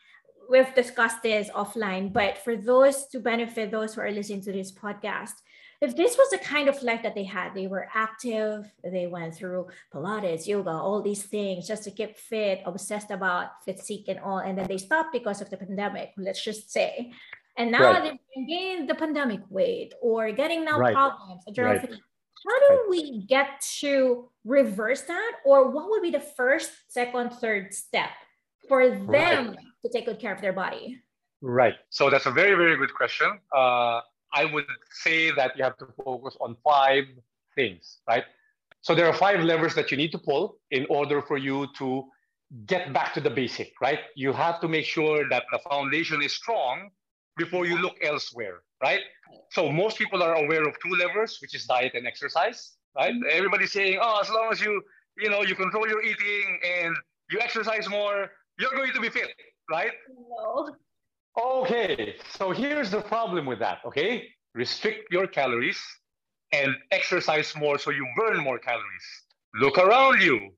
we've 0.49 0.73
discussed 0.75 1.23
this 1.23 1.49
offline, 1.49 2.11
but 2.11 2.37
for 2.37 2.55
those 2.55 3.07
to 3.07 3.19
benefit 3.19 3.71
those 3.71 3.95
who 3.95 4.01
are 4.01 4.11
listening 4.11 4.41
to 4.41 4.51
this 4.51 4.71
podcast, 4.71 5.33
if 5.81 5.95
this 5.95 6.15
was 6.15 6.29
the 6.29 6.37
kind 6.37 6.69
of 6.69 6.81
life 6.83 7.01
that 7.01 7.15
they 7.15 7.23
had, 7.23 7.55
they 7.55 7.67
were 7.67 7.87
active, 7.93 8.71
they 8.83 9.07
went 9.07 9.33
through 9.33 9.67
Pilates, 9.91 10.45
yoga, 10.45 10.69
all 10.69 11.01
these 11.01 11.23
things 11.23 11.67
just 11.67 11.83
to 11.85 11.91
keep 11.91 12.17
fit, 12.17 12.61
obsessed 12.65 13.09
about 13.09 13.63
physique 13.65 14.05
and 14.07 14.19
all, 14.19 14.39
and 14.39 14.57
then 14.57 14.67
they 14.67 14.77
stopped 14.77 15.11
because 15.11 15.41
of 15.41 15.49
the 15.49 15.57
pandemic, 15.57 16.11
let's 16.17 16.43
just 16.43 16.71
say. 16.71 17.11
And 17.57 17.71
now 17.71 17.93
right. 17.93 18.03
they've 18.35 18.47
gained 18.47 18.89
the 18.89 18.95
pandemic 18.95 19.41
weight 19.49 19.93
or 20.01 20.31
getting 20.31 20.63
now 20.63 20.77
right. 20.77 20.93
problems, 20.93 21.43
right 21.57 21.89
how 22.47 22.59
do 22.69 22.85
we 22.89 23.25
get 23.27 23.61
to 23.79 24.29
reverse 24.45 25.01
that? 25.01 25.31
Or 25.45 25.69
what 25.69 25.89
would 25.89 26.01
be 26.01 26.11
the 26.11 26.19
first 26.19 26.71
second 26.89 27.31
third 27.33 27.73
step 27.73 28.09
for 28.67 28.89
them 28.89 29.07
right. 29.07 29.57
to 29.83 29.91
take 29.91 30.05
good 30.05 30.19
care 30.19 30.33
of 30.33 30.41
their 30.41 30.53
body? 30.53 30.99
Right. 31.41 31.75
So 31.89 32.09
that's 32.09 32.25
a 32.25 32.31
very 32.31 32.55
very 32.55 32.77
good 32.77 32.93
question. 32.93 33.39
Uh, 33.55 34.01
i 34.33 34.45
would 34.45 34.65
say 35.03 35.29
that 35.31 35.57
you 35.57 35.63
have 35.63 35.77
to 35.77 35.87
focus 36.05 36.37
on 36.39 36.55
five 36.63 37.03
things 37.55 37.99
right? 38.07 38.23
So 38.79 38.95
there 38.95 39.07
are 39.07 39.13
five 39.13 39.41
levers 39.41 39.75
that 39.75 39.91
you 39.91 39.97
need 39.97 40.11
to 40.13 40.17
pull 40.17 40.57
in 40.71 40.85
order 40.89 41.21
for 41.21 41.37
you 41.37 41.67
to 41.79 42.05
get 42.65 42.93
back 42.93 43.13
to 43.15 43.21
the 43.21 43.29
basic 43.29 43.73
right? 43.81 43.99
You 44.15 44.31
have 44.31 44.61
to 44.61 44.67
make 44.67 44.85
sure 44.85 45.27
that 45.29 45.43
the 45.51 45.59
foundation 45.69 46.21
is 46.21 46.33
strong 46.33 46.91
before 47.35 47.65
you 47.65 47.77
look 47.77 47.97
elsewhere 48.01 48.57
right? 48.81 49.01
So 49.51 49.71
most 49.71 49.97
people 49.97 50.23
are 50.23 50.35
aware 50.35 50.67
of 50.67 50.75
two 50.83 50.95
levers, 50.95 51.37
which 51.41 51.53
is 51.55 51.65
diet 51.65 51.93
and 51.93 52.07
exercise, 52.07 52.77
right? 52.95 53.13
Everybody's 53.31 53.71
saying, 53.71 53.99
oh, 54.01 54.19
as 54.21 54.29
long 54.29 54.49
as 54.51 54.61
you, 54.61 54.81
you 55.17 55.29
know, 55.29 55.41
you 55.41 55.55
control 55.55 55.87
your 55.87 56.03
eating 56.03 56.59
and 56.65 56.95
you 57.29 57.39
exercise 57.39 57.89
more, 57.89 58.29
you're 58.59 58.71
going 58.71 58.93
to 58.93 58.99
be 58.99 59.09
fit, 59.09 59.29
right? 59.69 59.91
No. 60.29 60.75
Okay, 61.41 62.15
so 62.37 62.51
here's 62.51 62.91
the 62.91 63.01
problem 63.01 63.45
with 63.45 63.59
that, 63.59 63.79
okay? 63.85 64.27
Restrict 64.53 65.11
your 65.11 65.27
calories 65.27 65.79
and 66.51 66.75
exercise 66.91 67.55
more 67.55 67.77
so 67.79 67.89
you 67.89 68.05
burn 68.17 68.37
more 68.43 68.59
calories. 68.59 69.07
Look 69.55 69.77
around 69.77 70.21
you. 70.21 70.51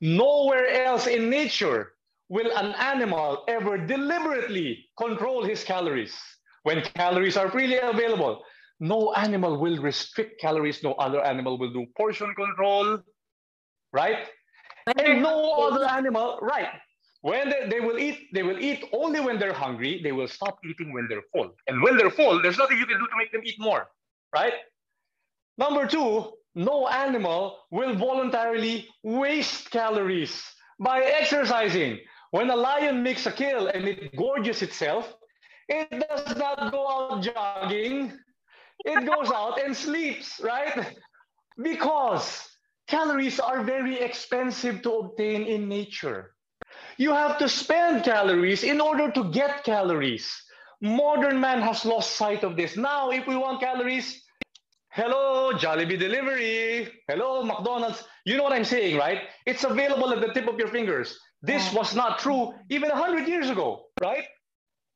Nowhere 0.00 0.68
else 0.84 1.06
in 1.06 1.28
nature 1.30 1.94
will 2.28 2.50
an 2.56 2.74
animal 2.78 3.44
ever 3.48 3.76
deliberately 3.76 4.86
control 4.96 5.44
his 5.44 5.64
calories 5.64 6.16
when 6.62 6.82
calories 6.94 7.36
are 7.36 7.50
freely 7.50 7.78
available. 7.78 8.44
No 8.84 9.14
animal 9.14 9.56
will 9.56 9.78
restrict 9.80 10.38
calories. 10.38 10.82
No 10.82 10.92
other 11.04 11.24
animal 11.24 11.56
will 11.56 11.72
do 11.72 11.86
portion 11.96 12.34
control, 12.34 13.00
right? 13.94 14.28
And 14.98 15.22
no 15.22 15.36
other 15.66 15.88
animal, 15.88 16.38
right? 16.42 16.68
When 17.22 17.48
they, 17.48 17.66
they 17.70 17.80
will 17.80 17.98
eat, 17.98 18.28
they 18.34 18.42
will 18.42 18.60
eat 18.60 18.84
only 18.92 19.20
when 19.20 19.38
they're 19.38 19.54
hungry. 19.54 20.02
They 20.04 20.12
will 20.12 20.28
stop 20.28 20.58
eating 20.68 20.92
when 20.92 21.08
they're 21.08 21.24
full. 21.32 21.56
And 21.66 21.80
when 21.82 21.96
they're 21.96 22.10
full, 22.10 22.42
there's 22.42 22.58
nothing 22.58 22.76
you 22.76 22.84
can 22.84 22.98
do 22.98 23.06
to 23.06 23.16
make 23.16 23.32
them 23.32 23.40
eat 23.46 23.58
more, 23.58 23.88
right? 24.34 24.52
Number 25.56 25.86
two, 25.86 26.34
no 26.54 26.86
animal 26.86 27.60
will 27.70 27.94
voluntarily 27.94 28.86
waste 29.02 29.70
calories 29.70 30.44
by 30.78 31.00
exercising. 31.00 32.00
When 32.32 32.50
a 32.50 32.56
lion 32.56 33.02
makes 33.02 33.24
a 33.24 33.32
kill 33.32 33.68
and 33.68 33.88
it 33.88 34.14
gorges 34.14 34.60
itself, 34.60 35.14
it 35.70 35.88
does 35.88 36.36
not 36.36 36.70
go 36.70 36.86
out 36.86 37.22
jogging. 37.22 38.12
It 38.84 39.06
goes 39.06 39.30
out 39.30 39.60
and 39.62 39.76
sleeps, 39.76 40.40
right? 40.42 40.94
Because 41.62 42.48
calories 42.88 43.40
are 43.40 43.62
very 43.62 44.00
expensive 44.00 44.82
to 44.82 44.92
obtain 44.92 45.44
in 45.44 45.68
nature. 45.68 46.34
You 46.96 47.12
have 47.12 47.38
to 47.38 47.48
spend 47.48 48.04
calories 48.04 48.62
in 48.62 48.80
order 48.80 49.10
to 49.12 49.30
get 49.30 49.64
calories. 49.64 50.30
Modern 50.80 51.40
man 51.40 51.62
has 51.62 51.84
lost 51.84 52.12
sight 52.12 52.44
of 52.44 52.56
this. 52.56 52.76
Now, 52.76 53.10
if 53.10 53.26
we 53.26 53.36
want 53.36 53.60
calories, 53.60 54.22
hello, 54.90 55.52
Jollibee 55.54 55.98
delivery. 55.98 56.92
Hello, 57.08 57.42
McDonald's. 57.42 58.04
You 58.24 58.36
know 58.36 58.42
what 58.42 58.52
I'm 58.52 58.64
saying, 58.64 58.96
right? 58.96 59.22
It's 59.46 59.64
available 59.64 60.12
at 60.12 60.20
the 60.20 60.32
tip 60.32 60.46
of 60.46 60.58
your 60.58 60.68
fingers. 60.68 61.18
This 61.42 61.72
was 61.72 61.94
not 61.94 62.18
true 62.18 62.54
even 62.70 62.88
100 62.90 63.28
years 63.28 63.50
ago, 63.50 63.86
right? 64.00 64.24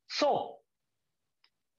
So, 0.09 0.57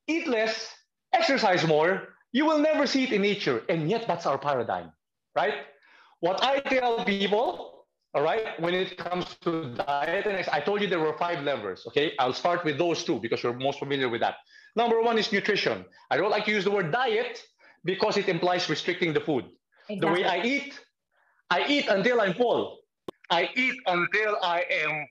eat 0.07 0.29
less, 0.29 0.73
exercise 1.13 1.67
more. 1.67 2.09
You 2.33 2.47
will 2.47 2.59
never 2.59 2.87
see 2.87 3.05
it 3.05 3.13
in 3.13 3.23
nature. 3.23 3.63
And 3.69 3.91
yet, 3.91 4.07
that's 4.07 4.27
our 4.27 4.39
paradigm, 4.39 4.93
right? 5.35 5.55
What 6.21 6.43
I 6.45 6.61
tell 6.61 7.05
people, 7.05 7.87
all 8.15 8.23
right, 8.23 8.61
when 8.61 8.75
it 8.75 8.97
comes 8.97 9.37
to 9.43 9.75
diet 9.75 10.27
and 10.27 10.37
I 10.53 10.61
told 10.61 10.81
you 10.83 10.87
there 10.87 11.01
were 11.01 11.17
five 11.19 11.43
levers, 11.43 11.85
okay? 11.89 12.13
I'll 12.19 12.33
start 12.33 12.65
with 12.65 12.79
those 12.79 13.05
two 13.05 13.19
because 13.21 13.43
you're 13.43 13.55
most 13.55 13.79
familiar 13.79 14.09
with 14.09 14.21
that. 14.21 14.37
Number 14.77 15.01
one 15.01 15.19
is 15.19 15.33
nutrition. 15.33 15.85
I 16.11 16.17
don't 16.17 16.31
like 16.31 16.45
to 16.45 16.53
use 16.53 16.65
the 16.65 16.71
word 16.71 16.93
diet 16.93 17.43
because 17.85 18.17
it 18.17 18.29
implies 18.29 18.69
restricting 18.69 19.13
the 19.13 19.21
food. 19.21 19.47
Exactly. 19.89 20.01
The 20.01 20.13
way 20.13 20.25
I 20.25 20.43
eat, 20.45 20.81
I 21.51 21.65
eat 21.67 21.89
until 21.89 22.21
I'm 22.21 22.35
full. 22.35 22.79
I 23.31 23.49
eat 23.57 23.77
until 23.87 24.37
I 24.43 24.65
am 24.71 25.07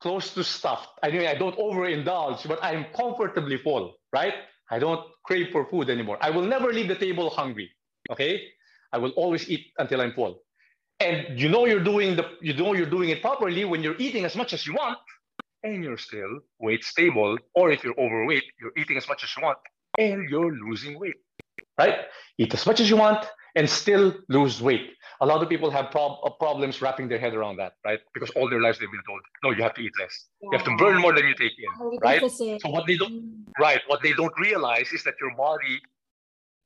close 0.00 0.34
to 0.34 0.44
stuffed. 0.44 0.90
I 1.02 1.10
mean, 1.10 1.26
I 1.26 1.34
don't 1.34 1.56
overindulge, 1.56 2.46
but 2.46 2.62
I'm 2.62 2.84
comfortably 2.94 3.56
full, 3.56 3.94
right? 4.12 4.34
I 4.70 4.78
don't 4.78 5.00
crave 5.24 5.50
for 5.52 5.66
food 5.66 5.90
anymore. 5.90 6.18
I 6.20 6.30
will 6.30 6.46
never 6.46 6.72
leave 6.72 6.88
the 6.88 6.94
table 6.94 7.30
hungry. 7.30 7.70
Okay, 8.10 8.42
I 8.92 8.98
will 8.98 9.10
always 9.10 9.48
eat 9.48 9.66
until 9.78 10.00
I'm 10.00 10.12
full. 10.12 10.42
And 11.00 11.38
you 11.38 11.48
know 11.48 11.66
you're 11.66 11.82
doing 11.82 12.16
the 12.16 12.26
you 12.40 12.54
know 12.54 12.72
you're 12.74 12.90
doing 12.96 13.10
it 13.10 13.20
properly 13.20 13.64
when 13.64 13.82
you're 13.82 13.96
eating 13.98 14.24
as 14.24 14.36
much 14.36 14.52
as 14.52 14.66
you 14.66 14.74
want, 14.74 14.98
and 15.62 15.82
you're 15.82 15.98
still 15.98 16.40
weight 16.60 16.84
stable. 16.84 17.36
Or 17.54 17.70
if 17.70 17.84
you're 17.84 17.98
overweight, 17.98 18.44
you're 18.60 18.72
eating 18.76 18.96
as 18.96 19.08
much 19.08 19.24
as 19.24 19.30
you 19.36 19.42
want, 19.42 19.58
and 19.98 20.28
you're 20.30 20.52
losing 20.52 20.98
weight. 20.98 21.16
Right? 21.78 21.96
Eat 22.38 22.54
as 22.54 22.66
much 22.66 22.80
as 22.80 22.88
you 22.88 22.96
want 22.96 23.26
and 23.54 23.68
still 23.68 24.14
lose 24.28 24.60
weight 24.60 24.90
a 25.20 25.26
lot 25.26 25.42
of 25.42 25.48
people 25.48 25.70
have 25.70 25.90
prob- 25.90 26.18
uh, 26.24 26.30
problems 26.30 26.82
wrapping 26.82 27.08
their 27.08 27.18
head 27.18 27.34
around 27.34 27.56
that, 27.56 27.72
right? 27.84 28.00
Because 28.12 28.30
all 28.30 28.48
their 28.48 28.60
lives 28.60 28.78
they've 28.78 28.90
been 28.90 29.06
told, 29.06 29.20
no, 29.42 29.50
you 29.50 29.62
have 29.62 29.74
to 29.74 29.82
eat 29.82 29.92
less. 29.98 30.26
Yeah. 30.42 30.48
You 30.52 30.58
have 30.58 30.66
to 30.66 30.76
burn 30.76 31.00
more 31.00 31.14
than 31.14 31.26
you 31.26 31.34
take 31.34 31.52
in, 31.58 31.98
right? 32.02 32.20
So 32.30 32.68
what 32.68 32.86
they 32.86 32.96
don't, 32.96 33.12
mm. 33.12 33.44
right? 33.58 33.80
What 33.86 34.02
they 34.02 34.12
don't 34.12 34.36
realize 34.38 34.92
is 34.92 35.04
that 35.04 35.14
your 35.20 35.34
body, 35.36 35.80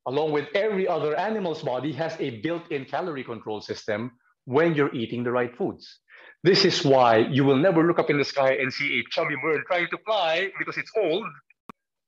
along 0.07 0.33
with 0.33 0.49
every 0.55 0.89
other 0.89 1.15
animal's 1.17 1.63
body, 1.63 1.93
has 1.93 2.17
a 2.19 2.41
built-in 2.41 2.85
calorie 2.87 3.25
control 3.25 3.61
system 3.61 4.13
when 4.45 4.75
you're 4.75 4.95
eating 4.95 5.23
the 5.23 5.31
right 5.31 5.55
foods. 5.57 6.01
This 6.43 6.65
is 6.65 6.85
why 6.85 7.19
you 7.19 7.45
will 7.45 7.57
never 7.57 7.87
look 7.87 7.99
up 7.99 8.11
in 8.11 8.17
the 8.17 8.25
sky 8.25 8.53
and 8.55 8.73
see 8.73 9.01
a 9.01 9.03
chubby 9.11 9.37
bird 9.43 9.65
trying 9.67 9.89
to 9.89 9.99
fly 10.07 10.51
because 10.59 10.79
it's 10.79 10.91
old 10.97 11.27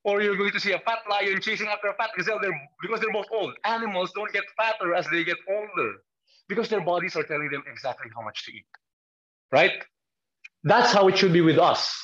or 0.04 0.22
you're 0.22 0.36
going 0.36 0.52
to 0.52 0.60
see 0.60 0.72
a 0.72 0.78
fat 0.80 0.98
lion 1.08 1.40
chasing 1.40 1.68
after 1.68 1.88
a 1.88 1.94
fat 1.94 2.10
gazelle 2.16 2.38
they're, 2.40 2.58
because 2.82 3.00
they're 3.00 3.12
both 3.12 3.26
old. 3.32 3.54
Animals 3.64 4.12
don't 4.14 4.32
get 4.32 4.44
fatter 4.56 4.94
as 4.94 5.06
they 5.12 5.24
get 5.24 5.36
older 5.48 5.92
because 6.48 6.68
their 6.68 6.80
bodies 6.80 7.16
are 7.16 7.22
telling 7.22 7.50
them 7.50 7.62
exactly 7.70 8.10
how 8.14 8.22
much 8.22 8.44
to 8.46 8.52
eat, 8.52 8.66
right? 9.52 9.72
That's 10.64 10.92
how 10.92 11.08
it 11.08 11.16
should 11.16 11.32
be 11.32 11.40
with 11.40 11.58
us. 11.58 11.96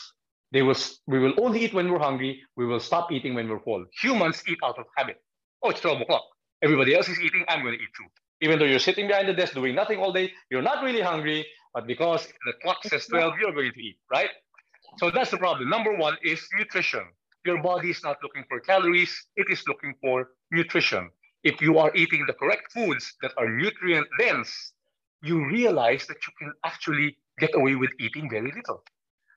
They 0.53 0.63
will, 0.63 0.77
we 1.07 1.19
will 1.19 1.35
only 1.39 1.65
eat 1.65 1.75
when 1.75 1.91
we're 1.91 1.99
hungry. 1.99 2.41
We 2.57 2.67
will 2.67 2.81
stop 2.81 3.11
eating 3.13 3.35
when 3.35 3.49
we're 3.49 3.61
full. 3.61 3.85
Humans 4.03 4.43
eat 4.49 4.59
out 4.65 4.79
of 4.79 4.87
habit. 4.97 5.17
Oh, 5.63 5.71
it's 5.71 5.81
12 5.81 6.03
o'clock. 6.03 6.23
Everybody 6.63 6.95
else 6.95 7.09
is 7.09 7.21
eating. 7.21 7.45
I'm 7.49 7.63
going 7.63 7.75
to 7.77 7.83
eat 7.83 7.91
too. 7.97 8.07
Even 8.43 8.59
though 8.59 8.65
you're 8.65 8.79
sitting 8.79 9.09
behind 9.09 9.29
the 9.29 9.35
desk 9.35 9.55
doing 9.55 9.75
nothing 9.75 9.99
all 9.99 10.13
day, 10.13 10.31
you're 10.51 10.63
not 10.63 10.85
really 10.85 11.01
hungry, 11.01 11.47
but 11.75 11.87
because 11.87 12.27
the 12.27 12.53
clock 12.63 12.79
says 12.85 13.07
12, 13.07 13.35
you're 13.41 13.53
going 13.53 13.73
to 13.73 13.81
eat, 13.81 13.99
right? 14.11 14.31
So 14.99 15.11
that's 15.11 15.31
the 15.31 15.39
problem. 15.39 15.69
Number 15.69 15.97
one 15.97 16.17
is 16.23 16.47
nutrition. 16.57 17.05
Your 17.47 17.63
body 17.63 17.91
is 17.91 18.03
not 18.03 18.17
looking 18.23 18.45
for 18.49 18.61
calories, 18.61 19.13
it 19.37 19.47
is 19.51 19.63
looking 19.67 19.95
for 20.03 20.31
nutrition 20.51 21.11
if 21.47 21.61
you 21.61 21.79
are 21.79 21.93
eating 21.95 22.25
the 22.27 22.33
correct 22.33 22.73
foods 22.73 23.15
that 23.23 23.33
are 23.39 23.49
nutrient 23.49 24.09
dense, 24.19 24.73
you 25.23 25.47
realize 25.47 26.05
that 26.09 26.17
you 26.27 26.33
can 26.41 26.53
actually 26.65 27.17
get 27.39 27.55
away 27.55 27.77
with 27.77 27.91
eating 28.01 28.29
very 28.29 28.51
little. 28.51 28.83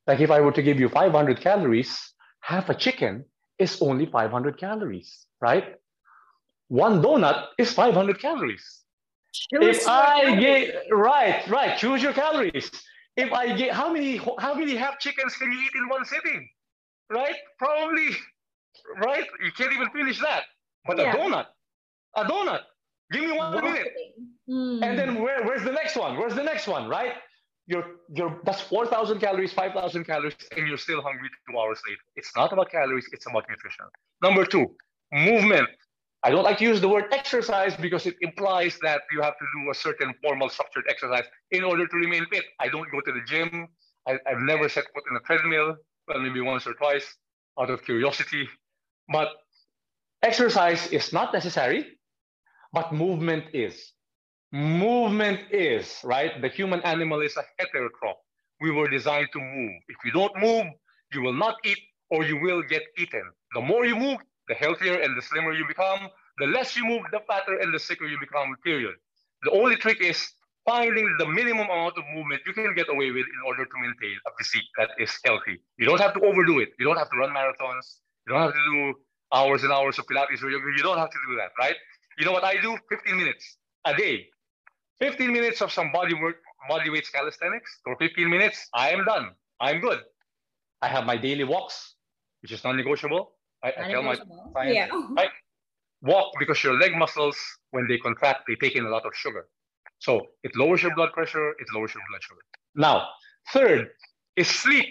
Like 0.08 0.20
if 0.20 0.32
I 0.32 0.42
were 0.42 0.52
to 0.54 0.64
give 0.64 0.80
you 0.80 0.90
500 0.90 1.40
calories, 1.40 2.14
half 2.40 2.70
a 2.70 2.74
chicken 2.74 3.26
is 3.60 3.80
only 3.80 4.08
500 4.08 4.58
calories, 4.58 5.28
right? 5.40 5.76
One 6.68 7.02
donut 7.02 7.50
is 7.60 7.72
500 7.74 8.20
calories. 8.20 8.66
Choose 9.32 9.78
if 9.78 9.88
I 9.88 10.36
get 10.40 10.86
right, 10.92 11.48
right, 11.48 11.78
choose 11.78 12.02
your 12.02 12.14
calories. 12.14 12.72
If 13.16 13.32
I 13.32 13.56
get 13.56 13.72
how 13.74 13.94
many 13.94 14.18
how 14.18 14.56
many 14.56 14.76
half 14.76 14.98
chickens 14.98 15.36
can 15.36 15.52
you 15.52 15.60
eat 15.60 15.76
in 15.76 15.88
one 15.90 16.06
sitting? 16.06 16.50
Right? 17.10 17.36
Probably, 17.58 18.10
right? 19.04 19.26
You 19.44 19.52
can't 19.52 19.74
even 19.74 19.90
finish 19.90 20.20
that. 20.22 20.44
But 20.86 20.98
yeah. 20.98 21.14
a 21.14 21.18
donut, 21.18 21.46
a 22.16 22.24
donut. 22.26 22.62
Give 23.12 23.24
me 23.24 23.32
one 23.32 23.54
minute. 23.64 23.88
Mm. 24.50 24.84
And 24.84 24.98
then 24.98 25.22
where, 25.22 25.44
where's 25.44 25.64
the 25.64 25.72
next 25.72 25.96
one? 25.96 26.18
Where's 26.18 26.36
the 26.36 26.44
next 26.44 26.68
one, 26.68 26.88
right? 26.88 27.14
You're, 27.66 27.86
you're, 28.14 28.40
that's 28.46 28.62
4,000 28.62 29.20
calories, 29.20 29.54
5,000 29.54 30.04
calories, 30.04 30.36
and 30.56 30.68
you're 30.68 30.78
still 30.78 31.02
hungry 31.02 31.30
two 31.50 31.58
hours 31.58 31.80
later. 31.88 32.02
It's 32.16 32.32
not 32.36 32.52
about 32.52 32.72
calories, 32.72 33.08
it's 33.12 33.28
about 33.28 33.46
nutrition. 33.50 33.86
Number 34.24 34.46
two, 34.46 34.76
movement. 35.12 35.70
I 36.24 36.32
don't 36.32 36.44
like 36.44 36.58
to 36.58 36.66
use 36.66 36.82
the 36.82 36.90
word 36.90 37.06
exercise 37.12 37.76
because 37.78 38.06
it 38.06 38.16
implies 38.22 38.78
that 38.82 39.02
you 39.12 39.22
have 39.22 39.38
to 39.38 39.46
do 39.56 39.72
a 39.72 39.74
certain 39.74 40.14
formal 40.22 40.50
structured 40.50 40.84
exercise 40.90 41.24
in 41.52 41.64
order 41.64 41.88
to 41.88 41.96
remain 41.96 42.26
fit. 42.32 42.44
I 42.60 42.68
don't 42.68 42.92
go 42.92 43.00
to 43.02 43.12
the 43.12 43.22
gym. 43.26 43.68
I, 44.08 44.18
have 44.26 44.40
never 44.40 44.68
set 44.68 44.86
foot 44.94 45.04
in 45.10 45.16
a 45.16 45.20
treadmill, 45.22 45.76
well, 46.10 46.20
maybe 46.20 46.42
once 46.42 46.68
or 46.68 46.74
twice 46.76 47.06
out 47.60 47.70
of 47.70 47.84
curiosity. 47.86 48.50
But 49.12 49.30
exercise 50.24 50.88
is 50.88 51.14
not 51.14 51.34
necessary 51.34 51.86
but 52.74 52.94
movement 52.94 53.46
is. 53.54 53.94
Movement 54.52 55.42
is, 55.52 56.00
right? 56.04 56.42
The 56.42 56.50
human 56.50 56.82
animal 56.82 57.22
is 57.22 57.36
a 57.38 57.44
heterotroph. 57.62 58.20
We 58.62 58.72
were 58.72 58.90
designed 58.90 59.30
to 59.34 59.40
move. 59.40 59.74
If 59.88 59.98
you 60.06 60.12
don't 60.12 60.36
move, 60.38 60.68
you 61.14 61.22
will 61.22 61.34
not 61.34 61.56
eat 61.66 61.80
or 62.12 62.24
you 62.26 62.40
will 62.42 62.64
get 62.64 62.84
eaten. 62.98 63.24
The 63.56 63.62
more 63.62 63.86
you 63.86 63.96
move, 63.96 64.20
the 64.48 64.56
healthier 64.56 65.00
and 65.00 65.18
the 65.18 65.22
slimmer 65.22 65.54
you 65.54 65.66
become. 65.68 66.10
The 66.40 66.48
less 66.48 66.76
you 66.76 66.86
move, 66.86 67.04
the 67.12 67.22
fatter 67.28 67.60
and 67.60 67.74
the 67.74 67.80
sicker 67.80 68.06
you 68.08 68.20
become, 68.20 68.56
period. 68.64 68.96
The 69.44 69.52
only 69.52 69.76
trick 69.76 70.02
is 70.02 70.32
finding 70.70 71.08
the 71.18 71.28
minimum 71.40 71.68
amount 71.76 71.96
of 71.98 72.04
movement 72.16 72.42
you 72.46 72.54
can 72.54 72.74
get 72.80 72.88
away 72.96 73.10
with 73.18 73.28
in 73.36 73.42
order 73.50 73.66
to 73.66 73.76
maintain 73.86 74.16
a 74.30 74.32
physique 74.38 74.70
that 74.78 74.90
is 75.04 75.12
healthy. 75.26 75.56
You 75.80 75.86
don't 75.90 76.02
have 76.06 76.14
to 76.18 76.22
overdo 76.30 76.60
it. 76.60 76.70
You 76.80 76.86
don't 76.88 77.00
have 77.04 77.10
to 77.14 77.18
run 77.22 77.32
marathons. 77.40 77.86
You 78.26 78.34
don't 78.34 78.44
have 78.48 78.54
to 78.54 78.66
do 78.72 78.94
hours 79.34 79.64
and 79.64 79.72
hours 79.72 79.98
of 80.00 80.06
Pilates 80.06 80.44
or 80.44 80.50
yoga. 80.56 80.70
You 80.78 80.84
don't 80.84 81.02
have 81.04 81.10
to 81.10 81.22
do 81.28 81.36
that, 81.42 81.52
right? 81.64 81.78
You 82.20 82.26
know 82.26 82.36
what 82.38 82.44
I 82.44 82.56
do? 82.62 82.78
15 82.90 83.18
minutes 83.18 83.58
a 83.86 83.96
day. 83.96 84.28
15 85.00 85.32
minutes 85.32 85.62
of 85.62 85.72
some 85.72 85.92
body 85.92 86.14
work, 86.14 86.38
body 86.68 86.90
weights 86.90 87.10
calisthenics. 87.10 87.80
For 87.84 87.96
15 87.98 88.30
minutes, 88.30 88.68
I 88.74 88.90
am 88.92 89.06
done. 89.06 89.30
I'm 89.60 89.80
good. 89.80 90.00
I 90.82 90.88
have 90.88 91.06
my 91.06 91.18
daily 91.18 91.46
walks, 91.46 91.96
which 92.42 92.52
is 92.52 92.64
non-negotiable. 92.64 93.32
I, 93.64 93.70
I 93.70 93.92
tell 93.92 94.04
my 94.04 94.16
clients, 94.54 94.76
yeah. 94.76 94.88
right? 95.18 95.30
Walk 96.02 96.34
because 96.40 96.64
your 96.64 96.76
leg 96.80 96.96
muscles, 96.96 97.38
when 97.72 97.88
they 97.88 97.98
contract, 97.98 98.44
they 98.48 98.56
take 98.56 98.76
in 98.76 98.86
a 98.86 98.90
lot 98.90 99.06
of 99.06 99.14
sugar. 99.16 99.48
So 100.00 100.28
it 100.44 100.56
lowers 100.56 100.82
your 100.82 100.96
blood 100.96 101.12
pressure, 101.14 101.52
it 101.52 101.68
lowers 101.74 101.94
your 101.94 102.04
blood 102.10 102.24
sugar. 102.24 102.42
Now, 102.76 103.10
third 103.54 103.90
is 104.36 104.48
sleep. 104.48 104.88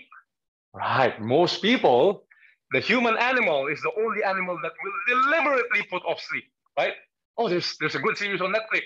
Right. 0.75 1.21
Most 1.21 1.63
people, 1.63 2.25
the 2.73 2.81
human 2.81 3.17
animal 3.19 3.67
is 3.69 3.81
the 3.83 3.93
only 3.99 4.23
animal 4.23 4.59
that 4.63 4.73
will 4.83 5.17
deliberately 5.23 5.83
put 5.91 6.03
off 6.05 6.21
sleep, 6.21 6.45
right? 6.79 6.93
oh, 7.39 7.49
there's 7.49 7.77
there's 7.79 7.95
a 7.95 8.01
good 8.01 8.19
series 8.19 8.41
on 8.41 8.53
Netflix, 8.53 8.85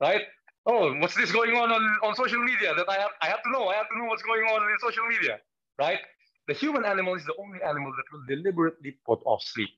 right? 0.00 0.22
Oh, 0.66 0.94
what's 0.98 1.16
this 1.16 1.32
going 1.32 1.56
on, 1.56 1.70
on 1.70 1.82
on 2.02 2.14
social 2.14 2.42
media 2.42 2.74
that 2.74 2.88
I 2.88 2.94
have 2.94 3.10
I 3.20 3.26
have 3.26 3.42
to 3.42 3.50
know. 3.50 3.68
I 3.68 3.74
have 3.74 3.88
to 3.90 3.98
know 3.98 4.04
what's 4.06 4.22
going 4.22 4.44
on 4.44 4.62
in 4.70 4.78
social 4.80 5.06
media, 5.06 5.38
right? 5.78 5.98
The 6.48 6.54
human 6.54 6.84
animal 6.84 7.14
is 7.14 7.24
the 7.24 7.34
only 7.38 7.60
animal 7.62 7.92
that 7.92 8.06
will 8.12 8.24
deliberately 8.26 8.96
put 9.04 9.20
off 9.26 9.42
sleep. 9.42 9.70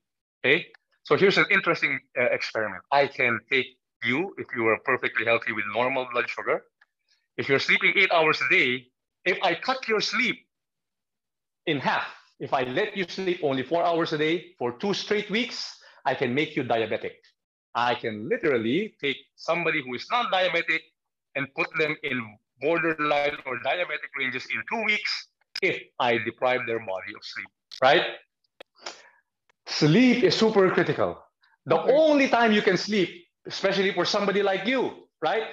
Okay, 0.45 0.67
so 1.03 1.17
here's 1.17 1.37
an 1.37 1.45
interesting 1.49 1.99
uh, 2.17 2.23
experiment. 2.25 2.83
I 2.91 3.07
can 3.07 3.39
take 3.51 3.67
you 4.05 4.33
if 4.37 4.47
you 4.55 4.67
are 4.67 4.77
perfectly 4.79 5.25
healthy 5.25 5.51
with 5.51 5.65
normal 5.73 6.07
blood 6.11 6.29
sugar. 6.29 6.63
If 7.37 7.49
you're 7.49 7.59
sleeping 7.59 7.93
eight 7.95 8.11
hours 8.11 8.39
a 8.41 8.49
day, 8.53 8.87
if 9.25 9.37
I 9.41 9.55
cut 9.55 9.87
your 9.87 10.01
sleep 10.01 10.37
in 11.65 11.79
half, 11.79 12.07
if 12.39 12.53
I 12.53 12.63
let 12.63 12.95
you 12.95 13.05
sleep 13.07 13.39
only 13.41 13.63
four 13.63 13.83
hours 13.83 14.13
a 14.13 14.17
day 14.17 14.53
for 14.59 14.73
two 14.73 14.93
straight 14.93 15.29
weeks, 15.29 15.77
I 16.05 16.13
can 16.13 16.33
make 16.33 16.55
you 16.55 16.63
diabetic. 16.63 17.15
I 17.75 17.95
can 17.95 18.29
literally 18.29 18.95
take 19.01 19.17
somebody 19.35 19.81
who 19.81 19.95
is 19.95 20.05
non 20.11 20.25
diabetic 20.31 20.81
and 21.35 21.47
put 21.55 21.67
them 21.79 21.95
in 22.03 22.37
borderline 22.61 23.37
or 23.45 23.59
diabetic 23.65 24.11
ranges 24.17 24.45
in 24.53 24.61
two 24.69 24.83
weeks 24.85 25.27
if 25.61 25.81
I 25.99 26.17
deprive 26.17 26.61
their 26.67 26.79
body 26.79 27.13
of 27.15 27.23
sleep, 27.23 27.47
right? 27.81 28.03
Sleep 29.65 30.23
is 30.23 30.35
super 30.35 30.69
critical. 30.69 31.23
The 31.65 31.81
only 31.81 32.27
time 32.27 32.51
you 32.51 32.61
can 32.61 32.77
sleep, 32.77 33.22
especially 33.47 33.93
for 33.93 34.05
somebody 34.05 34.41
like 34.43 34.65
you, 34.65 35.07
right? 35.21 35.43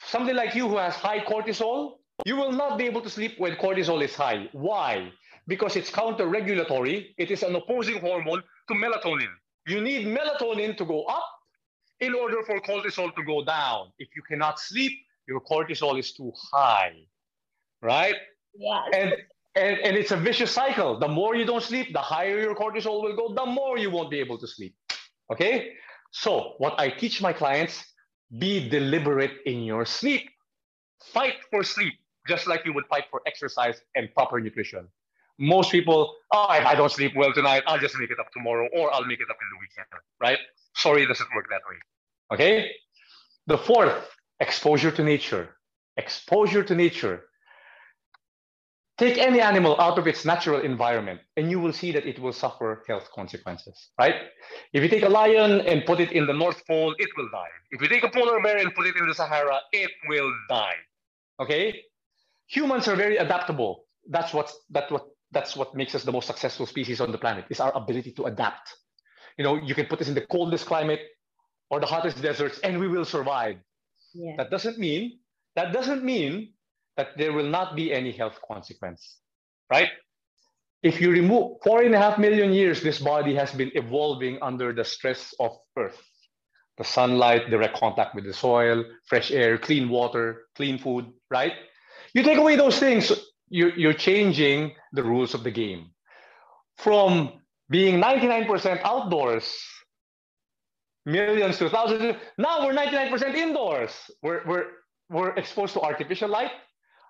Somebody 0.00 0.34
like 0.34 0.54
you 0.54 0.68
who 0.68 0.76
has 0.76 0.94
high 0.94 1.20
cortisol, 1.20 1.98
you 2.24 2.36
will 2.36 2.52
not 2.52 2.78
be 2.78 2.84
able 2.84 3.00
to 3.02 3.10
sleep 3.10 3.34
when 3.38 3.56
cortisol 3.56 4.02
is 4.02 4.14
high. 4.14 4.48
Why? 4.52 5.12
Because 5.46 5.76
it's 5.76 5.90
counter-regulatory. 5.90 7.14
It 7.18 7.30
is 7.30 7.42
an 7.42 7.54
opposing 7.54 8.00
hormone 8.00 8.42
to 8.68 8.74
melatonin. 8.74 9.30
You 9.66 9.80
need 9.80 10.06
melatonin 10.06 10.76
to 10.76 10.84
go 10.84 11.04
up 11.04 11.28
in 12.00 12.14
order 12.14 12.42
for 12.44 12.60
cortisol 12.60 13.14
to 13.14 13.22
go 13.24 13.44
down. 13.44 13.92
If 13.98 14.08
you 14.16 14.22
cannot 14.28 14.60
sleep, 14.60 14.92
your 15.28 15.40
cortisol 15.40 15.98
is 15.98 16.12
too 16.12 16.32
high, 16.52 16.94
right? 17.82 18.14
Yeah. 18.54 18.82
And, 18.92 19.12
and, 19.56 19.78
and 19.78 19.96
it's 19.96 20.10
a 20.10 20.16
vicious 20.16 20.50
cycle. 20.50 20.98
The 20.98 21.08
more 21.08 21.34
you 21.34 21.44
don't 21.44 21.62
sleep, 21.62 21.92
the 21.92 22.00
higher 22.00 22.40
your 22.40 22.54
cortisol 22.54 23.02
will 23.02 23.16
go, 23.16 23.34
the 23.34 23.46
more 23.50 23.78
you 23.78 23.90
won't 23.90 24.10
be 24.10 24.20
able 24.20 24.38
to 24.38 24.46
sleep. 24.46 24.74
Okay? 25.32 25.72
So, 26.12 26.54
what 26.58 26.78
I 26.78 26.90
teach 26.90 27.20
my 27.20 27.32
clients 27.32 27.84
be 28.38 28.68
deliberate 28.68 29.38
in 29.46 29.62
your 29.62 29.84
sleep. 29.84 30.28
Fight 31.12 31.34
for 31.50 31.62
sleep, 31.62 31.94
just 32.26 32.46
like 32.46 32.64
you 32.64 32.72
would 32.72 32.86
fight 32.86 33.04
for 33.10 33.22
exercise 33.26 33.80
and 33.94 34.12
proper 34.14 34.40
nutrition. 34.40 34.88
Most 35.38 35.70
people, 35.70 36.14
oh, 36.32 36.52
if 36.52 36.64
I 36.64 36.74
don't 36.74 36.90
sleep 36.90 37.12
well 37.14 37.32
tonight, 37.32 37.62
I'll 37.66 37.78
just 37.78 37.98
make 37.98 38.10
it 38.10 38.18
up 38.18 38.32
tomorrow 38.32 38.68
or 38.72 38.92
I'll 38.92 39.04
make 39.04 39.20
it 39.20 39.30
up 39.30 39.36
in 39.40 39.48
the 39.52 39.58
weekend, 39.60 39.86
right? 40.20 40.38
Sorry, 40.74 41.02
it 41.02 41.06
doesn't 41.06 41.28
work 41.34 41.46
that 41.50 41.60
way. 41.68 41.76
Okay? 42.34 42.70
The 43.46 43.58
fourth, 43.58 44.08
exposure 44.40 44.90
to 44.90 45.04
nature. 45.04 45.56
Exposure 45.96 46.64
to 46.64 46.74
nature. 46.74 47.24
Take 48.98 49.18
any 49.18 49.42
animal 49.42 49.78
out 49.78 49.98
of 49.98 50.06
its 50.06 50.24
natural 50.24 50.60
environment, 50.62 51.20
and 51.36 51.50
you 51.50 51.60
will 51.60 51.72
see 51.72 51.92
that 51.92 52.06
it 52.06 52.18
will 52.18 52.32
suffer 52.32 52.82
health 52.88 53.10
consequences, 53.14 53.90
right? 53.98 54.14
If 54.72 54.82
you 54.82 54.88
take 54.88 55.02
a 55.02 55.08
lion 55.08 55.60
and 55.60 55.84
put 55.84 56.00
it 56.00 56.12
in 56.12 56.26
the 56.26 56.32
North 56.32 56.66
Pole, 56.66 56.94
it 56.98 57.10
will 57.14 57.28
die. 57.30 57.52
If 57.72 57.82
you 57.82 57.88
take 57.88 58.04
a 58.04 58.08
polar 58.08 58.40
bear 58.42 58.56
and 58.56 58.74
put 58.74 58.86
it 58.86 58.96
in 58.96 59.06
the 59.06 59.14
Sahara, 59.14 59.60
it 59.72 59.90
will 60.08 60.32
die. 60.48 60.76
Okay? 61.40 61.82
Humans 62.46 62.88
are 62.88 62.96
very 62.96 63.18
adaptable. 63.18 63.84
That's 64.08 64.32
what 64.32 64.50
that 64.70 64.90
what 64.90 65.04
that's 65.30 65.56
what 65.56 65.74
makes 65.74 65.94
us 65.94 66.04
the 66.04 66.12
most 66.12 66.26
successful 66.26 66.64
species 66.64 67.00
on 67.00 67.12
the 67.12 67.18
planet. 67.18 67.44
Is 67.50 67.60
our 67.60 67.76
ability 67.76 68.12
to 68.12 68.24
adapt. 68.24 68.72
You 69.36 69.44
know, 69.44 69.56
you 69.56 69.74
can 69.74 69.86
put 69.86 70.00
us 70.00 70.08
in 70.08 70.14
the 70.14 70.24
coldest 70.24 70.64
climate 70.64 71.00
or 71.68 71.80
the 71.80 71.86
hottest 71.86 72.22
deserts, 72.22 72.60
and 72.60 72.80
we 72.80 72.88
will 72.88 73.04
survive. 73.04 73.56
Yeah. 74.14 74.36
That 74.38 74.50
doesn't 74.50 74.78
mean 74.78 75.18
that 75.56 75.72
doesn't 75.74 76.02
mean 76.02 76.52
that 76.96 77.08
there 77.16 77.32
will 77.32 77.48
not 77.48 77.76
be 77.76 77.92
any 77.92 78.12
health 78.12 78.38
consequence, 78.46 79.18
right? 79.70 79.90
If 80.82 81.00
you 81.00 81.10
remove 81.10 81.58
four 81.62 81.82
and 81.82 81.94
a 81.94 81.98
half 81.98 82.18
million 82.18 82.52
years, 82.52 82.82
this 82.82 82.98
body 82.98 83.34
has 83.34 83.52
been 83.52 83.70
evolving 83.74 84.38
under 84.42 84.72
the 84.72 84.84
stress 84.84 85.34
of 85.40 85.56
Earth, 85.76 86.00
the 86.78 86.84
sunlight, 86.84 87.50
direct 87.50 87.76
contact 87.76 88.14
with 88.14 88.24
the 88.24 88.32
soil, 88.32 88.84
fresh 89.06 89.30
air, 89.30 89.58
clean 89.58 89.88
water, 89.88 90.46
clean 90.54 90.78
food, 90.78 91.06
right? 91.30 91.52
You 92.14 92.22
take 92.22 92.38
away 92.38 92.56
those 92.56 92.78
things, 92.78 93.12
you're, 93.48 93.74
you're 93.76 93.94
changing 93.94 94.74
the 94.92 95.02
rules 95.02 95.34
of 95.34 95.42
the 95.42 95.50
game. 95.50 95.90
From 96.78 97.32
being 97.70 98.00
99% 98.00 98.80
outdoors, 98.84 99.52
millions 101.04 101.58
to 101.58 101.70
thousands, 101.70 102.16
now 102.38 102.66
we're 102.66 102.74
99% 102.74 103.34
indoors. 103.34 103.92
We're, 104.22 104.42
we're, 104.46 104.66
we're 105.08 105.30
exposed 105.30 105.74
to 105.74 105.80
artificial 105.80 106.28
light, 106.28 106.50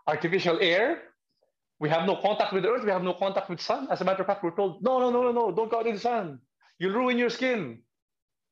artificial 0.06 0.58
air. 0.60 1.02
We 1.78 1.88
have 1.90 2.06
no 2.06 2.16
contact 2.16 2.52
with 2.52 2.62
the 2.62 2.70
earth. 2.70 2.84
We 2.84 2.90
have 2.90 3.02
no 3.02 3.14
contact 3.14 3.50
with 3.50 3.60
sun. 3.60 3.88
As 3.90 4.00
a 4.00 4.04
matter 4.04 4.22
of 4.22 4.26
fact, 4.26 4.42
we're 4.42 4.56
told, 4.56 4.82
no, 4.82 4.98
no, 4.98 5.10
no, 5.10 5.22
no, 5.22 5.32
no, 5.32 5.52
don't 5.52 5.70
go 5.70 5.80
out 5.80 5.86
in 5.86 5.94
the 5.94 6.00
sun. 6.00 6.40
You'll 6.78 6.94
ruin 6.94 7.18
your 7.18 7.30
skin. 7.30 7.82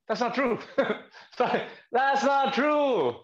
That's 0.09 0.21
not 0.21 0.35
true. 0.35 0.59
That's 1.39 2.25
not 2.25 2.53
true. 2.55 3.17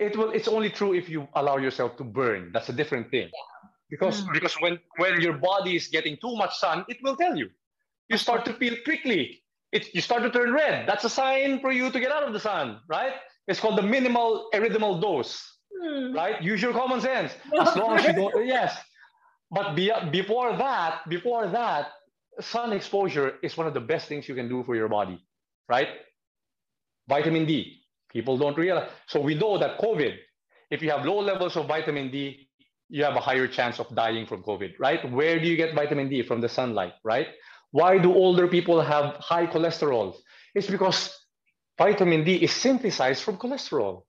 It 0.00 0.16
will. 0.16 0.30
It's 0.32 0.48
only 0.48 0.70
true 0.70 0.94
if 0.94 1.08
you 1.08 1.28
allow 1.34 1.56
yourself 1.58 1.96
to 1.98 2.04
burn. 2.04 2.50
That's 2.52 2.68
a 2.68 2.72
different 2.72 3.10
thing. 3.10 3.30
Because 3.90 4.22
Mm. 4.24 4.32
because 4.32 4.54
when 4.60 4.78
when 4.96 5.20
your 5.20 5.34
body 5.34 5.76
is 5.76 5.88
getting 5.88 6.16
too 6.16 6.34
much 6.36 6.56
sun, 6.56 6.84
it 6.88 6.98
will 7.02 7.16
tell 7.16 7.36
you. 7.36 7.50
You 8.08 8.16
start 8.16 8.44
to 8.46 8.52
feel 8.54 8.76
prickly. 8.84 9.42
It, 9.72 9.94
you 9.94 10.00
start 10.00 10.22
to 10.22 10.30
turn 10.30 10.52
red. 10.52 10.86
That's 10.88 11.04
a 11.04 11.10
sign 11.10 11.60
for 11.60 11.72
you 11.72 11.90
to 11.90 12.00
get 12.00 12.10
out 12.12 12.22
of 12.24 12.32
the 12.32 12.40
sun, 12.40 12.80
right? 12.88 13.14
It's 13.48 13.60
called 13.60 13.78
the 13.78 13.82
minimal 13.82 14.48
erythemal 14.54 15.00
dose 15.00 15.51
Hmm. 15.82 16.14
right? 16.14 16.40
Use 16.42 16.62
your 16.62 16.72
common 16.72 17.00
sense. 17.00 17.32
As 17.60 17.74
long 17.76 17.98
as 17.98 18.04
you 18.06 18.12
don't, 18.12 18.46
yes. 18.46 18.76
But 19.50 19.74
be, 19.74 19.90
before 20.10 20.56
that, 20.56 21.00
before 21.08 21.48
that, 21.48 21.88
sun 22.40 22.72
exposure 22.72 23.34
is 23.42 23.56
one 23.56 23.66
of 23.66 23.74
the 23.74 23.80
best 23.80 24.08
things 24.08 24.28
you 24.28 24.34
can 24.34 24.48
do 24.48 24.62
for 24.64 24.76
your 24.76 24.88
body, 24.88 25.20
right? 25.68 25.88
Vitamin 27.08 27.46
D. 27.46 27.80
People 28.10 28.38
don't 28.38 28.56
realize. 28.56 28.88
So 29.06 29.20
we 29.20 29.34
know 29.34 29.58
that 29.58 29.78
COVID, 29.78 30.16
if 30.70 30.82
you 30.82 30.90
have 30.90 31.04
low 31.04 31.18
levels 31.18 31.56
of 31.56 31.66
vitamin 31.66 32.10
D, 32.10 32.48
you 32.88 33.04
have 33.04 33.16
a 33.16 33.20
higher 33.20 33.48
chance 33.48 33.80
of 33.80 33.94
dying 33.94 34.26
from 34.26 34.42
COVID, 34.42 34.74
right? 34.78 35.10
Where 35.10 35.40
do 35.40 35.48
you 35.48 35.56
get 35.56 35.74
vitamin 35.74 36.08
D? 36.08 36.22
From 36.22 36.40
the 36.40 36.48
sunlight, 36.48 36.92
right? 37.02 37.28
Why 37.70 37.98
do 37.98 38.12
older 38.14 38.46
people 38.46 38.80
have 38.82 39.16
high 39.16 39.46
cholesterol? 39.46 40.14
It's 40.54 40.68
because 40.68 41.10
vitamin 41.78 42.24
D 42.24 42.36
is 42.36 42.52
synthesized 42.52 43.22
from 43.22 43.38
cholesterol. 43.38 44.02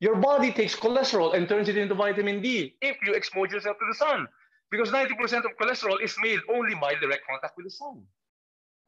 Your 0.00 0.16
body 0.16 0.52
takes 0.52 0.74
cholesterol 0.74 1.34
and 1.34 1.48
turns 1.48 1.68
it 1.68 1.76
into 1.76 1.94
vitamin 1.94 2.40
D 2.42 2.76
if 2.80 2.96
you 3.06 3.12
expose 3.12 3.50
yourself 3.52 3.78
to 3.78 3.84
the 3.86 3.94
sun. 3.94 4.26
Because 4.70 4.90
90% 4.90 5.10
of 5.44 5.52
cholesterol 5.60 6.00
is 6.02 6.16
made 6.22 6.40
only 6.48 6.74
by 6.74 6.94
direct 6.94 7.22
contact 7.28 7.54
with 7.56 7.66
the 7.66 7.70
sun. 7.70 8.02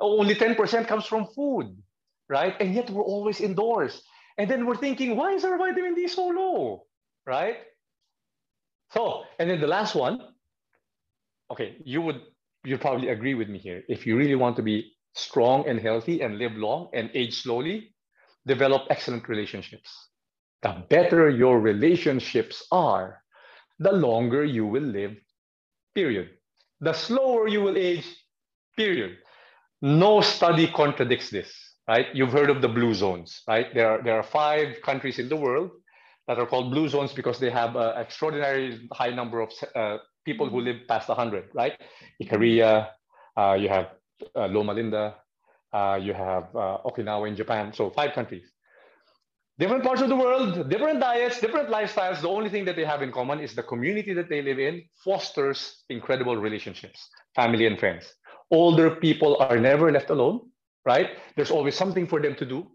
Only 0.01 0.35
10% 0.35 0.87
comes 0.87 1.07
from 1.07 1.27
food, 1.35 1.77
right? 2.29 2.55
And 2.61 2.75
yet 2.75 2.89
we're 2.91 3.03
always 3.03 3.41
indoors. 3.41 4.03
And 4.39 4.51
then 4.51 4.65
we're 4.65 4.77
thinking, 4.77 5.17
why 5.17 5.33
is 5.33 5.45
our 5.45 5.59
vitamin 5.59 5.95
D 5.95 6.09
so 6.09 6.29
low, 6.29 6.87
right? 7.27 7.57
So, 8.93 9.25
and 9.39 9.51
then 9.51 9.61
the 9.61 9.67
last 9.67 9.95
one, 9.95 10.21
okay, 11.51 11.77
you 11.85 12.01
would 12.03 12.23
you 12.65 12.79
probably 12.79 13.09
agree 13.09 13.35
with 13.35 13.49
me 13.49 13.59
here. 13.59 13.83
If 13.89 14.07
you 14.07 14.17
really 14.17 14.37
want 14.37 14.57
to 14.57 14.63
be 14.63 14.93
strong 15.15 15.69
and 15.69 15.81
healthy 15.81 16.21
and 16.21 16.39
live 16.39 16.53
long 16.53 16.89
and 16.95 17.11
age 17.13 17.43
slowly, 17.43 17.95
develop 18.47 18.83
excellent 18.89 19.29
relationships. 19.29 19.91
The 20.63 20.85
better 20.89 21.29
your 21.29 21.61
relationships 21.61 22.65
are, 22.71 23.23
the 23.79 23.93
longer 23.93 24.45
you 24.45 24.67
will 24.67 24.83
live, 24.83 25.17
period. 25.95 26.31
The 26.81 26.93
slower 26.93 27.49
you 27.49 27.63
will 27.63 27.77
age, 27.77 28.07
period. 28.77 29.19
No 29.81 30.21
study 30.21 30.69
contradicts 30.69 31.31
this, 31.31 31.53
right? 31.89 32.07
You've 32.15 32.33
heard 32.33 32.51
of 32.51 32.63
the 32.63 32.69
blue 32.69 32.95
zones, 32.95 33.43
right? 33.49 33.75
There 33.75 33.91
are, 33.91 34.03
there 34.03 34.17
are 34.17 34.23
five 34.23 34.81
countries 34.83 35.19
in 35.19 35.29
the 35.29 35.37
world 35.37 35.71
that 36.29 36.39
are 36.39 36.47
called 36.47 36.71
blue 36.71 36.89
zones 36.89 37.13
because 37.13 37.41
they 37.41 37.51
have 37.51 37.75
an 37.75 38.01
extraordinary 38.01 38.89
high 38.93 39.11
number 39.11 39.41
of 39.41 39.51
uh, 39.75 39.99
people 40.25 40.49
who 40.49 40.61
live 40.61 40.77
past 40.87 41.09
100, 41.09 41.51
right? 41.55 41.73
Ikaria, 42.23 42.89
uh, 43.37 43.57
you 43.59 43.69
have 43.69 43.89
uh, 44.37 44.47
Loma 44.47 44.73
Linda, 44.75 45.17
uh, 45.73 45.99
you 46.01 46.13
have 46.13 46.45
uh, 46.55 46.79
Okinawa 46.85 47.27
in 47.27 47.35
Japan. 47.35 47.73
So 47.75 47.91
five 47.91 48.13
countries. 48.13 48.52
Different 49.59 49.85
parts 49.85 50.01
of 50.01 50.09
the 50.09 50.17
world, 50.17 50.69
different 50.71 51.01
diets, 51.01 51.41
different 51.41 51.69
lifestyles. 51.69 52.21
The 52.21 52.29
only 52.29 52.49
thing 52.49 52.65
that 52.65 52.75
they 52.75 52.85
have 52.85 53.03
in 53.03 53.13
common 53.13 53.39
is 53.41 53.55
the 53.55 53.63
community 53.63 54.15
that 54.15 54.29
they 54.29 54.41
live 54.41 54.59
in 54.59 54.83
fosters 55.05 55.85
incredible 55.91 56.37
relationships, 56.37 57.09
family 57.35 57.67
and 57.67 57.79
friends. 57.79 58.13
Older 58.51 58.97
people 58.97 59.37
are 59.37 59.59
never 59.59 59.93
left 59.93 60.11
alone, 60.11 60.41
right? 60.87 61.11
There's 61.37 61.51
always 61.51 61.77
something 61.77 62.07
for 62.07 62.21
them 62.21 62.35
to 62.37 62.47
do. 62.47 62.71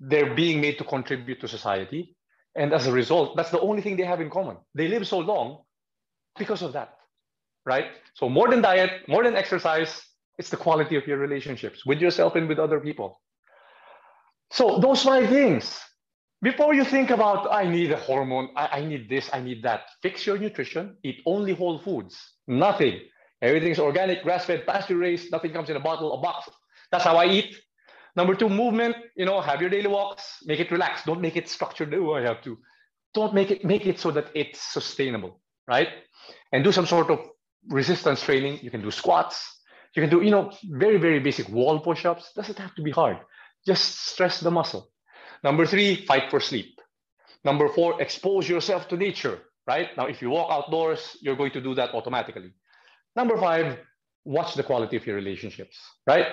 They're 0.00 0.34
being 0.34 0.60
made 0.60 0.78
to 0.78 0.84
contribute 0.84 1.40
to 1.40 1.48
society. 1.48 2.16
And 2.56 2.72
as 2.72 2.86
a 2.86 2.92
result, 2.92 3.36
that's 3.36 3.50
the 3.50 3.60
only 3.60 3.82
thing 3.82 3.96
they 3.96 4.04
have 4.04 4.20
in 4.20 4.30
common. 4.30 4.56
They 4.74 4.88
live 4.88 5.06
so 5.06 5.18
long 5.20 5.62
because 6.36 6.62
of 6.62 6.72
that, 6.72 6.96
right? 7.64 7.86
So 8.14 8.28
more 8.28 8.48
than 8.48 8.60
diet, 8.60 9.08
more 9.08 9.22
than 9.22 9.36
exercise, 9.36 10.02
it's 10.36 10.50
the 10.50 10.56
quality 10.56 10.96
of 10.96 11.06
your 11.06 11.18
relationships 11.18 11.86
with 11.86 12.00
yourself 12.00 12.34
and 12.34 12.48
with 12.48 12.58
other 12.58 12.80
people. 12.80 13.20
So 14.50 14.78
those 14.78 15.02
five 15.02 15.28
things, 15.28 15.78
before 16.42 16.74
you 16.74 16.84
think 16.84 17.10
about, 17.10 17.52
I 17.52 17.68
need 17.68 17.90
a 17.90 17.96
hormone, 17.96 18.50
I, 18.56 18.78
I 18.78 18.84
need 18.84 19.08
this, 19.08 19.28
I 19.32 19.40
need 19.40 19.62
that, 19.64 19.82
fix 20.02 20.26
your 20.26 20.38
nutrition, 20.38 20.96
eat 21.02 21.20
only 21.26 21.54
whole 21.54 21.78
foods, 21.78 22.16
nothing. 22.46 23.00
Everything's 23.40 23.78
organic, 23.78 24.22
grass-fed, 24.22 24.66
pasture-raised, 24.66 25.30
nothing 25.30 25.52
comes 25.52 25.70
in 25.70 25.76
a 25.76 25.80
bottle, 25.80 26.12
a 26.14 26.20
box. 26.20 26.48
That's 26.90 27.04
how 27.04 27.16
I 27.16 27.26
eat. 27.26 27.56
Number 28.16 28.34
two, 28.34 28.48
movement, 28.48 28.96
you 29.16 29.24
know, 29.24 29.40
have 29.40 29.60
your 29.60 29.70
daily 29.70 29.86
walks, 29.86 30.38
make 30.44 30.58
it 30.58 30.72
relaxed. 30.72 31.06
Don't 31.06 31.20
make 31.20 31.36
it 31.36 31.48
structured, 31.48 31.94
oh, 31.94 32.14
I 32.14 32.22
have 32.22 32.42
to. 32.42 32.58
Don't 33.14 33.32
make 33.34 33.50
it, 33.50 33.64
make 33.64 33.86
it 33.86 33.98
so 33.98 34.10
that 34.10 34.26
it's 34.34 34.60
sustainable, 34.60 35.40
right? 35.68 35.88
And 36.52 36.64
do 36.64 36.72
some 36.72 36.86
sort 36.86 37.10
of 37.10 37.20
resistance 37.68 38.22
training. 38.22 38.58
You 38.62 38.70
can 38.70 38.82
do 38.82 38.90
squats. 38.90 39.60
You 39.94 40.02
can 40.02 40.10
do, 40.10 40.22
you 40.22 40.30
know, 40.30 40.52
very, 40.70 40.98
very 40.98 41.20
basic 41.20 41.48
wall 41.48 41.80
push-ups. 41.80 42.32
Doesn't 42.34 42.58
have 42.58 42.74
to 42.74 42.82
be 42.82 42.90
hard. 42.90 43.18
Just 43.66 44.08
stress 44.08 44.40
the 44.40 44.50
muscle. 44.50 44.90
Number 45.44 45.66
three, 45.66 46.04
fight 46.06 46.30
for 46.30 46.40
sleep. 46.40 46.80
Number 47.44 47.68
four, 47.68 48.00
expose 48.02 48.48
yourself 48.48 48.88
to 48.88 48.96
nature, 48.96 49.38
right? 49.66 49.88
Now, 49.96 50.06
if 50.06 50.20
you 50.20 50.30
walk 50.30 50.50
outdoors, 50.50 51.16
you're 51.20 51.36
going 51.36 51.52
to 51.52 51.60
do 51.60 51.74
that 51.74 51.94
automatically. 51.94 52.52
Number 53.16 53.36
five, 53.36 53.78
watch 54.24 54.54
the 54.54 54.62
quality 54.62 54.96
of 54.96 55.06
your 55.06 55.16
relationships, 55.16 55.78
right? 56.06 56.26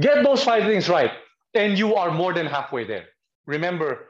Get 0.00 0.22
those 0.24 0.42
five 0.42 0.64
things 0.64 0.88
right. 0.88 1.12
And 1.54 1.78
you 1.78 1.94
are 1.94 2.10
more 2.10 2.32
than 2.32 2.46
halfway 2.46 2.84
there. 2.84 3.06
Remember, 3.46 4.08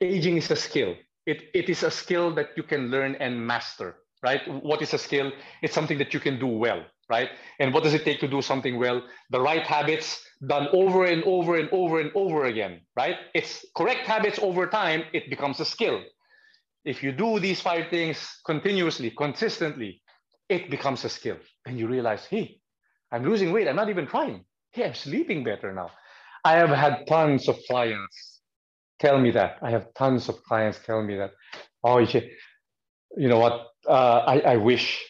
aging 0.00 0.36
is 0.36 0.50
a 0.50 0.56
skill. 0.56 0.94
It, 1.26 1.44
it 1.54 1.68
is 1.68 1.82
a 1.82 1.90
skill 1.90 2.34
that 2.34 2.50
you 2.56 2.62
can 2.62 2.90
learn 2.90 3.14
and 3.16 3.46
master, 3.46 3.96
right? 4.22 4.40
What 4.62 4.82
is 4.82 4.92
a 4.94 4.98
skill? 4.98 5.30
It's 5.62 5.74
something 5.74 5.98
that 5.98 6.12
you 6.12 6.20
can 6.20 6.38
do 6.38 6.46
well, 6.46 6.84
right? 7.08 7.30
And 7.58 7.72
what 7.74 7.82
does 7.82 7.94
it 7.94 8.04
take 8.04 8.20
to 8.20 8.28
do 8.28 8.42
something 8.42 8.78
well? 8.78 9.02
The 9.30 9.40
right 9.40 9.62
habits 9.66 10.24
done 10.46 10.68
over 10.72 11.04
and 11.04 11.22
over 11.24 11.56
and 11.56 11.68
over 11.72 12.00
and 12.00 12.10
over 12.14 12.46
again, 12.46 12.80
right? 12.96 13.16
It's 13.34 13.64
correct 13.76 14.06
habits 14.06 14.38
over 14.40 14.66
time, 14.66 15.04
it 15.12 15.30
becomes 15.30 15.60
a 15.60 15.64
skill. 15.64 16.02
If 16.84 17.02
you 17.02 17.12
do 17.12 17.38
these 17.38 17.60
five 17.60 17.88
things 17.90 18.18
continuously, 18.44 19.10
consistently, 19.10 20.02
it 20.48 20.70
becomes 20.70 21.04
a 21.04 21.08
skill. 21.08 21.36
And 21.64 21.78
you 21.78 21.86
realize, 21.86 22.26
hey, 22.26 22.58
I'm 23.12 23.24
losing 23.24 23.52
weight. 23.52 23.68
I'm 23.68 23.76
not 23.76 23.88
even 23.88 24.06
trying. 24.06 24.44
Hey, 24.72 24.84
I'm 24.84 24.94
sleeping 24.94 25.44
better 25.44 25.72
now. 25.72 25.90
I 26.44 26.54
have 26.54 26.70
had 26.70 27.06
tons 27.06 27.48
of 27.48 27.56
clients 27.68 28.40
tell 28.98 29.20
me 29.20 29.30
that. 29.32 29.58
I 29.62 29.70
have 29.70 29.94
tons 29.94 30.28
of 30.28 30.42
clients 30.42 30.80
tell 30.84 31.02
me 31.02 31.16
that. 31.16 31.32
Oh, 31.84 31.98
you 31.98 33.28
know 33.28 33.38
what? 33.38 33.68
Uh, 33.86 34.18
I, 34.26 34.40
I 34.40 34.56
wish. 34.56 35.00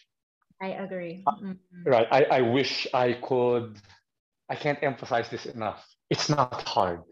I 0.63 0.69
agree. 0.69 1.25
Uh, 1.27 1.33
mm-hmm. 1.33 1.91
Right. 1.91 2.07
I, 2.11 2.25
I 2.25 2.41
wish 2.43 2.87
I 2.95 3.15
could. 3.15 3.77
I 4.49 4.55
can't 4.55 4.79
emphasize 4.83 5.29
this 5.29 5.47
enough. 5.47 5.85
It's 6.09 6.29
not 6.29 6.63
hard. 6.69 7.03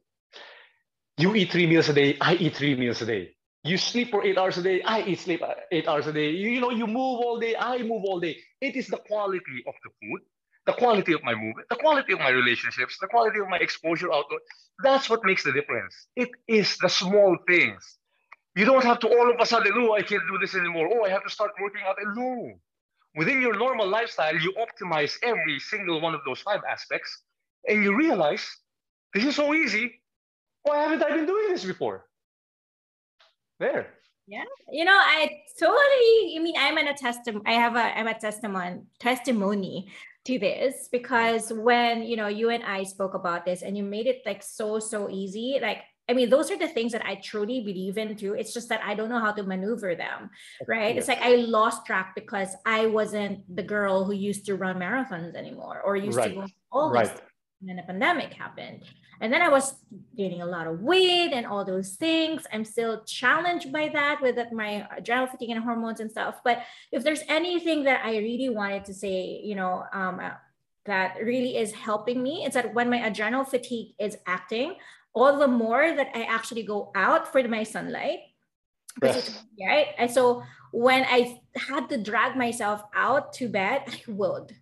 You 1.19 1.35
eat 1.35 1.51
three 1.51 1.67
meals 1.67 1.89
a 1.89 1.93
day. 1.93 2.17
I 2.21 2.35
eat 2.35 2.57
three 2.57 2.77
meals 2.77 3.03
a 3.03 3.07
day. 3.07 3.35
You 3.65 3.77
sleep 3.77 4.11
for 4.11 4.25
eight 4.25 4.39
hours 4.39 4.57
a 4.57 4.63
day. 4.63 4.83
I 4.83 5.03
eat 5.03 5.19
sleep 5.21 5.43
uh, 5.43 5.55
eight 5.73 5.89
hours 5.89 6.07
a 6.07 6.13
day. 6.13 6.31
You, 6.31 6.51
you 6.51 6.61
know, 6.61 6.71
you 6.71 6.87
move 6.87 7.21
all 7.25 7.39
day. 7.41 7.57
I 7.57 7.79
move 7.83 8.05
all 8.07 8.21
day. 8.21 8.37
It 8.61 8.77
is 8.77 8.87
the 8.87 8.99
quality 8.99 9.65
of 9.67 9.75
the 9.85 9.91
food, 10.01 10.21
the 10.67 10.73
quality 10.73 11.13
of 11.13 11.23
my 11.25 11.35
movement, 11.35 11.69
the 11.69 11.77
quality 11.77 12.13
of 12.15 12.21
my 12.21 12.31
relationships, 12.31 12.99
the 13.01 13.09
quality 13.09 13.41
of 13.41 13.49
my 13.49 13.59
exposure 13.59 14.13
outdoor. 14.13 14.41
That's 14.83 15.11
what 15.11 15.25
makes 15.25 15.45
the 15.45 15.53
difference. 15.53 15.95
It 16.17 16.31
is 16.49 16.79
the 16.79 16.89
small 16.89 17.37
things. 17.47 17.99
You 18.57 18.65
don't 18.65 18.85
have 18.85 19.01
to 19.01 19.09
all 19.09 19.31
of 19.31 19.37
a 19.41 19.47
sudden, 19.47 19.73
oh, 19.77 19.93
I 19.93 20.03
can't 20.03 20.23
do 20.31 20.39
this 20.39 20.55
anymore. 20.55 20.89
Oh, 20.95 21.05
I 21.05 21.11
have 21.11 21.25
to 21.25 21.31
start 21.31 21.51
working 21.61 21.83
out. 21.87 21.97
No. 22.15 22.61
Within 23.17 23.41
your 23.41 23.57
normal 23.59 23.89
lifestyle, 23.89 24.37
you 24.37 24.55
optimize 24.55 25.17
every 25.23 25.59
single 25.59 26.01
one 26.01 26.15
of 26.15 26.21
those 26.25 26.41
five 26.41 26.61
aspects, 26.69 27.25
and 27.69 27.83
you 27.83 27.97
realize 27.97 28.47
this 29.15 29.25
is 29.25 29.37
so 29.37 29.53
easy. 29.55 30.01
Why 30.63 30.83
haven't 30.83 31.03
I 31.03 31.11
been 31.11 31.27
doing 31.27 31.49
this 31.49 31.65
before? 31.65 32.07
there. 33.61 33.95
Yeah, 34.27 34.45
you 34.73 34.85
know, 34.85 34.97
I 34.97 35.29
totally. 35.59 36.37
I 36.37 36.41
mean, 36.43 36.55
I'm 36.59 36.79
in 36.79 36.89
a 36.89 36.97
testimony. 36.97 37.45
I 37.47 37.53
have 37.53 37.77
a. 37.77 37.99
I'm 37.99 38.09
a 38.09 38.19
testimony 38.19 38.81
testimony 38.99 39.89
to 40.25 40.39
this 40.39 40.89
because 40.91 41.53
when 41.53 42.03
you 42.03 42.17
know 42.17 42.29
you 42.29 42.51
and 42.51 42.65
I 42.65 42.83
spoke 42.85 43.15
about 43.15 43.45
this 43.45 43.63
and 43.63 43.77
you 43.77 43.85
made 43.85 44.07
it 44.07 44.23
like 44.27 44.43
so 44.43 44.79
so 44.79 45.11
easy. 45.11 45.59
Like 45.61 45.83
I 46.11 46.13
mean, 46.13 46.29
those 46.29 46.51
are 46.51 46.59
the 46.59 46.67
things 46.67 46.91
that 46.91 47.07
I 47.07 47.15
truly 47.15 47.61
believe 47.61 47.97
in 47.97 48.17
too. 48.17 48.35
It's 48.35 48.53
just 48.53 48.69
that 48.71 48.81
I 48.83 48.97
don't 48.97 49.09
know 49.09 49.21
how 49.21 49.31
to 49.31 49.45
maneuver 49.45 49.95
them, 49.95 50.31
right? 50.67 50.97
It's 50.97 51.07
like 51.07 51.23
I 51.23 51.37
lost 51.37 51.87
track 51.87 52.17
because 52.17 52.57
I 52.67 52.87
wasn't 52.87 53.35
the 53.55 53.63
girl 53.63 54.03
who 54.05 54.13
used 54.13 54.45
to 54.47 54.57
run 54.57 54.77
marathons 54.81 55.37
anymore 55.37 55.81
or 55.85 55.95
used 55.95 56.19
right. 56.19 56.35
to 56.35 56.41
go 56.41 56.47
all 56.73 56.91
right. 56.91 57.07
this. 57.07 57.21
And 57.61 57.69
then 57.69 57.79
a 57.79 57.85
pandemic 57.85 58.33
happened. 58.33 58.83
And 59.21 59.33
then 59.33 59.41
I 59.41 59.51
was 59.51 59.75
gaining 60.17 60.43
a 60.43 60.47
lot 60.47 60.67
of 60.67 60.81
weight 60.81 61.33
and 61.33 61.47
all 61.47 61.65
those 61.65 61.91
things. 61.95 62.45
I'm 62.53 62.65
still 62.65 63.05
challenged 63.05 63.71
by 63.71 63.89
that 63.91 64.21
with 64.21 64.37
my 64.51 64.89
adrenal 64.97 65.29
fatigue 65.29 65.51
and 65.51 65.63
hormones 65.63 66.01
and 66.01 66.11
stuff. 66.11 66.41
But 66.43 66.65
if 66.91 67.05
there's 67.05 67.23
anything 67.29 67.85
that 67.85 68.05
I 68.05 68.17
really 68.17 68.49
wanted 68.49 68.85
to 68.87 68.95
say, 68.95 69.41
you 69.45 69.55
know, 69.55 69.85
um, 69.93 70.19
uh, 70.19 70.31
that 70.87 71.17
really 71.23 71.57
is 71.57 71.73
helping 71.73 72.23
me, 72.23 72.45
it's 72.45 72.55
that 72.55 72.75
when 72.75 72.89
my 72.89 73.07
adrenal 73.07 73.45
fatigue 73.45 73.93
is 74.01 74.17
acting, 74.27 74.75
all 75.15 75.39
the 75.39 75.49
more 75.49 75.95
that 75.95 76.09
I 76.15 76.23
actually 76.25 76.63
go 76.63 76.93
out 76.95 77.31
for 77.31 77.43
my 77.49 77.63
sunlight. 77.63 78.21
Right. 79.03 79.87
And 79.99 80.11
so 80.11 80.43
when 80.73 81.05
I 81.05 81.41
had 81.57 81.89
to 81.89 81.99
drag 81.99 82.37
myself 82.37 82.83
out 82.95 83.33
to 83.35 83.49
bed, 83.49 83.83
I 83.87 84.01
would 84.11 84.55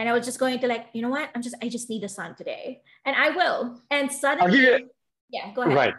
and 0.00 0.08
I 0.08 0.12
was 0.12 0.24
just 0.24 0.38
going 0.38 0.58
to 0.60 0.66
like, 0.66 0.86
you 0.92 1.02
know 1.02 1.10
what? 1.10 1.28
I'm 1.34 1.42
just, 1.42 1.56
I 1.62 1.68
just 1.68 1.90
need 1.90 2.02
the 2.02 2.08
sun 2.08 2.34
today, 2.34 2.80
and 3.04 3.16
I 3.16 3.30
will. 3.30 3.80
And 3.90 4.10
suddenly, 4.10 4.86
yeah, 5.28 5.52
go 5.54 5.62
ahead. 5.62 5.76
Right. 5.76 5.94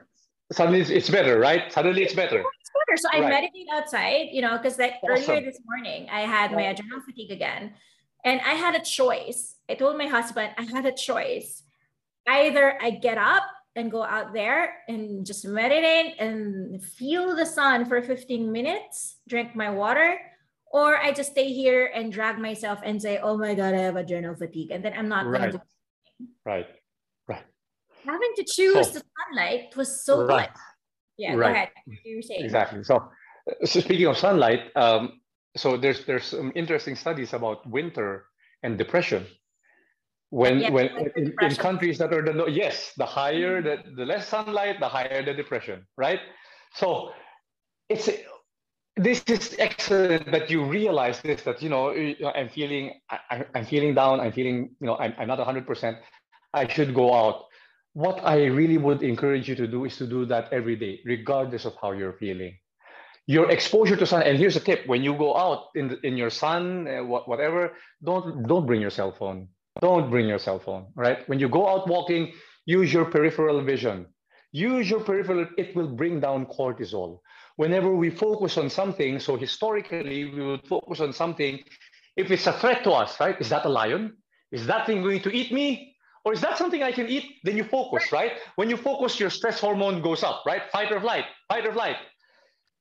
Suddenly 0.52 0.82
it's 0.82 1.10
better, 1.10 1.39
right? 1.39 1.72
Suddenly 1.72 2.04
it's 2.04 2.14
better. 2.14 2.43
It's 2.60 2.72
better. 2.88 2.97
So 2.97 3.10
I 3.14 3.22
right. 3.22 3.30
meditate 3.30 3.68
outside, 3.72 4.30
you 4.32 4.41
know, 4.41 4.58
because 4.58 4.78
like 4.78 4.95
awesome. 5.04 5.36
earlier 5.36 5.45
this 5.45 5.60
morning 5.66 6.10
I 6.12 6.22
had 6.22 6.52
my 6.52 6.64
adrenal 6.64 7.02
fatigue 7.02 7.32
again, 7.32 7.74
and 8.26 8.41
I 8.41 8.54
had 8.54 8.76
a 8.76 8.84
choice. 8.84 9.56
I 9.70 9.76
told 9.76 9.97
my 9.97 10.08
husband 10.08 10.54
I 10.58 10.64
had 10.64 10.86
a 10.86 10.91
choice. 10.91 11.64
Either 12.28 12.82
I 12.82 12.91
get 12.91 13.18
up 13.20 13.43
and 13.76 13.92
go 13.92 14.04
out 14.04 14.34
there 14.34 14.84
and 14.88 15.26
just 15.26 15.46
meditate 15.46 16.16
and 16.20 16.84
feel 16.84 17.36
the 17.36 17.46
sun 17.46 17.86
for 17.86 18.02
15 18.02 18.52
minutes, 18.52 19.18
drink 19.28 19.56
my 19.56 19.70
water, 19.70 20.20
or 20.72 20.98
I 20.98 21.12
just 21.12 21.32
stay 21.32 21.54
here 21.54 21.92
and 21.94 22.12
drag 22.12 22.38
myself 22.38 22.80
and 22.84 23.02
say, 23.02 23.20
"Oh 23.20 23.38
my 23.38 23.54
God, 23.54 23.74
I 23.74 23.80
have 23.80 23.96
adrenal 23.96 24.36
fatigue," 24.36 24.72
and 24.72 24.84
then 24.84 24.94
I'm 24.96 25.10
not 25.10 25.26
right. 25.26 25.40
going 25.40 25.52
to. 25.52 25.58
Do 25.58 25.64
anything. 26.20 26.36
Right, 26.46 26.68
right. 27.28 27.44
Having 28.06 28.34
to 28.38 28.44
choose 28.44 28.88
so, 28.88 29.00
the 29.00 29.04
sunlight 29.18 29.76
was 29.76 30.04
so 30.04 30.26
right. 30.26 30.50
good. 30.50 30.60
Yeah, 31.18 31.34
right. 31.36 31.48
go 31.48 31.52
ahead. 31.52 31.70
You 32.06 32.16
were 32.18 32.46
exactly. 32.46 32.84
So, 32.84 33.10
so 33.66 33.80
speaking 33.80 34.08
of 34.08 34.18
sunlight, 34.18 34.76
um, 34.76 35.22
so 35.58 35.78
there's 35.78 36.06
there's 36.06 36.26
some 36.26 36.52
interesting 36.56 36.96
studies 36.96 37.34
about 37.34 37.68
winter 37.70 38.26
and 38.64 38.78
depression. 38.78 39.28
When 40.32 40.60
yeah, 40.60 40.70
when 40.70 40.88
in, 41.16 41.34
in, 41.42 41.56
countries 41.56 41.98
that 42.00 42.14
are 42.14 42.24
the 42.24 42.46
yes, 42.48 42.94
the 42.96 43.06
higher 43.06 43.62
mm-hmm. 43.62 43.92
the 43.92 43.96
the 43.98 44.06
less 44.06 44.28
sunlight, 44.28 44.80
the 44.80 44.88
higher 44.88 45.22
the 45.24 45.34
depression, 45.34 45.86
right? 45.98 46.20
So 46.74 47.12
it's 47.90 48.08
this 48.98 49.24
is 49.28 49.56
excellent 49.58 50.32
that 50.32 50.50
you 50.50 50.64
realize 50.64 51.22
this 51.22 51.42
that 51.44 51.62
you 51.62 51.70
know 51.70 51.92
i'm 52.36 52.50
feeling 52.50 53.00
I, 53.10 53.46
am 53.56 53.66
feeling 53.66 53.94
down 53.96 54.20
i'm 54.20 54.32
feeling 54.32 54.76
you 54.80 54.88
know 54.88 54.98
i'm, 54.98 55.14
I'm 55.18 55.28
not 55.28 55.40
100% 55.40 55.98
i 56.54 56.68
should 56.68 56.94
go 56.94 57.14
out 57.14 57.46
what 57.94 58.20
i 58.24 58.46
really 58.46 58.78
would 58.78 59.02
encourage 59.02 59.48
you 59.48 59.56
to 59.56 59.68
do 59.68 59.86
is 59.86 59.96
to 59.98 60.08
do 60.08 60.26
that 60.26 60.52
every 60.52 60.76
day 60.76 61.00
regardless 61.06 61.66
of 61.66 61.74
how 61.82 61.92
you're 61.94 62.14
feeling 62.14 62.54
your 63.28 63.50
exposure 63.50 63.96
to 63.96 64.06
sun 64.06 64.24
and 64.24 64.38
here's 64.38 64.58
a 64.58 64.60
tip 64.60 64.86
when 64.88 65.04
you 65.04 65.14
go 65.16 65.38
out 65.38 65.68
in 65.76 65.88
the, 65.88 66.00
in 66.06 66.18
your 66.18 66.30
sun 66.30 66.88
uh, 66.88 67.04
whatever 67.04 67.72
don't 68.04 68.46
don't 68.48 68.66
bring 68.66 68.82
your 68.82 68.90
cell 68.90 69.14
phone 69.14 69.48
don't 69.80 70.10
bring 70.10 70.28
your 70.28 70.40
cell 70.40 70.60
phone 70.60 70.86
right 70.96 71.28
when 71.30 71.40
you 71.40 71.48
go 71.48 71.68
out 71.68 71.88
walking 71.88 72.32
use 72.66 72.92
your 72.94 73.06
peripheral 73.06 73.62
vision 73.64 74.06
use 74.52 74.90
your 74.90 75.00
peripheral 75.00 75.48
it 75.58 75.76
will 75.76 75.88
bring 75.88 76.20
down 76.20 76.46
cortisol 76.46 77.20
whenever 77.62 77.94
we 77.96 78.10
focus 78.10 78.58
on 78.58 78.70
something, 78.70 79.20
so 79.20 79.36
historically 79.36 80.26
we 80.26 80.44
would 80.44 80.66
focus 80.68 81.00
on 81.00 81.14
something, 81.14 81.60
if 82.16 82.32
it's 82.32 82.48
a 82.48 82.54
threat 82.54 82.84
to 82.84 82.92
us, 82.92 83.20
right? 83.20 83.40
Is 83.40 83.50
that 83.50 83.66
a 83.66 83.70
lion? 83.70 84.18
Is 84.52 84.66
that 84.68 84.86
thing 84.88 85.02
going 85.02 85.22
to 85.22 85.32
eat 85.32 85.52
me? 85.52 85.96
Or 86.26 86.34
is 86.34 86.42
that 86.42 86.58
something 86.58 86.84
I 86.84 86.92
can 86.92 87.08
eat? 87.08 87.26
Then 87.44 87.58
you 87.58 87.64
focus, 87.64 88.12
right? 88.12 88.34
When 88.56 88.70
you 88.70 88.78
focus, 88.78 89.20
your 89.20 89.30
stress 89.30 89.60
hormone 89.60 90.02
goes 90.02 90.24
up, 90.24 90.44
right? 90.46 90.64
Fight 90.72 90.92
or 90.92 91.00
flight, 91.00 91.26
fight 91.48 91.66
or 91.66 91.74
flight. 91.74 91.98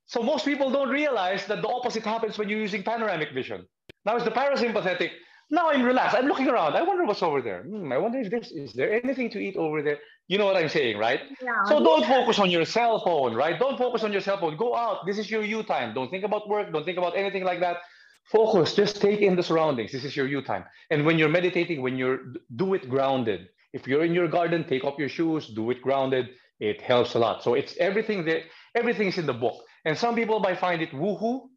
So 0.06 0.22
most 0.22 0.44
people 0.44 0.70
don't 0.70 0.88
realize 0.88 1.46
that 1.46 1.62
the 1.62 1.68
opposite 1.68 2.02
happens 2.02 2.36
when 2.36 2.48
you're 2.48 2.58
using 2.58 2.82
panoramic 2.82 3.32
vision. 3.32 3.66
Now 4.04 4.16
it's 4.16 4.24
the 4.24 4.30
parasympathetic 4.30 5.10
now 5.50 5.70
I'm 5.70 5.82
relaxed. 5.82 6.16
I'm 6.16 6.26
looking 6.26 6.48
around. 6.48 6.76
I 6.76 6.82
wonder 6.82 7.04
what's 7.04 7.22
over 7.22 7.42
there. 7.42 7.62
Hmm, 7.62 7.92
I 7.92 7.98
wonder 7.98 8.18
if 8.20 8.30
this 8.30 8.50
is 8.50 8.72
there 8.72 8.92
anything 8.92 9.30
to 9.30 9.38
eat 9.38 9.56
over 9.56 9.82
there. 9.82 9.98
You 10.28 10.38
know 10.38 10.46
what 10.46 10.56
I'm 10.56 10.68
saying, 10.68 10.98
right? 10.98 11.20
Yeah. 11.42 11.64
So 11.64 11.82
don't 11.82 12.04
focus 12.06 12.38
on 12.38 12.50
your 12.50 12.64
cell 12.64 13.00
phone, 13.00 13.34
right? 13.34 13.58
Don't 13.58 13.78
focus 13.78 14.04
on 14.04 14.12
your 14.12 14.20
cell 14.20 14.38
phone. 14.38 14.56
Go 14.56 14.76
out. 14.76 15.06
This 15.06 15.18
is 15.18 15.30
your 15.30 15.42
you 15.42 15.62
time. 15.62 15.94
Don't 15.94 16.10
think 16.10 16.24
about 16.24 16.48
work. 16.48 16.72
Don't 16.72 16.84
think 16.84 16.98
about 16.98 17.16
anything 17.16 17.44
like 17.44 17.60
that. 17.60 17.78
Focus. 18.26 18.74
Just 18.74 19.00
take 19.00 19.20
in 19.20 19.36
the 19.36 19.42
surroundings. 19.42 19.92
This 19.92 20.04
is 20.04 20.16
your 20.16 20.26
you 20.28 20.42
time. 20.42 20.64
And 20.90 21.04
when 21.04 21.18
you're 21.18 21.28
meditating, 21.28 21.82
when 21.82 21.96
you're 21.96 22.18
do 22.56 22.74
it 22.74 22.88
grounded. 22.88 23.48
If 23.72 23.86
you're 23.88 24.04
in 24.04 24.14
your 24.14 24.28
garden, 24.28 24.64
take 24.64 24.84
off 24.84 24.98
your 24.98 25.08
shoes. 25.08 25.48
Do 25.48 25.70
it 25.70 25.82
grounded. 25.82 26.30
It 26.60 26.80
helps 26.80 27.14
a 27.14 27.18
lot. 27.18 27.42
So 27.42 27.54
it's 27.54 27.76
everything 27.78 28.24
that 28.26 28.42
Everything 28.74 29.08
is 29.08 29.18
in 29.18 29.26
the 29.26 29.32
book. 29.32 29.64
And 29.84 29.96
some 29.96 30.14
people 30.14 30.40
might 30.40 30.58
find 30.58 30.82
it 30.82 30.90
woohoo, 30.92 31.48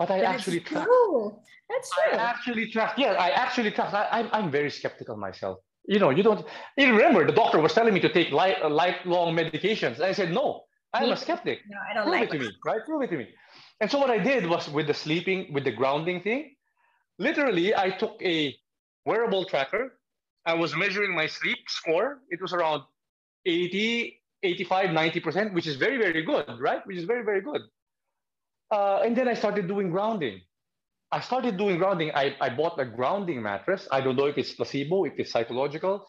but 0.00 0.10
I 0.10 0.20
actually 0.20 0.60
try. 0.60 0.82
True. 0.84 1.36
That's 1.68 1.90
true. 1.90 2.18
I 2.18 2.22
actually 2.32 2.70
trust. 2.70 2.98
Yeah, 2.98 3.26
I 3.26 3.28
actually 3.44 3.70
trust. 3.70 3.92
I, 3.94 4.04
am 4.04 4.26
I'm, 4.32 4.44
I'm 4.44 4.50
very 4.50 4.70
skeptical 4.70 5.14
myself. 5.18 5.58
You 5.84 5.98
know, 5.98 6.08
you 6.08 6.22
don't. 6.22 6.42
You 6.78 6.86
remember 6.96 7.26
the 7.26 7.36
doctor 7.42 7.58
was 7.60 7.74
telling 7.74 7.92
me 7.92 8.00
to 8.00 8.08
take 8.08 8.30
life, 8.32 8.56
uh, 8.64 8.70
lifelong 8.70 9.36
medications. 9.36 10.00
I 10.00 10.12
said 10.12 10.32
no. 10.32 10.62
I'm 10.94 11.08
me? 11.08 11.12
a 11.12 11.16
skeptic. 11.16 11.58
No, 11.68 11.76
I 11.88 11.92
don't 11.94 12.04
Prove 12.04 12.20
like 12.20 12.28
it 12.28 12.32
to 12.32 12.38
me, 12.38 12.50
right? 12.64 12.80
Prove 12.86 13.02
it 13.02 13.10
to 13.10 13.18
me. 13.18 13.28
And 13.80 13.90
so 13.90 13.98
what 13.98 14.10
I 14.10 14.18
did 14.18 14.48
was 14.48 14.70
with 14.70 14.86
the 14.86 14.94
sleeping, 14.94 15.52
with 15.52 15.64
the 15.64 15.74
grounding 15.80 16.22
thing. 16.22 16.56
Literally, 17.18 17.76
I 17.76 17.90
took 17.90 18.16
a 18.22 18.56
wearable 19.04 19.44
tracker. 19.44 19.84
I 20.46 20.54
was 20.54 20.74
measuring 20.74 21.14
my 21.14 21.26
sleep 21.26 21.58
score. 21.68 22.22
It 22.30 22.40
was 22.40 22.54
around 22.54 22.82
80, 23.44 24.18
85, 24.42 24.88
90%, 24.88 25.52
which 25.52 25.66
is 25.66 25.76
very, 25.76 25.98
very 25.98 26.22
good, 26.22 26.46
right? 26.58 26.84
Which 26.86 26.96
is 26.96 27.04
very, 27.04 27.22
very 27.22 27.42
good. 27.42 27.60
Uh, 28.70 29.00
and 29.04 29.16
then 29.16 29.28
I 29.28 29.34
started 29.34 29.66
doing 29.66 29.90
grounding. 29.90 30.40
I 31.12 31.20
started 31.20 31.56
doing 31.56 31.78
grounding. 31.78 32.12
I, 32.14 32.36
I 32.40 32.50
bought 32.50 32.78
a 32.78 32.84
grounding 32.84 33.42
mattress. 33.42 33.88
I 33.90 34.00
don't 34.00 34.16
know 34.16 34.26
if 34.26 34.38
it's 34.38 34.52
placebo, 34.52 35.04
if 35.04 35.14
it's 35.18 35.32
psychological. 35.32 36.06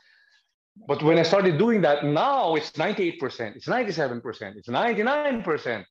But 0.88 1.04
when 1.04 1.18
I 1.18 1.24
started 1.24 1.58
doing 1.58 1.82
that, 1.82 2.06
now 2.06 2.56
it's 2.56 2.72
98%, 2.72 3.56
it's 3.56 3.68
97%, 3.68 4.56
it's 4.56 4.70
99%. 4.70 5.84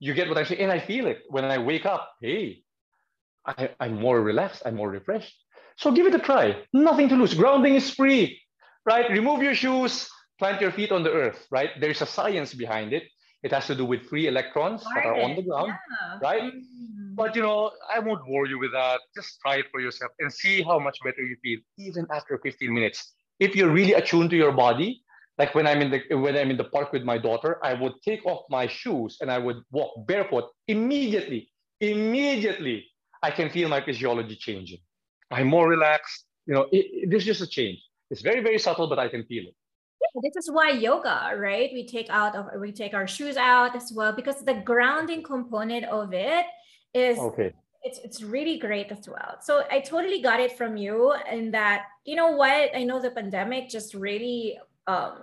You 0.00 0.12
get 0.14 0.28
what 0.28 0.38
I'm 0.38 0.44
saying? 0.44 0.60
And 0.60 0.72
I 0.72 0.80
feel 0.80 1.06
it 1.06 1.18
when 1.28 1.44
I 1.44 1.58
wake 1.58 1.86
up. 1.86 2.10
Hey, 2.20 2.62
I, 3.46 3.70
I'm 3.78 4.00
more 4.00 4.20
relaxed, 4.20 4.62
I'm 4.66 4.76
more 4.76 4.90
refreshed. 4.90 5.34
So 5.76 5.92
give 5.92 6.06
it 6.06 6.14
a 6.14 6.18
try. 6.18 6.56
Nothing 6.72 7.08
to 7.10 7.16
lose. 7.16 7.34
Grounding 7.34 7.74
is 7.74 7.90
free, 7.90 8.40
right? 8.84 9.08
Remove 9.10 9.42
your 9.42 9.54
shoes, 9.54 10.08
plant 10.38 10.60
your 10.60 10.72
feet 10.72 10.92
on 10.92 11.02
the 11.02 11.12
earth, 11.12 11.46
right? 11.50 11.70
There's 11.80 12.02
a 12.02 12.06
science 12.06 12.54
behind 12.54 12.92
it. 12.92 13.04
It 13.44 13.52
has 13.52 13.66
to 13.66 13.74
do 13.74 13.84
with 13.84 14.02
free 14.10 14.26
electrons 14.26 14.82
that 14.94 15.04
are 15.04 15.20
on 15.20 15.36
the 15.36 15.42
ground, 15.42 15.74
yeah. 15.74 16.18
right? 16.22 16.52
Mm. 16.54 17.14
But 17.14 17.36
you 17.36 17.42
know, 17.42 17.70
I 17.94 17.98
won't 17.98 18.24
bore 18.26 18.46
you 18.46 18.58
with 18.58 18.72
that. 18.72 19.00
Just 19.14 19.38
try 19.42 19.56
it 19.56 19.66
for 19.70 19.80
yourself 19.80 20.12
and 20.18 20.32
see 20.32 20.62
how 20.62 20.78
much 20.78 20.98
better 21.04 21.22
you 21.22 21.36
feel, 21.42 21.60
even 21.78 22.06
after 22.10 22.38
15 22.38 22.72
minutes. 22.72 23.12
If 23.38 23.54
you're 23.54 23.70
really 23.70 23.92
attuned 23.92 24.30
to 24.30 24.36
your 24.36 24.52
body, 24.52 25.02
like 25.36 25.54
when 25.54 25.66
I'm 25.66 25.82
in 25.82 25.90
the 25.90 26.16
when 26.16 26.36
I'm 26.36 26.50
in 26.50 26.56
the 26.56 26.70
park 26.76 26.92
with 26.92 27.04
my 27.04 27.18
daughter, 27.18 27.58
I 27.62 27.74
would 27.74 27.94
take 28.02 28.24
off 28.24 28.44
my 28.48 28.66
shoes 28.66 29.18
and 29.20 29.30
I 29.30 29.38
would 29.38 29.58
walk 29.70 30.06
barefoot 30.06 30.44
immediately. 30.66 31.50
Immediately, 31.80 32.86
I 33.22 33.30
can 33.30 33.50
feel 33.50 33.68
my 33.68 33.84
physiology 33.84 34.36
changing. 34.36 34.78
I'm 35.30 35.48
more 35.48 35.68
relaxed. 35.68 36.24
You 36.46 36.54
know, 36.54 36.62
it, 36.72 36.86
it, 36.92 37.10
there's 37.10 37.24
just 37.24 37.42
a 37.42 37.46
change. 37.46 37.78
It's 38.10 38.22
very, 38.22 38.42
very 38.42 38.58
subtle, 38.58 38.88
but 38.88 38.98
I 38.98 39.08
can 39.08 39.24
feel 39.24 39.44
it. 39.48 39.54
This 40.22 40.36
is 40.36 40.50
why 40.50 40.70
yoga, 40.70 41.32
right? 41.36 41.70
We 41.72 41.86
take 41.86 42.08
out 42.08 42.36
of 42.36 42.48
we 42.60 42.70
take 42.70 42.94
our 42.94 43.06
shoes 43.06 43.36
out 43.36 43.74
as 43.74 43.92
well 43.92 44.12
because 44.12 44.44
the 44.44 44.54
grounding 44.54 45.22
component 45.22 45.84
of 45.86 46.12
it 46.12 46.46
is 46.94 47.18
okay. 47.18 47.52
It's 47.82 47.98
it's 47.98 48.22
really 48.22 48.58
great 48.58 48.92
as 48.92 49.08
well. 49.08 49.38
So 49.40 49.64
I 49.70 49.80
totally 49.80 50.22
got 50.22 50.40
it 50.40 50.56
from 50.56 50.76
you, 50.76 51.12
and 51.12 51.52
that 51.52 51.86
you 52.04 52.14
know 52.14 52.30
what 52.30 52.70
I 52.76 52.84
know 52.84 53.00
the 53.00 53.10
pandemic 53.10 53.68
just 53.68 53.92
really 53.92 54.58
um, 54.86 55.22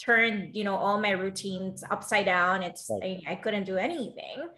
turned 0.00 0.56
you 0.56 0.64
know 0.64 0.76
all 0.76 0.98
my 0.98 1.10
routines 1.10 1.84
upside 1.90 2.24
down. 2.24 2.62
It's 2.62 2.90
right. 2.90 3.22
I, 3.26 3.32
I 3.32 3.34
couldn't 3.36 3.64
do 3.64 3.76
anything. 3.76 4.48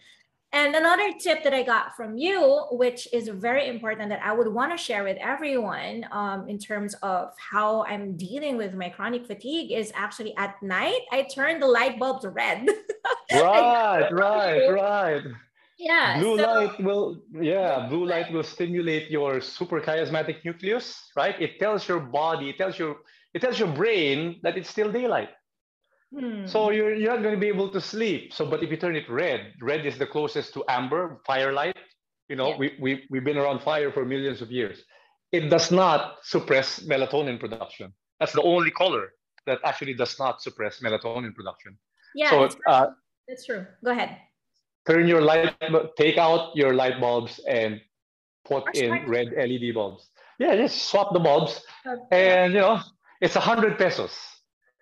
And 0.54 0.76
another 0.76 1.12
tip 1.18 1.42
that 1.42 1.52
I 1.52 1.64
got 1.64 1.96
from 1.96 2.16
you, 2.16 2.38
which 2.70 3.08
is 3.12 3.26
very 3.26 3.66
important 3.66 4.08
that 4.10 4.20
I 4.22 4.32
would 4.32 4.46
want 4.46 4.70
to 4.70 4.78
share 4.78 5.02
with 5.02 5.18
everyone 5.20 6.06
um, 6.12 6.48
in 6.48 6.60
terms 6.60 6.94
of 7.02 7.32
how 7.38 7.84
I'm 7.86 8.16
dealing 8.16 8.56
with 8.56 8.72
my 8.72 8.88
chronic 8.88 9.26
fatigue, 9.26 9.72
is 9.72 9.90
actually 9.96 10.32
at 10.36 10.62
night, 10.62 11.00
I 11.10 11.22
turn 11.24 11.58
the 11.58 11.66
light 11.66 11.98
bulbs 11.98 12.24
red. 12.24 12.68
right, 13.32 14.08
right, 14.12 14.68
right. 14.68 15.22
Yeah. 15.76 16.20
Blue 16.20 16.38
so, 16.38 16.46
light 16.46 16.80
will, 16.80 17.20
yeah, 17.32 17.88
blue 17.88 18.06
light 18.06 18.32
will 18.32 18.44
stimulate 18.44 19.10
your 19.10 19.40
suprachiasmatic 19.40 20.44
nucleus, 20.44 21.10
right? 21.16 21.34
It 21.42 21.58
tells 21.58 21.88
your 21.88 21.98
body, 21.98 22.50
it 22.50 22.58
tells 22.58 22.78
your, 22.78 22.98
it 23.34 23.40
tells 23.40 23.58
your 23.58 23.72
brain 23.72 24.38
that 24.44 24.56
it's 24.56 24.70
still 24.70 24.92
daylight. 24.92 25.30
Hmm. 26.18 26.46
So 26.46 26.70
you're, 26.70 26.94
you're 26.94 27.12
not 27.12 27.22
going 27.22 27.34
to 27.34 27.40
be 27.40 27.48
able 27.48 27.68
to 27.70 27.80
sleep. 27.80 28.32
So, 28.32 28.46
but 28.46 28.62
if 28.62 28.70
you 28.70 28.76
turn 28.76 28.94
it 28.94 29.08
red, 29.08 29.52
red 29.60 29.84
is 29.84 29.98
the 29.98 30.06
closest 30.06 30.54
to 30.54 30.64
amber, 30.68 31.20
firelight. 31.26 31.76
You 32.28 32.36
know, 32.36 32.50
yeah. 32.50 32.56
we, 32.56 32.76
we, 32.80 33.04
we've 33.10 33.24
been 33.24 33.36
around 33.36 33.62
fire 33.62 33.90
for 33.92 34.04
millions 34.04 34.40
of 34.40 34.50
years. 34.50 34.84
It 35.32 35.48
does 35.50 35.72
not 35.72 36.18
suppress 36.22 36.80
melatonin 36.80 37.40
production. 37.40 37.92
That's 38.20 38.32
the 38.32 38.42
only 38.42 38.70
color 38.70 39.12
that 39.46 39.58
actually 39.64 39.94
does 39.94 40.18
not 40.18 40.40
suppress 40.40 40.80
melatonin 40.80 41.34
production. 41.34 41.76
Yeah, 42.14 42.30
so, 42.30 42.40
that's, 42.42 42.56
uh, 42.66 42.86
that's 43.26 43.46
true. 43.46 43.66
Go 43.84 43.90
ahead. 43.90 44.16
Turn 44.86 45.08
your 45.08 45.22
light, 45.22 45.54
take 45.96 46.18
out 46.18 46.54
your 46.54 46.74
light 46.74 47.00
bulbs 47.00 47.40
and 47.48 47.80
put 48.44 48.76
in 48.76 49.08
red 49.08 49.32
LED 49.36 49.74
bulbs. 49.74 50.08
Yeah, 50.38 50.54
just 50.56 50.88
swap 50.88 51.12
the 51.12 51.20
bulbs. 51.20 51.62
Okay. 51.86 52.44
And, 52.44 52.52
you 52.52 52.60
know, 52.60 52.80
it's 53.20 53.36
a 53.36 53.40
hundred 53.40 53.78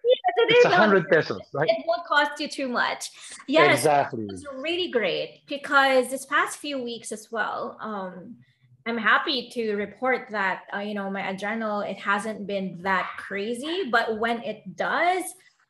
pesos 0.03 0.57
it's 0.57 0.65
a 0.67 0.77
hundred 0.77 1.09
pesos, 1.09 1.41
right? 1.53 1.69
It 1.69 1.85
won't 1.87 2.05
cost 2.07 2.41
you 2.41 2.49
too 2.49 2.69
much. 2.69 3.11
Yes, 3.47 3.79
exactly. 3.79 4.27
It's 4.29 4.45
really 4.55 4.91
great 4.91 5.43
because 5.49 6.11
this 6.11 6.27
past 6.27 6.59
few 6.59 6.83
weeks 6.83 7.13
as 7.13 7.31
well. 7.31 7.77
Um, 7.81 8.37
I'm 8.85 8.99
happy 8.99 9.49
to 9.51 9.75
report 9.75 10.29
that 10.31 10.63
uh, 10.75 10.81
you 10.81 10.95
know 10.95 11.09
my 11.09 11.29
adrenal 11.29 11.81
it 11.83 11.99
hasn't 11.99 12.47
been 12.47 12.83
that 12.83 13.11
crazy, 13.17 13.85
but 13.91 14.19
when 14.19 14.43
it 14.43 14.77
does, 14.77 15.23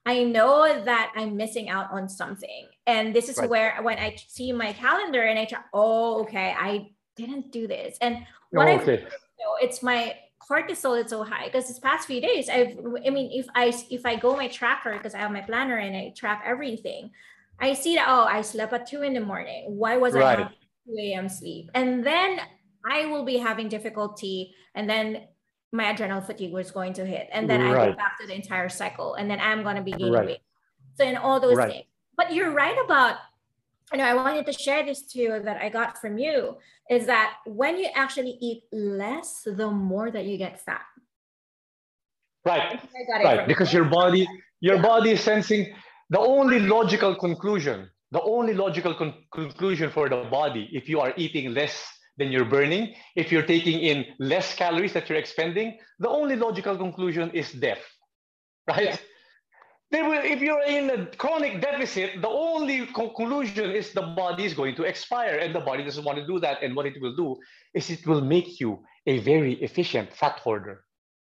I 0.04 0.24
know 0.24 0.82
that 0.84 1.12
I'm 1.14 1.36
missing 1.36 1.68
out 1.68 1.90
on 1.92 2.08
something. 2.08 2.66
And 2.86 3.14
this 3.14 3.28
is 3.28 3.38
right. 3.38 3.48
where 3.48 3.82
when 3.82 3.98
I 3.98 4.16
see 4.26 4.52
my 4.52 4.72
calendar 4.72 5.22
and 5.22 5.38
I 5.38 5.44
try, 5.44 5.60
oh, 5.72 6.22
okay, 6.22 6.54
I 6.58 6.90
didn't 7.16 7.52
do 7.52 7.68
this. 7.68 7.98
And 8.00 8.26
what 8.50 8.68
oh, 8.68 8.72
okay. 8.80 8.94
I 8.94 8.96
do, 8.96 9.06
it's 9.60 9.82
my 9.82 10.14
cortisol 10.52 11.02
is 11.02 11.10
so 11.10 11.24
high 11.24 11.46
because 11.46 11.66
this 11.66 11.78
past 11.78 12.06
few 12.06 12.20
days 12.20 12.48
i've 12.48 12.78
i 13.06 13.10
mean 13.10 13.30
if 13.32 13.46
i 13.54 13.72
if 13.90 14.04
i 14.04 14.14
go 14.16 14.36
my 14.36 14.48
tracker 14.48 14.92
because 14.92 15.14
i 15.14 15.18
have 15.18 15.30
my 15.30 15.40
planner 15.40 15.78
and 15.78 15.96
i 15.96 16.12
track 16.16 16.42
everything 16.44 17.10
i 17.60 17.72
see 17.72 17.94
that 17.94 18.06
oh 18.08 18.24
i 18.24 18.42
slept 18.42 18.72
at 18.72 18.86
2 18.86 19.02
in 19.02 19.14
the 19.14 19.20
morning 19.20 19.64
why 19.68 19.96
was 19.96 20.14
right. 20.14 20.40
i 20.40 20.42
2 20.44 20.96
a.m 21.00 21.28
sleep 21.28 21.70
and 21.74 22.04
then 22.04 22.40
i 22.90 23.06
will 23.06 23.24
be 23.24 23.38
having 23.38 23.68
difficulty 23.68 24.54
and 24.74 24.88
then 24.88 25.22
my 25.72 25.90
adrenal 25.90 26.20
fatigue 26.20 26.52
was 26.52 26.70
going 26.70 26.92
to 26.92 27.06
hit 27.06 27.28
and 27.32 27.48
then 27.48 27.62
right. 27.62 27.88
i 27.88 27.90
go 27.90 27.96
back 27.96 28.18
to 28.20 28.26
the 28.26 28.34
entire 28.34 28.68
cycle 28.68 29.14
and 29.14 29.30
then 29.30 29.40
i'm 29.40 29.62
going 29.62 29.76
to 29.76 29.82
be 29.82 29.92
gaining 29.92 30.12
right. 30.12 30.26
weight 30.26 30.40
so 30.96 31.04
in 31.04 31.16
all 31.16 31.40
those 31.40 31.56
things 31.56 31.86
but 32.16 32.32
you're 32.34 32.50
right 32.50 32.76
about 32.84 33.16
you 33.92 33.98
know, 33.98 34.04
I 34.04 34.14
wanted 34.14 34.46
to 34.46 34.52
share 34.52 34.84
this 34.84 35.02
too 35.02 35.40
that 35.44 35.60
I 35.60 35.68
got 35.68 35.98
from 35.98 36.18
you 36.18 36.56
is 36.90 37.06
that 37.06 37.34
when 37.46 37.76
you 37.76 37.88
actually 37.94 38.38
eat 38.40 38.64
less, 38.72 39.42
the 39.44 39.70
more 39.70 40.10
that 40.10 40.24
you 40.24 40.38
get 40.38 40.60
fat. 40.60 40.82
Right. 42.44 42.80
Right. 43.22 43.46
Because 43.46 43.72
your 43.72 43.84
body, 43.84 44.26
your 44.60 44.76
yeah. 44.76 44.82
body 44.82 45.10
is 45.10 45.20
sensing 45.20 45.74
the 46.10 46.18
only 46.18 46.58
logical 46.58 47.14
conclusion, 47.14 47.88
the 48.10 48.22
only 48.22 48.54
logical 48.54 48.94
con- 48.94 49.14
conclusion 49.32 49.90
for 49.90 50.08
the 50.08 50.24
body, 50.30 50.68
if 50.72 50.88
you 50.88 51.00
are 51.00 51.12
eating 51.16 51.54
less 51.54 51.84
than 52.16 52.32
you're 52.32 52.44
burning, 52.44 52.94
if 53.14 53.30
you're 53.30 53.46
taking 53.46 53.80
in 53.80 54.04
less 54.18 54.54
calories 54.54 54.92
that 54.92 55.08
you're 55.08 55.18
expending, 55.18 55.78
the 55.98 56.08
only 56.08 56.36
logical 56.36 56.76
conclusion 56.76 57.30
is 57.30 57.52
death. 57.52 57.82
Right? 58.68 58.90
Yeah 58.90 58.96
will, 60.00 60.22
if 60.24 60.40
you're 60.40 60.62
in 60.62 60.88
a 60.88 61.06
chronic 61.16 61.60
deficit, 61.60 62.22
the 62.22 62.28
only 62.28 62.86
conclusion 62.86 63.70
is 63.72 63.92
the 63.92 64.00
body 64.00 64.46
is 64.46 64.54
going 64.54 64.74
to 64.76 64.84
expire, 64.84 65.36
and 65.36 65.54
the 65.54 65.60
body 65.60 65.84
doesn't 65.84 66.04
want 66.04 66.16
to 66.16 66.26
do 66.26 66.40
that. 66.40 66.62
And 66.62 66.74
what 66.74 66.86
it 66.86 66.98
will 67.02 67.14
do 67.14 67.36
is 67.74 67.90
it 67.90 68.06
will 68.06 68.22
make 68.22 68.58
you 68.58 68.82
a 69.06 69.18
very 69.18 69.54
efficient 69.60 70.10
fat 70.10 70.38
hoarder, 70.38 70.84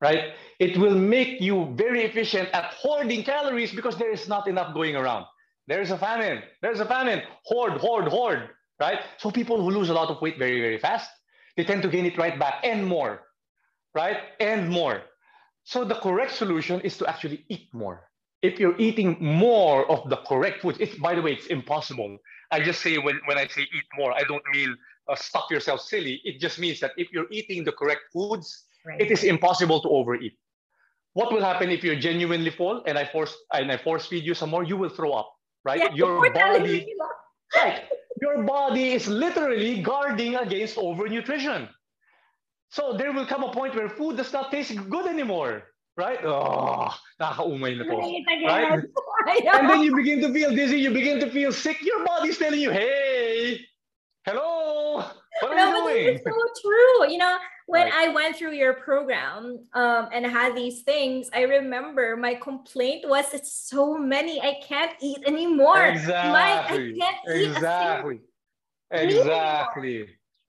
right? 0.02 0.34
It 0.60 0.76
will 0.76 0.96
make 0.96 1.40
you 1.40 1.72
very 1.76 2.04
efficient 2.04 2.50
at 2.54 2.74
hoarding 2.74 3.24
calories 3.24 3.72
because 3.72 3.96
there 3.96 4.12
is 4.12 4.28
not 4.28 4.48
enough 4.48 4.74
going 4.74 4.96
around. 4.96 5.26
There's 5.68 5.92
a 5.92 5.98
famine. 5.98 6.42
There's 6.64 6.80
a 6.80 6.86
famine. 6.86 7.22
Hoard, 7.46 7.74
hoard, 7.74 8.08
hoard, 8.08 8.50
right? 8.80 9.02
So 9.18 9.30
people 9.30 9.62
who 9.62 9.70
lose 9.70 9.90
a 9.90 9.94
lot 9.94 10.10
of 10.10 10.20
weight 10.20 10.40
very, 10.40 10.60
very 10.62 10.80
fast, 10.80 11.12
they 11.56 11.64
tend 11.64 11.84
to 11.84 11.90
gain 11.90 12.08
it 12.08 12.18
right 12.18 12.40
back 12.40 12.56
and 12.64 12.88
more, 12.88 13.22
right? 13.94 14.18
And 14.40 14.68
more. 14.68 15.04
So 15.64 15.84
the 15.84 15.96
correct 15.96 16.32
solution 16.32 16.82
is 16.82 16.98
to 16.98 17.08
actually 17.08 17.46
eat 17.50 17.68
more 17.72 18.08
if 18.48 18.60
you're 18.60 18.78
eating 18.78 19.18
more 19.20 19.90
of 19.92 20.10
the 20.10 20.18
correct 20.30 20.62
foods, 20.62 20.78
it's 20.80 20.96
by 20.96 21.14
the 21.16 21.22
way, 21.22 21.34
it's 21.34 21.48
impossible. 21.48 22.18
I 22.52 22.60
just 22.62 22.82
say 22.82 22.98
when, 22.98 23.20
when 23.26 23.38
I 23.38 23.46
say 23.48 23.64
eat 23.64 23.88
more, 24.00 24.12
I 24.14 24.24
don't 24.24 24.44
mean 24.54 24.76
uh, 25.10 25.16
stop 25.16 25.52
yourself 25.52 25.82
silly. 25.82 26.22
It 26.24 26.40
just 26.40 26.58
means 26.58 26.80
that 26.80 26.92
if 26.98 27.12
you're 27.12 27.28
eating 27.30 27.64
the 27.64 27.74
correct 27.74 28.04
foods, 28.14 28.48
right. 28.86 29.02
it 29.02 29.12
is 29.12 29.24
impossible 29.24 29.82
to 29.82 29.90
overeat. 29.90 30.34
What 31.14 31.34
will 31.34 31.42
happen 31.42 31.70
if 31.72 31.84
you're 31.84 32.00
genuinely 32.00 32.52
full 32.52 32.84
and 32.86 32.98
I 32.98 33.06
force 33.06 33.36
and 33.54 33.72
I 33.72 33.78
force 33.78 34.06
feed 34.06 34.24
you 34.24 34.34
some 34.34 34.50
more? 34.50 34.64
You 34.64 34.78
will 34.78 34.94
throw 34.98 35.12
up, 35.12 35.30
right? 35.66 35.80
Yeah, 35.80 35.94
your 35.94 36.32
body, 36.32 36.86
right? 37.56 37.84
Your 38.22 38.44
body 38.44 38.94
is 38.94 39.08
literally 39.08 39.82
guarding 39.82 40.36
against 40.36 40.78
overnutrition. 40.78 41.70
So 42.70 42.96
there 42.98 43.12
will 43.12 43.26
come 43.26 43.44
a 43.44 43.52
point 43.52 43.76
where 43.76 43.90
food 43.90 44.18
does 44.18 44.32
not 44.32 44.52
taste 44.52 44.76
good 44.90 45.08
anymore 45.08 45.64
right? 45.98 46.24
Oh, 46.24 46.94
nakakaumay 47.20 47.78
na 47.78 47.84
to. 47.84 47.98
Right? 47.98 49.44
and 49.44 49.70
then 49.70 49.82
you 49.84 49.96
begin 49.96 50.22
to 50.22 50.32
feel 50.32 50.52
dizzy, 50.52 50.80
you 50.80 50.92
begin 50.92 51.20
to 51.20 51.30
feel 51.30 51.52
sick. 51.52 51.82
Your 51.82 52.06
body's 52.06 52.38
telling 52.38 52.62
you, 52.62 52.72
hey, 52.72 53.60
hello, 54.26 55.04
what 55.42 55.52
are 55.52 55.56
no, 55.56 55.90
you 55.90 55.94
doing? 55.94 56.16
It's 56.16 56.24
so 56.24 56.38
true. 56.62 57.12
You 57.12 57.18
know, 57.18 57.38
when 57.66 57.86
right. 57.86 58.10
I 58.10 58.14
went 58.14 58.38
through 58.38 58.54
your 58.54 58.74
program 58.74 59.66
um, 59.74 60.10
and 60.14 60.26
had 60.26 60.56
these 60.56 60.84
things, 60.84 61.30
I 61.34 61.42
remember 61.42 62.16
my 62.16 62.36
complaint 62.36 63.10
was 63.10 63.34
it's 63.34 63.52
so 63.52 63.98
many. 63.98 64.40
I 64.40 64.62
can't 64.64 64.94
eat 65.02 65.20
anymore. 65.26 65.84
Exactly. 65.84 66.32
My, 66.32 66.64
I 66.64 66.68
can't 66.68 67.18
eat 67.36 67.48
exactly. 67.50 68.22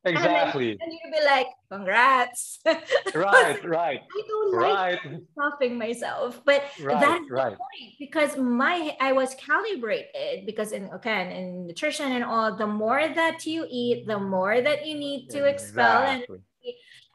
Exactly. 0.04 0.30
Exactly. 0.30 0.70
And, 0.72 0.80
and 0.82 0.92
you'd 0.92 1.12
be 1.12 1.24
like, 1.24 1.46
congrats. 1.70 2.60
right, 3.14 3.64
right. 3.64 4.00
I 4.00 4.22
don't 4.28 4.56
right. 4.56 4.98
like 5.04 5.22
stopping 5.32 5.78
myself. 5.78 6.40
But 6.44 6.64
right, 6.80 7.00
that's 7.00 7.30
right. 7.30 7.50
the 7.50 7.56
point 7.56 7.94
because 7.98 8.36
my 8.36 8.96
I 9.00 9.12
was 9.12 9.34
calibrated 9.34 10.46
because 10.46 10.72
in 10.72 10.88
again 10.92 11.30
in 11.32 11.66
nutrition 11.66 12.12
and 12.12 12.24
all, 12.24 12.56
the 12.56 12.66
more 12.66 13.08
that 13.08 13.44
you 13.44 13.66
eat, 13.68 14.06
the 14.06 14.18
more 14.18 14.60
that 14.60 14.86
you 14.86 14.96
need 14.96 15.28
to 15.30 15.44
expel 15.44 16.02
and 16.02 16.24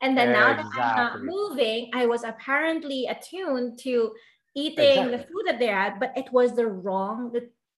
and 0.01 0.17
then 0.17 0.33
now 0.33 0.53
that 0.53 0.65
I'm 0.75 0.97
not 0.97 1.23
moving, 1.23 1.89
I 1.93 2.05
was 2.05 2.25
apparently 2.25 3.05
attuned 3.07 3.79
to 3.79 4.11
eating 4.53 4.85
exactly. 4.85 5.17
the 5.17 5.23
food 5.23 5.43
that 5.45 5.59
they 5.59 5.67
had, 5.67 5.97
but 5.99 6.11
it 6.17 6.31
was 6.33 6.53
the 6.55 6.67
wrong 6.67 7.33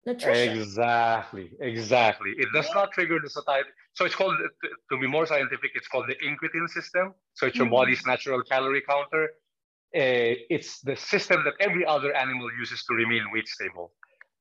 nutrition. 0.08 0.58
Exactly, 0.58 1.52
exactly. 1.60 2.32
It 2.38 2.48
does 2.52 2.68
not 2.74 2.92
trigger 2.92 3.20
the 3.22 3.30
satiety. 3.30 3.70
So 3.96 4.04
it's 4.06 4.16
called, 4.16 4.36
to 4.92 4.98
be 4.98 5.08
more 5.08 5.26
scientific, 5.26 5.72
it's 5.74 5.88
called 5.88 6.08
the 6.08 6.16
incretin 6.16 6.70
system. 6.70 7.14
So 7.34 7.48
it's 7.48 7.56
your 7.56 7.66
mm-hmm. 7.66 7.76
body's 7.76 8.06
natural 8.06 8.44
calorie 8.44 8.84
counter. 8.88 9.24
Uh, 9.96 10.36
it's 10.56 10.82
the 10.82 10.98
system 10.98 11.44
that 11.46 11.54
every 11.62 11.86
other 11.86 12.14
animal 12.14 12.50
uses 12.60 12.84
to 12.86 12.94
remain 12.94 13.24
weight 13.32 13.48
stable. 13.48 13.94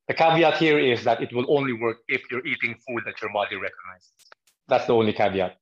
The 0.08 0.14
caveat 0.14 0.58
here 0.58 0.78
is 0.78 1.04
that 1.04 1.22
it 1.22 1.32
will 1.32 1.46
only 1.48 1.72
work 1.72 1.98
if 2.08 2.22
you're 2.30 2.44
eating 2.44 2.74
food 2.86 3.02
that 3.06 3.20
your 3.22 3.32
body 3.32 3.54
recognizes. 3.54 4.12
That's 4.66 4.86
the 4.86 4.94
only 4.94 5.12
caveat. 5.12 5.56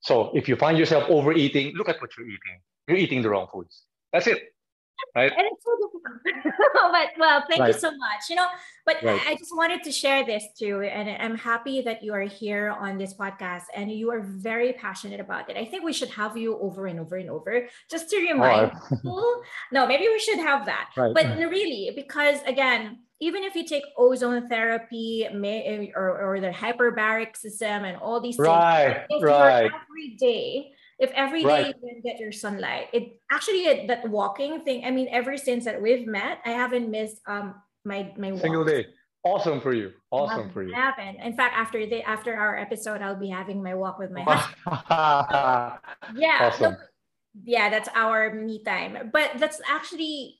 So 0.00 0.30
if 0.34 0.48
you 0.48 0.56
find 0.56 0.78
yourself 0.78 1.04
overeating, 1.08 1.74
look 1.76 1.88
at 1.88 2.00
what 2.00 2.10
you're 2.16 2.26
eating. 2.26 2.56
You're 2.88 2.98
eating 2.98 3.22
the 3.22 3.28
wrong 3.30 3.48
foods. 3.52 3.82
That's 4.12 4.26
it 4.26 4.53
right 5.14 5.32
and 5.36 5.46
it's 5.50 5.64
so 5.64 5.70
difficult 5.80 6.54
but 6.92 7.08
well 7.18 7.44
thank 7.48 7.60
right. 7.60 7.74
you 7.74 7.80
so 7.80 7.90
much 7.90 8.28
you 8.28 8.36
know 8.36 8.46
but 8.86 8.96
right. 9.02 9.20
i 9.26 9.34
just 9.34 9.54
wanted 9.56 9.82
to 9.82 9.90
share 9.90 10.24
this 10.24 10.44
too 10.58 10.80
and 10.82 11.10
i'm 11.22 11.36
happy 11.36 11.80
that 11.82 12.02
you 12.02 12.12
are 12.12 12.22
here 12.22 12.70
on 12.70 12.98
this 12.98 13.14
podcast 13.14 13.64
and 13.74 13.90
you 13.90 14.10
are 14.10 14.20
very 14.20 14.72
passionate 14.72 15.20
about 15.20 15.48
it 15.50 15.56
i 15.56 15.64
think 15.64 15.84
we 15.84 15.92
should 15.92 16.10
have 16.10 16.36
you 16.36 16.58
over 16.58 16.86
and 16.86 17.00
over 17.00 17.16
and 17.16 17.30
over 17.30 17.66
just 17.90 18.10
to 18.10 18.16
oh, 18.16 18.32
remind 18.32 18.72
oh. 18.74 18.88
people 18.96 19.42
no 19.72 19.86
maybe 19.86 20.08
we 20.08 20.18
should 20.18 20.38
have 20.38 20.66
that 20.66 20.90
right. 20.96 21.14
but 21.14 21.26
really 21.38 21.92
because 21.94 22.38
again 22.46 22.98
even 23.20 23.44
if 23.44 23.54
you 23.54 23.64
take 23.64 23.84
ozone 23.96 24.48
therapy 24.48 25.26
may, 25.32 25.92
or, 25.94 26.20
or 26.20 26.40
the 26.40 26.50
hyperbaric 26.50 27.36
system 27.36 27.84
and 27.84 27.96
all 27.96 28.20
these 28.20 28.36
things, 28.36 28.48
right, 28.48 29.06
right. 29.22 29.70
every 29.88 30.16
day 30.18 30.73
if 30.98 31.10
every 31.12 31.42
day 31.42 31.48
right. 31.48 31.66
you 31.66 31.74
can 31.74 32.00
get 32.02 32.18
your 32.18 32.32
sunlight 32.32 32.88
it 32.92 33.20
actually 33.30 33.86
that 33.86 34.08
walking 34.08 34.64
thing 34.64 34.84
i 34.84 34.90
mean 34.90 35.08
ever 35.10 35.36
since 35.36 35.64
that 35.64 35.80
we've 35.80 36.06
met 36.06 36.38
i 36.44 36.50
haven't 36.50 36.90
missed 36.90 37.20
um 37.26 37.54
my 37.84 38.12
my 38.16 38.34
single 38.36 38.64
day 38.64 38.86
awesome 39.24 39.60
for 39.60 39.72
you 39.72 39.90
awesome 40.10 40.50
for 40.50 40.62
you 40.62 40.72
happen 40.72 41.16
in 41.20 41.34
fact 41.36 41.54
after 41.56 41.86
the 41.86 42.02
after 42.02 42.34
our 42.34 42.56
episode 42.56 43.00
i'll 43.02 43.16
be 43.16 43.28
having 43.28 43.62
my 43.62 43.74
walk 43.74 43.98
with 43.98 44.10
my 44.10 44.22
husband 44.28 45.80
yeah 46.14 46.50
awesome. 46.52 46.72
no, 46.72 46.78
yeah 47.44 47.68
that's 47.70 47.88
our 47.94 48.34
me 48.34 48.62
time 48.62 49.10
but 49.12 49.32
that's 49.38 49.60
actually 49.68 50.38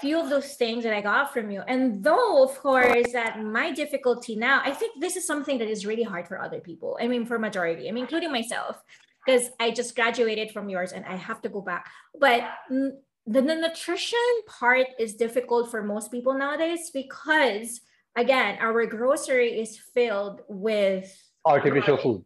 few 0.00 0.20
of 0.20 0.28
those 0.28 0.54
things 0.54 0.84
that 0.84 0.92
I 0.92 1.00
got 1.00 1.32
from 1.32 1.50
you. 1.50 1.62
And 1.68 2.02
though, 2.02 2.42
of 2.42 2.58
course, 2.58 3.12
that 3.12 3.42
my 3.42 3.70
difficulty 3.70 4.34
now, 4.34 4.60
I 4.64 4.72
think 4.72 5.00
this 5.00 5.16
is 5.16 5.26
something 5.26 5.58
that 5.58 5.68
is 5.68 5.86
really 5.86 6.02
hard 6.02 6.26
for 6.26 6.40
other 6.40 6.60
people. 6.60 6.98
I 7.00 7.06
mean, 7.06 7.24
for 7.26 7.38
majority, 7.38 7.88
I 7.88 7.92
mean, 7.92 8.04
including 8.04 8.32
myself 8.32 8.82
because 9.24 9.50
I 9.60 9.70
just 9.70 9.94
graduated 9.94 10.50
from 10.50 10.68
yours 10.68 10.92
and 10.92 11.04
I 11.06 11.16
have 11.16 11.40
to 11.42 11.48
go 11.48 11.60
back. 11.60 11.90
But 12.18 12.44
the, 12.68 13.00
the 13.26 13.42
nutrition 13.42 14.18
part 14.46 14.86
is 14.98 15.14
difficult 15.14 15.70
for 15.70 15.82
most 15.82 16.10
people 16.10 16.34
nowadays 16.34 16.90
because, 16.92 17.80
again, 18.16 18.58
our 18.60 18.84
grocery 18.86 19.60
is 19.60 19.78
filled 19.94 20.42
with 20.48 21.10
artificial 21.44 21.96
food. 21.96 22.24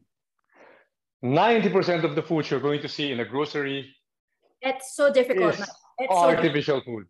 90% 1.25 2.05
of 2.05 2.15
the 2.15 2.23
food 2.23 2.49
you're 2.49 2.61
going 2.61 2.81
to 2.81 2.89
see 2.89 3.11
in 3.11 3.21
a 3.21 3.25
grocery 3.25 3.95
it's 4.61 4.95
so 4.95 5.13
difficult. 5.13 5.59
It's 5.99 6.13
artificial 6.13 6.81
so 6.81 6.85
food. 6.85 7.07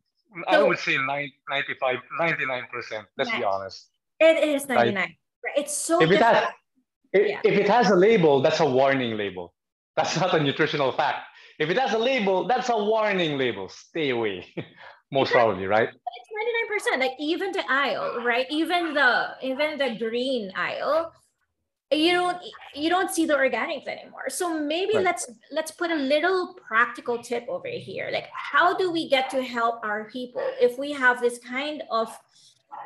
So, 0.50 0.60
I 0.60 0.62
would 0.62 0.78
say 0.78 0.96
95, 0.96 1.96
99%. 2.20 3.06
Let's 3.16 3.30
be 3.30 3.44
honest. 3.44 3.86
It 4.20 4.44
is 4.44 4.68
99. 4.68 4.94
Right? 4.94 5.16
It's 5.56 5.76
so 5.76 6.02
if 6.02 6.10
it, 6.10 6.20
has, 6.20 6.44
if, 7.12 7.28
yeah. 7.28 7.40
if 7.44 7.58
it 7.58 7.68
has 7.68 7.90
a 7.90 7.94
label, 7.94 8.42
that's 8.42 8.60
a 8.60 8.68
warning 8.68 9.16
label. 9.16 9.54
That's 9.98 10.16
not 10.16 10.32
a 10.32 10.40
nutritional 10.40 10.92
fact. 10.92 11.26
If 11.58 11.70
it 11.70 11.78
has 11.78 11.92
a 11.92 11.98
label, 11.98 12.46
that's 12.46 12.68
a 12.68 12.78
warning 12.78 13.36
label. 13.36 13.68
Stay 13.68 14.10
away, 14.10 14.46
most 15.10 15.32
probably, 15.32 15.66
right? 15.66 15.88
It's 15.88 16.88
99%. 16.94 17.00
Like 17.00 17.12
even 17.18 17.50
the 17.50 17.64
aisle, 17.68 18.22
right? 18.24 18.46
Even 18.48 18.94
the 18.94 19.30
even 19.42 19.76
the 19.76 19.96
green 19.98 20.52
aisle, 20.54 21.12
you 21.90 22.12
don't 22.12 22.38
you 22.76 22.88
don't 22.88 23.10
see 23.10 23.26
the 23.26 23.34
organics 23.34 23.88
anymore. 23.88 24.28
So 24.28 24.56
maybe 24.56 24.94
right. 24.94 25.04
let's 25.04 25.28
let's 25.50 25.72
put 25.72 25.90
a 25.90 25.96
little 25.96 26.54
practical 26.68 27.20
tip 27.20 27.46
over 27.48 27.66
here. 27.66 28.10
Like 28.12 28.28
how 28.32 28.76
do 28.76 28.92
we 28.92 29.08
get 29.08 29.28
to 29.30 29.42
help 29.42 29.80
our 29.82 30.04
people 30.10 30.46
if 30.60 30.78
we 30.78 30.92
have 30.92 31.20
this 31.20 31.40
kind 31.40 31.82
of 31.90 32.16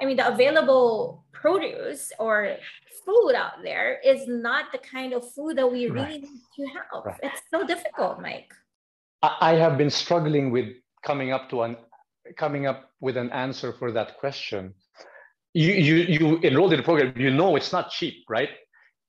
I 0.00 0.06
mean 0.06 0.16
the 0.16 0.28
available 0.28 1.24
produce 1.32 2.10
or 2.18 2.56
food 3.04 3.34
out 3.34 3.62
there 3.62 3.98
is 4.04 4.26
not 4.26 4.72
the 4.72 4.78
kind 4.78 5.12
of 5.12 5.30
food 5.32 5.56
that 5.58 5.70
we 5.70 5.88
really 5.88 6.00
right. 6.00 6.22
need 6.22 6.40
to 6.56 6.66
have. 6.74 7.04
Right. 7.04 7.20
It's 7.22 7.42
so 7.50 7.66
difficult, 7.66 8.20
Mike. 8.20 8.52
I 9.22 9.54
have 9.54 9.78
been 9.78 9.90
struggling 9.90 10.50
with 10.50 10.68
coming 11.04 11.32
up 11.32 11.48
to 11.50 11.62
an 11.62 11.76
coming 12.36 12.66
up 12.66 12.90
with 13.00 13.16
an 13.16 13.30
answer 13.30 13.72
for 13.72 13.92
that 13.92 14.18
question. 14.18 14.74
You 15.54 15.72
you 15.72 15.94
you 15.96 16.38
enrolled 16.42 16.72
in 16.72 16.78
the 16.78 16.82
program, 16.82 17.12
you 17.16 17.30
know 17.30 17.56
it's 17.56 17.72
not 17.72 17.90
cheap, 17.90 18.24
right? 18.28 18.50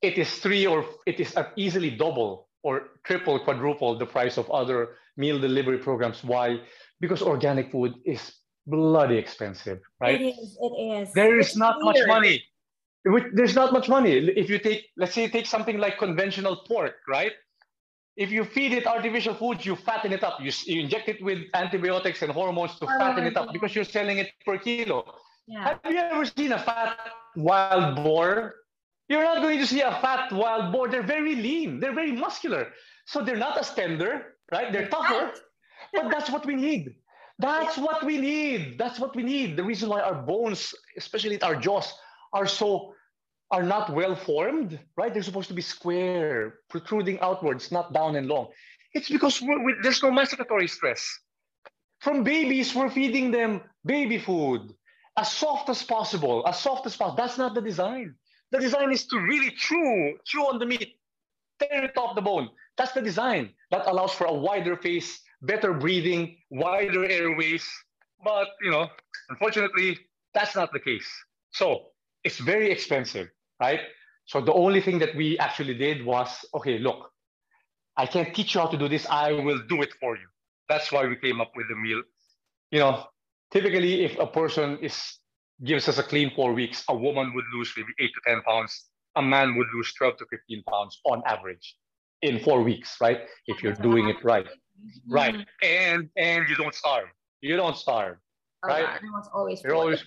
It 0.01 0.17
is 0.17 0.29
three 0.39 0.67
or 0.67 0.85
it 1.05 1.19
is 1.19 1.35
easily 1.55 1.89
double 1.89 2.49
or 2.63 2.89
triple, 3.03 3.39
quadruple 3.39 3.97
the 3.97 4.05
price 4.05 4.37
of 4.37 4.49
other 4.51 4.95
meal 5.17 5.39
delivery 5.39 5.77
programs. 5.77 6.23
Why? 6.23 6.59
Because 6.99 7.21
organic 7.21 7.71
food 7.71 7.93
is 8.05 8.33
bloody 8.67 9.17
expensive, 9.17 9.79
right? 9.99 10.21
It 10.21 10.25
is. 10.25 10.57
It 10.61 10.73
is. 10.81 11.13
There 11.13 11.39
is 11.39 11.47
it's 11.47 11.57
not 11.57 11.77
weird. 11.77 12.07
much 12.07 12.07
money 12.07 12.43
there's 13.33 13.55
not 13.55 13.73
much 13.73 13.89
money. 13.89 14.13
If 14.13 14.49
you 14.49 14.59
take, 14.59 14.85
let's 14.97 15.13
say, 15.13 15.23
you 15.23 15.29
take 15.29 15.45
something 15.45 15.77
like 15.77 15.97
conventional 15.97 16.55
pork, 16.67 16.95
right? 17.07 17.33
If 18.15 18.31
you 18.31 18.45
feed 18.45 18.73
it 18.73 18.85
artificial 18.85 19.33
food, 19.33 19.65
you 19.65 19.75
fatten 19.75 20.13
it 20.13 20.23
up. 20.23 20.39
You, 20.39 20.51
you 20.65 20.81
inject 20.81 21.09
it 21.09 21.21
with 21.23 21.39
antibiotics 21.53 22.21
and 22.21 22.31
hormones 22.31 22.77
to 22.79 22.85
fatten 22.85 23.25
it 23.25 23.35
up 23.35 23.51
because 23.51 23.75
you're 23.75 23.83
selling 23.83 24.19
it 24.19 24.31
per 24.45 24.57
kilo. 24.57 25.15
Yeah. 25.47 25.77
Have 25.83 25.91
you 25.91 25.99
ever 25.99 26.25
seen 26.25 26.51
a 26.53 26.59
fat 26.59 26.97
wild 27.35 27.95
boar? 27.97 28.55
You're 29.09 29.23
not 29.23 29.41
going 29.41 29.59
to 29.59 29.67
see 29.67 29.81
a 29.81 29.91
fat 29.99 30.31
wild 30.31 30.71
boar. 30.71 30.87
They're 30.87 31.03
very 31.03 31.35
lean. 31.35 31.79
They're 31.79 31.93
very 31.93 32.13
muscular. 32.13 32.71
So 33.05 33.21
they're 33.21 33.35
not 33.35 33.57
as 33.57 33.73
tender, 33.73 34.35
right? 34.51 34.71
They're 34.71 34.87
tougher. 34.87 35.33
But 35.93 36.09
that's 36.09 36.29
what 36.29 36.45
we 36.45 36.55
need. 36.55 36.95
That's 37.39 37.77
what 37.77 38.03
we 38.05 38.17
need. 38.17 38.77
That's 38.77 38.99
what 38.99 39.15
we 39.15 39.23
need. 39.23 39.57
The 39.57 39.63
reason 39.63 39.89
why 39.89 40.01
our 40.01 40.15
bones, 40.15 40.73
especially 40.97 41.41
our 41.41 41.55
jaws, 41.55 41.93
are 42.33 42.47
so 42.47 42.93
are 43.51 43.63
not 43.63 43.93
well 43.93 44.15
formed, 44.15 44.79
right? 44.97 45.13
They're 45.13 45.21
supposed 45.21 45.49
to 45.49 45.53
be 45.53 45.61
square, 45.61 46.55
protruding 46.69 47.19
outwards, 47.19 47.71
not 47.71 47.93
down 47.93 48.15
and 48.15 48.27
long. 48.27 48.47
It's 48.93 49.09
because 49.09 49.41
we, 49.41 49.75
there's 49.83 50.01
no 50.01 50.11
masticatory 50.11 50.69
stress. 50.69 51.07
From 51.99 52.23
babies, 52.23 52.73
we're 52.73 52.89
feeding 52.89 53.31
them 53.31 53.61
baby 53.85 54.17
food, 54.17 54.73
as 55.17 55.31
soft 55.31 55.69
as 55.69 55.83
possible, 55.83 56.43
as 56.47 56.59
soft 56.59 56.85
as 56.87 56.97
possible. 56.97 57.15
That's 57.15 57.37
not 57.37 57.53
the 57.53 57.61
design. 57.61 58.15
The 58.51 58.59
design 58.59 58.91
is 58.91 59.05
to 59.07 59.19
really 59.19 59.51
chew, 59.51 60.17
chew 60.25 60.41
on 60.41 60.59
the 60.59 60.65
meat, 60.65 60.95
tear 61.59 61.85
it 61.85 61.97
off 61.97 62.15
the 62.15 62.21
bone. 62.21 62.49
That's 62.77 62.91
the 62.93 63.01
design. 63.01 63.51
That 63.69 63.87
allows 63.87 64.13
for 64.13 64.25
a 64.25 64.33
wider 64.33 64.75
face, 64.77 65.21
better 65.43 65.73
breathing, 65.73 66.37
wider 66.49 67.05
airways. 67.05 67.67
But, 68.23 68.47
you 68.61 68.71
know, 68.71 68.87
unfortunately, 69.29 69.99
that's 70.33 70.55
not 70.55 70.73
the 70.73 70.79
case. 70.79 71.07
So 71.51 71.92
it's 72.23 72.39
very 72.39 72.71
expensive, 72.71 73.29
right? 73.59 73.81
So 74.25 74.41
the 74.41 74.53
only 74.53 74.81
thing 74.81 74.99
that 74.99 75.15
we 75.15 75.37
actually 75.39 75.73
did 75.73 76.05
was, 76.05 76.45
okay, 76.53 76.79
look, 76.79 77.11
I 77.97 78.05
can't 78.05 78.33
teach 78.33 78.55
you 78.55 78.61
how 78.61 78.67
to 78.67 78.77
do 78.77 78.87
this. 78.87 79.05
I 79.09 79.33
will 79.33 79.61
do 79.67 79.81
it 79.81 79.93
for 79.99 80.15
you. 80.15 80.27
That's 80.69 80.91
why 80.91 81.05
we 81.05 81.15
came 81.15 81.41
up 81.41 81.51
with 81.55 81.67
the 81.69 81.75
meal. 81.75 82.01
You 82.71 82.79
know, 82.79 83.05
typically 83.51 84.03
if 84.05 84.17
a 84.17 84.25
person 84.25 84.79
is 84.79 85.19
gives 85.63 85.87
us 85.87 85.97
a 85.97 86.03
clean 86.03 86.31
four 86.35 86.53
weeks, 86.53 86.83
a 86.89 86.95
woman 86.95 87.33
would 87.33 87.45
lose 87.53 87.71
maybe 87.77 87.93
eight 87.99 88.11
to 88.15 88.31
10 88.31 88.41
pounds. 88.41 88.85
A 89.15 89.21
man 89.21 89.55
would 89.55 89.67
lose 89.75 89.93
12 89.93 90.17
to 90.17 90.25
15 90.25 90.63
pounds 90.63 90.99
on 91.05 91.21
average 91.25 91.75
in 92.23 92.39
four 92.39 92.63
weeks, 92.63 92.97
right? 92.99 93.21
If 93.47 93.61
you're 93.61 93.73
doing 93.73 94.09
it 94.09 94.23
right. 94.23 94.45
Mm-hmm. 94.45 95.13
Right. 95.13 95.35
And 95.61 96.09
and 96.17 96.49
you 96.49 96.55
don't 96.55 96.73
starve. 96.73 97.09
You 97.41 97.55
don't 97.55 97.77
starve. 97.77 98.17
Oh, 98.63 98.69
right? 98.69 98.99
always 99.33 99.61
You're 99.63 99.75
always 99.75 100.03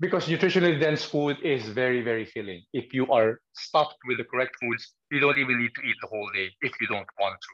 because 0.00 0.26
nutritionally 0.26 0.78
dense 0.80 1.04
food 1.04 1.36
is 1.42 1.66
very 1.68 2.02
very 2.02 2.24
filling. 2.24 2.62
If 2.72 2.94
you 2.94 3.10
are 3.10 3.40
stuffed 3.54 3.98
with 4.06 4.18
the 4.18 4.24
correct 4.24 4.56
foods 4.60 4.94
you 5.10 5.20
don't 5.20 5.38
even 5.38 5.58
need 5.60 5.74
to 5.74 5.82
eat 5.82 5.96
the 6.00 6.08
whole 6.08 6.30
day 6.34 6.50
if 6.60 6.72
you 6.80 6.86
don't 6.86 7.08
want 7.20 7.36
to. 7.40 7.48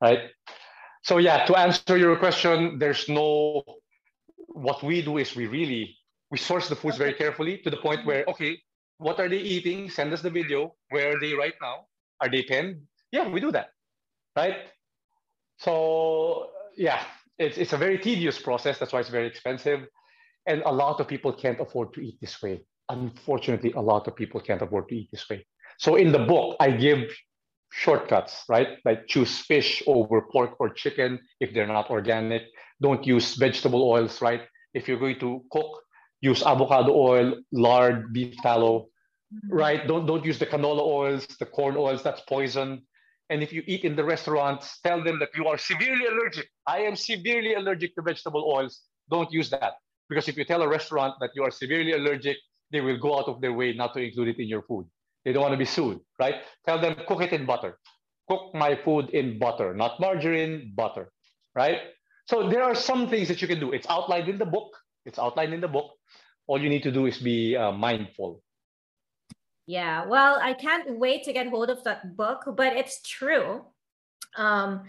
Right? 0.00 0.30
So 1.02 1.18
yeah 1.18 1.44
to 1.46 1.56
answer 1.56 1.96
your 1.96 2.16
question 2.16 2.78
there's 2.78 3.08
no 3.08 3.62
what 4.48 4.82
we 4.82 5.02
do 5.02 5.18
is 5.18 5.34
we 5.36 5.46
really 5.46 5.96
we 6.30 6.38
source 6.38 6.68
the 6.68 6.76
foods 6.76 6.96
very 6.96 7.14
carefully 7.14 7.58
to 7.58 7.70
the 7.70 7.76
point 7.76 8.04
where 8.06 8.24
okay 8.28 8.58
what 8.98 9.18
are 9.18 9.28
they 9.28 9.38
eating? 9.38 9.90
Send 9.90 10.12
us 10.12 10.22
the 10.22 10.30
video. 10.30 10.76
Where 10.90 11.16
are 11.16 11.20
they 11.20 11.34
right 11.34 11.54
now? 11.60 11.86
Are 12.20 12.28
they 12.28 12.42
penned? 12.42 12.82
Yeah 13.10 13.28
we 13.28 13.40
do 13.40 13.52
that. 13.52 13.70
Right? 14.36 14.56
So 15.58 16.50
yeah 16.76 17.04
it's, 17.38 17.56
it's 17.56 17.72
a 17.72 17.78
very 17.78 17.98
tedious 17.98 18.38
process. 18.40 18.78
That's 18.78 18.92
why 18.92 19.00
it's 19.00 19.08
very 19.08 19.26
expensive 19.26 19.86
and 20.46 20.62
a 20.66 20.72
lot 20.72 21.00
of 21.00 21.08
people 21.08 21.32
can't 21.32 21.60
afford 21.60 21.94
to 21.94 22.00
eat 22.00 22.18
this 22.20 22.40
way. 22.42 22.62
Unfortunately, 22.88 23.72
a 23.72 23.80
lot 23.80 24.08
of 24.08 24.16
people 24.16 24.40
can't 24.40 24.62
afford 24.62 24.88
to 24.88 24.96
eat 24.96 25.08
this 25.12 25.28
way. 25.28 25.46
So 25.78 25.96
in 25.96 26.12
the 26.12 26.18
book, 26.18 26.56
I 26.60 26.70
give 26.70 27.10
shortcuts, 27.70 28.44
right? 28.48 28.78
Like 28.84 29.06
choose 29.08 29.38
fish 29.38 29.82
over 29.86 30.22
pork 30.30 30.60
or 30.60 30.68
chicken 30.70 31.20
if 31.40 31.54
they're 31.54 31.66
not 31.66 31.90
organic. 31.90 32.42
Don't 32.80 33.06
use 33.06 33.34
vegetable 33.36 33.82
oils, 33.82 34.20
right? 34.20 34.42
If 34.74 34.88
you're 34.88 34.98
going 34.98 35.20
to 35.20 35.42
cook, 35.50 35.82
use 36.20 36.42
avocado 36.42 36.92
oil, 36.92 37.36
lard, 37.52 38.12
beef 38.12 38.36
tallow, 38.42 38.88
mm-hmm. 39.32 39.54
right? 39.54 39.86
Don't 39.86 40.06
don't 40.06 40.24
use 40.24 40.38
the 40.38 40.46
canola 40.46 40.82
oils, 40.82 41.26
the 41.38 41.46
corn 41.46 41.76
oils. 41.76 42.02
That's 42.02 42.20
poison. 42.22 42.82
And 43.30 43.42
if 43.42 43.52
you 43.52 43.62
eat 43.66 43.84
in 43.84 43.96
the 43.96 44.04
restaurants, 44.04 44.78
tell 44.80 45.02
them 45.02 45.18
that 45.20 45.30
you 45.34 45.46
are 45.46 45.56
severely 45.56 46.06
allergic. 46.06 46.48
I 46.66 46.80
am 46.80 46.96
severely 46.96 47.54
allergic 47.54 47.94
to 47.94 48.02
vegetable 48.02 48.44
oils. 48.44 48.82
Don't 49.08 49.32
use 49.32 49.48
that 49.50 49.74
because 50.08 50.28
if 50.28 50.36
you 50.36 50.44
tell 50.44 50.62
a 50.62 50.68
restaurant 50.68 51.14
that 51.20 51.30
you 51.34 51.42
are 51.42 51.50
severely 51.50 51.92
allergic, 51.92 52.36
they 52.70 52.80
will 52.80 52.98
go 52.98 53.18
out 53.18 53.28
of 53.28 53.40
their 53.40 53.52
way 53.52 53.72
not 53.72 53.94
to 53.94 54.00
include 54.00 54.28
it 54.28 54.38
in 54.38 54.48
your 54.48 54.62
food. 54.62 54.86
They 55.24 55.32
don't 55.32 55.42
want 55.42 55.52
to 55.52 55.58
be 55.58 55.64
sued, 55.64 56.00
right? 56.18 56.36
Tell 56.66 56.80
them 56.80 56.96
cook 57.06 57.22
it 57.22 57.32
in 57.32 57.46
butter. 57.46 57.78
Cook 58.28 58.54
my 58.54 58.76
food 58.84 59.10
in 59.10 59.38
butter, 59.38 59.74
not 59.74 60.00
margarine, 60.00 60.72
butter, 60.74 61.12
right? 61.54 61.78
So 62.26 62.48
there 62.48 62.62
are 62.62 62.74
some 62.74 63.08
things 63.08 63.28
that 63.28 63.42
you 63.42 63.48
can 63.48 63.60
do. 63.60 63.72
It's 63.72 63.86
outlined 63.88 64.28
in 64.28 64.38
the 64.38 64.46
book. 64.46 64.76
It's 65.04 65.18
outlined 65.18 65.52
in 65.52 65.60
the 65.60 65.68
book. 65.68 65.90
All 66.46 66.60
you 66.60 66.68
need 66.68 66.82
to 66.84 66.92
do 66.92 67.06
is 67.06 67.18
be 67.18 67.56
uh, 67.56 67.72
mindful. 67.72 68.42
Yeah, 69.66 70.06
well, 70.06 70.38
I 70.42 70.54
can't 70.54 70.98
wait 70.98 71.24
to 71.24 71.32
get 71.32 71.48
hold 71.48 71.70
of 71.70 71.84
that 71.84 72.16
book, 72.16 72.44
but 72.56 72.76
it's 72.76 73.00
true. 73.02 73.62
Um, 74.36 74.84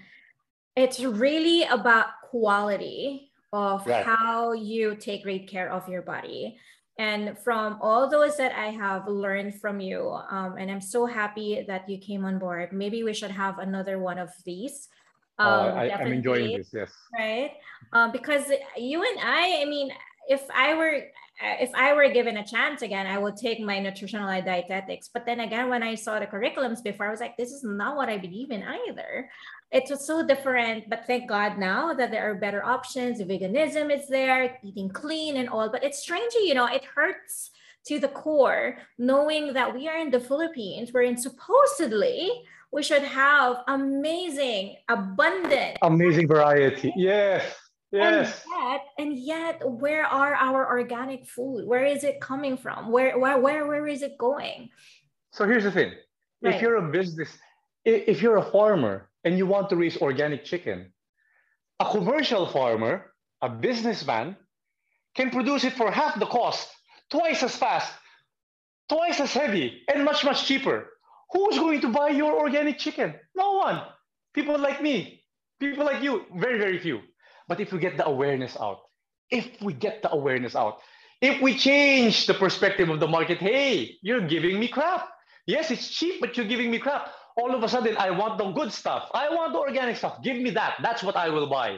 it's 0.75 0.99
really 0.99 1.63
about 1.63 2.07
quality 2.29 3.31
of 3.53 3.85
right. 3.85 4.03
how 4.03 4.51
you 4.51 4.95
take 4.95 5.23
great 5.23 5.47
care 5.47 5.71
of 5.71 5.87
your 5.87 6.01
body. 6.01 6.57
And 6.97 7.37
from 7.39 7.77
all 7.81 8.09
those 8.09 8.35
that 8.37 8.51
I 8.51 8.67
have 8.67 9.07
learned 9.07 9.61
from 9.61 9.79
you, 9.79 10.11
um, 10.29 10.57
and 10.57 10.69
I'm 10.69 10.81
so 10.81 11.05
happy 11.05 11.63
that 11.67 11.87
you 11.89 11.97
came 11.97 12.25
on 12.25 12.37
board. 12.37 12.73
Maybe 12.73 13.03
we 13.03 13.13
should 13.13 13.31
have 13.31 13.59
another 13.59 13.97
one 13.99 14.19
of 14.19 14.29
these. 14.45 14.89
Um, 15.39 15.47
oh, 15.47 15.67
I, 15.69 15.85
am 15.87 16.11
enjoying 16.11 16.57
this. 16.57 16.69
Yes. 16.73 16.91
Right. 17.17 17.53
Um, 17.93 18.11
because 18.11 18.51
you 18.77 19.01
and 19.01 19.19
I, 19.23 19.61
I 19.61 19.65
mean, 19.65 19.91
if 20.27 20.43
I 20.53 20.75
were 20.75 21.03
if 21.43 21.71
I 21.75 21.93
were 21.93 22.09
given 22.09 22.37
a 22.37 22.45
chance 22.45 22.81
again, 22.81 23.05
I 23.05 23.17
would 23.17 23.35
take 23.35 23.59
my 23.59 23.79
nutritional 23.79 24.27
dietetics. 24.27 25.09
But 25.13 25.25
then 25.25 25.41
again, 25.41 25.69
when 25.69 25.83
I 25.83 25.95
saw 25.95 26.19
the 26.19 26.25
curriculums 26.25 26.81
before, 26.81 27.07
I 27.07 27.11
was 27.11 27.19
like, 27.19 27.35
this 27.35 27.51
is 27.51 27.63
not 27.63 27.97
what 27.97 28.09
I 28.09 28.17
believe 28.17 28.51
in 28.51 28.63
either. 28.63 29.29
It 29.71 29.89
was 29.89 30.05
so 30.05 30.25
different 30.25 30.89
but 30.89 31.05
thank 31.07 31.27
god 31.27 31.57
now 31.57 31.93
that 31.93 32.11
there 32.11 32.29
are 32.29 32.35
better 32.35 32.63
options. 32.63 33.19
Veganism 33.19 33.91
is 33.91 34.07
there 34.07 34.57
eating 34.63 34.89
clean 34.89 35.37
and 35.37 35.49
all. 35.49 35.69
But 35.69 35.83
it's 35.83 35.99
strange 35.99 36.33
you 36.35 36.53
know 36.53 36.67
it 36.67 36.83
hurts 36.95 37.51
to 37.85 37.99
the 37.99 38.07
core 38.07 38.77
knowing 38.97 39.53
that 39.53 39.73
we 39.73 39.89
are 39.89 39.97
in 39.97 40.09
the 40.09 40.19
philippines 40.19 40.93
wherein 40.93 41.17
supposedly 41.17 42.31
we 42.71 42.81
should 42.81 43.03
have 43.03 43.57
amazing 43.67 44.77
abundant 44.87 45.77
amazing 45.81 46.27
variety. 46.27 46.93
Yes 46.95 47.43
yes 47.93 48.43
and 48.45 48.71
yet, 48.71 48.81
and 48.97 49.17
yet 49.17 49.71
where 49.79 50.05
are 50.05 50.33
our 50.33 50.67
organic 50.67 51.25
food 51.25 51.65
where 51.67 51.85
is 51.85 52.03
it 52.03 52.19
coming 52.19 52.57
from 52.57 52.91
where 52.91 53.17
where 53.19 53.39
where, 53.39 53.67
where 53.67 53.87
is 53.87 54.01
it 54.01 54.17
going 54.17 54.69
so 55.31 55.45
here's 55.45 55.63
the 55.63 55.71
thing 55.71 55.93
right. 56.41 56.55
if 56.55 56.61
you're 56.61 56.77
a 56.77 56.91
business 56.91 57.29
if 57.85 58.21
you're 58.21 58.37
a 58.37 58.51
farmer 58.51 59.09
and 59.23 59.37
you 59.37 59.45
want 59.45 59.69
to 59.69 59.75
raise 59.75 59.97
organic 59.97 60.43
chicken, 60.45 60.91
a 61.79 61.85
commercial 61.89 62.45
farmer, 62.47 63.13
a 63.41 63.49
businessman, 63.49 64.35
can 65.15 65.29
produce 65.29 65.63
it 65.63 65.73
for 65.73 65.91
half 65.91 66.17
the 66.19 66.25
cost, 66.25 66.69
twice 67.09 67.43
as 67.43 67.55
fast, 67.55 67.91
twice 68.89 69.19
as 69.19 69.33
heavy, 69.33 69.81
and 69.93 70.03
much, 70.03 70.23
much 70.23 70.45
cheaper. 70.45 70.89
Who's 71.31 71.57
going 71.57 71.81
to 71.81 71.89
buy 71.89 72.09
your 72.09 72.33
organic 72.33 72.77
chicken? 72.79 73.13
No 73.35 73.53
one. 73.53 73.81
People 74.33 74.57
like 74.57 74.81
me, 74.81 75.23
people 75.59 75.85
like 75.85 76.01
you, 76.01 76.25
very, 76.35 76.57
very 76.57 76.79
few. 76.79 77.01
But 77.53 77.61
if 77.61 77.71
we 77.71 77.77
get 77.77 77.97
the 77.97 78.07
awareness 78.07 78.57
out, 78.59 78.79
if 79.29 79.45
we 79.61 79.73
get 79.73 80.01
the 80.01 80.11
awareness 80.11 80.55
out, 80.55 80.79
if 81.21 81.39
we 81.39 81.53
change 81.53 82.25
the 82.25 82.33
perspective 82.33 82.89
of 82.89 82.99
the 82.99 83.07
market, 83.07 83.37
hey, 83.37 83.95
you're 84.01 84.25
giving 84.25 84.59
me 84.59 84.67
crap. 84.67 85.07
Yes, 85.45 85.69
it's 85.69 85.87
cheap, 85.87 86.19
but 86.19 86.35
you're 86.35 86.47
giving 86.47 86.71
me 86.71 86.79
crap 86.79 87.11
all 87.37 87.53
of 87.53 87.61
a 87.61 87.69
sudden 87.69 87.95
I 87.97 88.09
want 88.09 88.39
the 88.39 88.49
good 88.51 88.71
stuff. 88.71 89.03
I 89.13 89.29
want 89.29 89.53
the 89.53 89.59
organic 89.59 89.97
stuff. 89.97 90.23
Give 90.23 90.37
me 90.37 90.49
that. 90.51 90.77
That's 90.81 91.03
what 91.03 91.15
I 91.15 91.29
will 91.29 91.45
buy. 91.45 91.77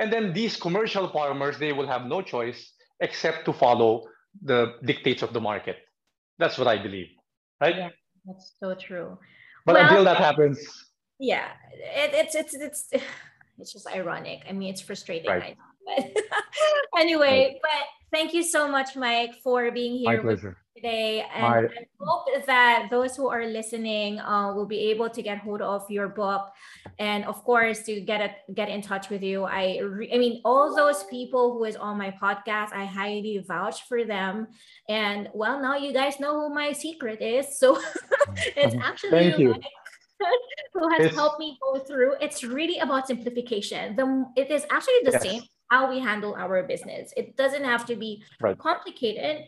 And 0.00 0.12
then 0.12 0.32
these 0.32 0.56
commercial 0.56 1.08
farmers, 1.08 1.56
they 1.56 1.72
will 1.72 1.86
have 1.86 2.06
no 2.06 2.20
choice 2.20 2.72
except 2.98 3.44
to 3.44 3.52
follow 3.52 4.08
the 4.42 4.74
dictates 4.84 5.22
of 5.22 5.32
the 5.32 5.40
market. 5.40 5.76
That's 6.40 6.58
what 6.58 6.66
I 6.66 6.82
believe. 6.82 7.10
Right? 7.60 7.76
Yeah, 7.76 7.90
that's 8.26 8.54
so 8.58 8.74
true. 8.74 9.18
But 9.66 9.74
well, 9.74 9.84
until 9.84 10.04
that 10.04 10.16
happens. 10.16 10.58
Yeah, 11.20 11.46
it, 11.72 12.10
it's 12.14 12.34
it's 12.34 12.54
it's 12.54 13.04
it's 13.58 13.72
just 13.72 13.86
ironic. 13.86 14.42
I 14.48 14.52
mean, 14.52 14.70
it's 14.70 14.80
frustrating. 14.80 15.30
Right. 15.30 15.56
But 15.84 16.16
anyway, 16.98 17.26
right. 17.28 17.56
but 17.62 18.16
thank 18.16 18.34
you 18.34 18.42
so 18.42 18.68
much, 18.68 18.96
Mike, 18.96 19.34
for 19.42 19.70
being 19.70 19.98
here. 19.98 20.16
My 20.16 20.22
pleasure 20.22 20.56
today. 20.82 21.24
And 21.34 21.46
I 21.46 21.86
hope 22.00 22.26
that 22.46 22.88
those 22.90 23.16
who 23.16 23.28
are 23.28 23.46
listening 23.46 24.18
uh, 24.20 24.52
will 24.54 24.66
be 24.66 24.90
able 24.90 25.08
to 25.10 25.22
get 25.22 25.38
hold 25.38 25.62
of 25.62 25.88
your 25.88 26.08
book, 26.08 26.50
and 26.98 27.24
of 27.24 27.42
course 27.44 27.82
to 27.84 28.00
get 28.00 28.20
a, 28.20 28.52
get 28.52 28.68
in 28.68 28.82
touch 28.82 29.08
with 29.08 29.22
you. 29.22 29.44
I 29.44 29.78
re- 29.80 30.10
I 30.12 30.18
mean, 30.18 30.40
all 30.44 30.74
those 30.74 31.04
people 31.04 31.54
who 31.54 31.64
is 31.64 31.76
on 31.76 31.98
my 31.98 32.10
podcast, 32.10 32.72
I 32.72 32.84
highly 32.84 33.44
vouch 33.46 33.86
for 33.88 34.04
them. 34.04 34.48
And 34.88 35.28
well, 35.34 35.60
now 35.60 35.76
you 35.76 35.92
guys 35.92 36.20
know 36.20 36.40
who 36.40 36.54
my 36.54 36.72
secret 36.72 37.22
is. 37.22 37.58
So 37.58 37.80
it's 38.56 38.74
actually 38.82 39.10
Thank 39.10 39.38
you. 39.38 39.54
who 40.74 40.88
has 40.90 41.06
it's, 41.06 41.14
helped 41.14 41.38
me 41.38 41.58
go 41.62 41.78
through. 41.78 42.14
It's 42.20 42.44
really 42.44 42.78
about 42.78 43.06
simplification. 43.06 43.96
The 43.96 44.26
it 44.36 44.50
is 44.50 44.66
actually 44.70 45.02
the 45.04 45.12
yes. 45.12 45.22
same 45.22 45.42
how 45.70 45.88
we 45.90 46.00
handle 46.00 46.34
our 46.34 46.62
business. 46.62 47.12
It 47.16 47.36
doesn't 47.36 47.64
have 47.64 47.86
to 47.86 47.96
be 47.96 48.22
right. 48.40 48.58
complicated 48.58 49.46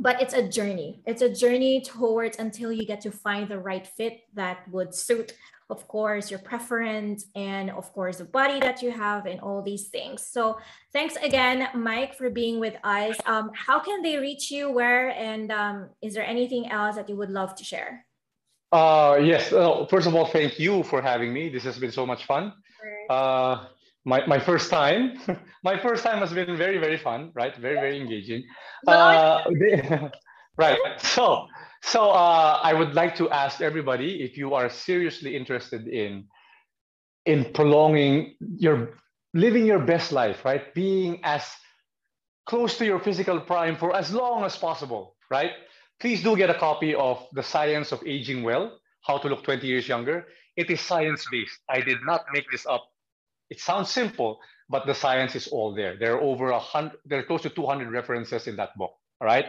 but 0.00 0.20
it's 0.22 0.34
a 0.34 0.48
journey 0.48 1.00
it's 1.06 1.22
a 1.22 1.28
journey 1.28 1.80
towards 1.80 2.38
until 2.38 2.72
you 2.72 2.86
get 2.86 3.00
to 3.00 3.10
find 3.10 3.48
the 3.48 3.58
right 3.58 3.86
fit 3.86 4.20
that 4.34 4.58
would 4.70 4.94
suit 4.94 5.34
of 5.70 5.86
course 5.88 6.30
your 6.30 6.40
preference 6.40 7.26
and 7.34 7.70
of 7.70 7.92
course 7.92 8.18
the 8.18 8.24
body 8.24 8.58
that 8.60 8.80
you 8.80 8.90
have 8.90 9.26
and 9.26 9.40
all 9.40 9.62
these 9.62 9.88
things 9.88 10.24
so 10.24 10.58
thanks 10.92 11.16
again 11.16 11.68
mike 11.74 12.14
for 12.14 12.30
being 12.30 12.58
with 12.58 12.76
us 12.84 13.16
um, 13.26 13.50
how 13.54 13.78
can 13.78 14.02
they 14.02 14.16
reach 14.16 14.50
you 14.50 14.70
where 14.70 15.10
and 15.10 15.52
um, 15.52 15.88
is 16.00 16.14
there 16.14 16.24
anything 16.24 16.70
else 16.70 16.96
that 16.96 17.08
you 17.08 17.16
would 17.16 17.30
love 17.30 17.54
to 17.54 17.64
share 17.64 18.04
uh, 18.72 19.18
yes 19.22 19.52
uh, 19.52 19.86
first 19.86 20.06
of 20.06 20.14
all 20.14 20.26
thank 20.26 20.58
you 20.58 20.82
for 20.82 21.00
having 21.00 21.32
me. 21.32 21.48
This 21.48 21.64
has 21.64 21.78
been 21.78 21.92
so 21.92 22.06
much 22.06 22.24
fun. 22.24 22.52
Uh, 23.08 23.66
my, 24.04 24.24
my 24.26 24.38
first 24.38 24.70
time 24.70 25.18
my 25.64 25.78
first 25.78 26.02
time 26.04 26.18
has 26.18 26.32
been 26.32 26.56
very 26.56 26.78
very 26.78 26.98
fun 26.98 27.30
right? 27.34 27.56
Very 27.56 27.76
very 27.76 28.00
engaging. 28.00 28.44
Uh, 28.86 29.42
right. 30.56 30.78
So 30.98 31.46
so 31.82 32.10
uh, 32.10 32.58
i 32.62 32.74
would 32.74 32.94
like 32.94 33.14
to 33.14 33.30
ask 33.30 33.60
everybody 33.60 34.22
if 34.22 34.36
you 34.36 34.54
are 34.54 34.68
seriously 34.68 35.36
interested 35.36 35.86
in 35.86 36.26
in 37.24 37.44
prolonging 37.52 38.34
your 38.40 38.90
living 39.34 39.64
your 39.66 39.78
best 39.78 40.12
life 40.12 40.44
right? 40.44 40.74
Being 40.74 41.20
as 41.24 41.44
close 42.46 42.76
to 42.78 42.84
your 42.84 42.98
physical 42.98 43.40
prime 43.40 43.76
for 43.76 43.94
as 43.94 44.12
long 44.12 44.44
as 44.44 44.56
possible 44.56 45.16
right 45.30 45.52
please 46.00 46.22
do 46.22 46.36
get 46.36 46.50
a 46.50 46.58
copy 46.58 46.94
of 46.94 47.26
the 47.32 47.42
science 47.42 47.92
of 47.92 48.02
aging 48.06 48.42
well 48.42 48.78
how 49.02 49.18
to 49.18 49.28
look 49.28 49.44
20 49.44 49.66
years 49.66 49.88
younger 49.88 50.26
it 50.56 50.70
is 50.70 50.80
science 50.80 51.26
based 51.30 51.60
i 51.68 51.80
did 51.80 51.98
not 52.04 52.24
make 52.32 52.50
this 52.50 52.66
up 52.66 52.88
it 53.50 53.60
sounds 53.60 53.90
simple, 53.90 54.40
but 54.68 54.86
the 54.86 54.94
science 54.94 55.34
is 55.34 55.48
all 55.48 55.74
there. 55.74 55.96
There 55.96 56.14
are 56.16 56.20
over 56.20 56.50
a 56.50 56.58
hundred, 56.58 56.98
there 57.06 57.20
are 57.20 57.22
close 57.22 57.40
to 57.42 57.50
200 57.50 57.90
references 57.90 58.46
in 58.46 58.56
that 58.56 58.76
book. 58.76 58.92
All 59.20 59.26
right. 59.26 59.46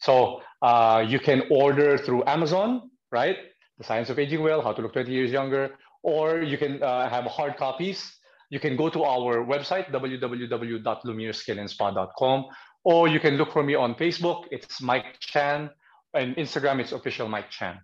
So 0.00 0.42
uh, 0.62 1.04
you 1.06 1.20
can 1.20 1.42
order 1.50 1.96
through 1.96 2.24
Amazon, 2.26 2.90
right? 3.10 3.38
The 3.78 3.84
Science 3.84 4.10
of 4.10 4.18
Aging 4.18 4.42
Well, 4.42 4.60
How 4.62 4.72
to 4.72 4.82
Look 4.82 4.94
20 4.94 5.12
Years 5.12 5.30
Younger, 5.30 5.70
or 6.02 6.42
you 6.42 6.58
can 6.58 6.82
uh, 6.82 7.08
have 7.08 7.24
hard 7.24 7.56
copies. 7.56 8.12
You 8.50 8.60
can 8.60 8.76
go 8.76 8.90
to 8.90 9.04
our 9.04 9.44
website, 9.44 9.90
www.lumiereskinandspa.com, 9.90 12.44
or 12.84 13.08
you 13.08 13.20
can 13.20 13.36
look 13.36 13.52
for 13.52 13.62
me 13.62 13.74
on 13.74 13.94
Facebook. 13.94 14.44
It's 14.50 14.82
Mike 14.82 15.18
Chan, 15.20 15.70
and 16.16 16.36
Instagram, 16.36 16.80
it's 16.80 16.92
official 16.92 17.28
Mike 17.28 17.50
Chan. 17.50 17.78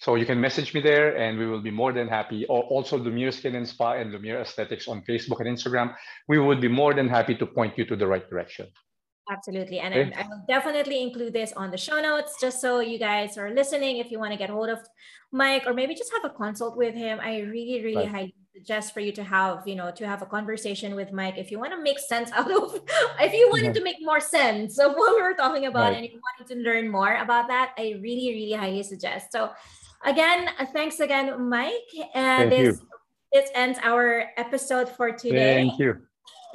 So 0.00 0.14
you 0.14 0.26
can 0.26 0.40
message 0.40 0.74
me 0.74 0.80
there 0.82 1.16
and 1.16 1.38
we 1.38 1.46
will 1.46 1.62
be 1.62 1.70
more 1.70 1.92
than 1.92 2.08
happy. 2.08 2.44
Or 2.46 2.62
also 2.64 2.98
Lumiere 2.98 3.32
Skin 3.32 3.54
and 3.54 3.66
Spa 3.66 3.92
and 3.94 4.12
Lumiere 4.12 4.40
Aesthetics 4.40 4.88
on 4.88 5.02
Facebook 5.08 5.40
and 5.40 5.48
Instagram. 5.48 5.94
We 6.28 6.38
would 6.38 6.60
be 6.60 6.68
more 6.68 6.92
than 6.92 7.08
happy 7.08 7.34
to 7.36 7.46
point 7.46 7.78
you 7.78 7.86
to 7.86 7.96
the 7.96 8.06
right 8.06 8.28
direction. 8.28 8.66
Absolutely. 9.28 9.80
And 9.80 9.94
okay. 9.94 10.12
I, 10.16 10.22
I, 10.22 10.28
will 10.28 10.42
definitely 10.46 11.02
include 11.02 11.32
this 11.32 11.52
on 11.54 11.70
the 11.70 11.76
show 11.76 12.00
notes 12.00 12.36
just 12.40 12.60
so 12.60 12.80
you 12.80 12.98
guys 12.98 13.36
are 13.36 13.50
listening. 13.50 13.96
If 13.96 14.10
you 14.10 14.18
want 14.18 14.32
to 14.32 14.38
get 14.38 14.50
hold 14.50 14.68
of 14.68 14.78
Mike 15.32 15.64
or 15.66 15.74
maybe 15.74 15.94
just 15.94 16.12
have 16.12 16.24
a 16.24 16.34
consult 16.34 16.76
with 16.76 16.94
him, 16.94 17.18
I 17.20 17.40
really, 17.40 17.82
really 17.82 17.96
right. 17.96 18.08
highly 18.08 18.34
suggest 18.54 18.94
for 18.94 19.00
you 19.00 19.12
to 19.12 19.24
have, 19.24 19.66
you 19.66 19.74
know, 19.74 19.90
to 19.90 20.06
have 20.06 20.22
a 20.22 20.26
conversation 20.26 20.94
with 20.94 21.12
Mike 21.12 21.38
if 21.38 21.50
you 21.50 21.58
want 21.58 21.72
to 21.72 21.82
make 21.82 21.98
sense 21.98 22.30
out 22.36 22.50
of, 22.50 22.80
if 23.20 23.32
you 23.32 23.48
wanted 23.50 23.66
mm-hmm. 23.66 23.72
to 23.74 23.82
make 23.82 23.96
more 24.00 24.20
sense 24.20 24.78
of 24.78 24.92
what 24.92 25.16
we 25.16 25.22
were 25.22 25.34
talking 25.34 25.66
about 25.66 25.92
right. 25.92 25.96
and 25.96 26.06
you 26.06 26.20
wanted 26.38 26.54
to 26.54 26.60
learn 26.60 26.88
more 26.88 27.16
about 27.16 27.48
that, 27.48 27.72
I 27.76 27.98
really, 28.00 28.30
really 28.32 28.52
highly 28.52 28.84
suggest. 28.84 29.32
So 29.32 29.50
again, 30.04 30.50
uh, 30.58 30.66
thanks 30.66 31.00
again, 31.00 31.48
Mike. 31.48 31.72
And 32.14 32.50
Thank 32.50 32.50
this 32.50 32.78
you. 32.78 32.88
this 33.32 33.50
ends 33.54 33.78
our 33.82 34.30
episode 34.36 34.88
for 34.88 35.10
today. 35.10 35.54
Thank 35.66 35.78
you. 35.80 36.06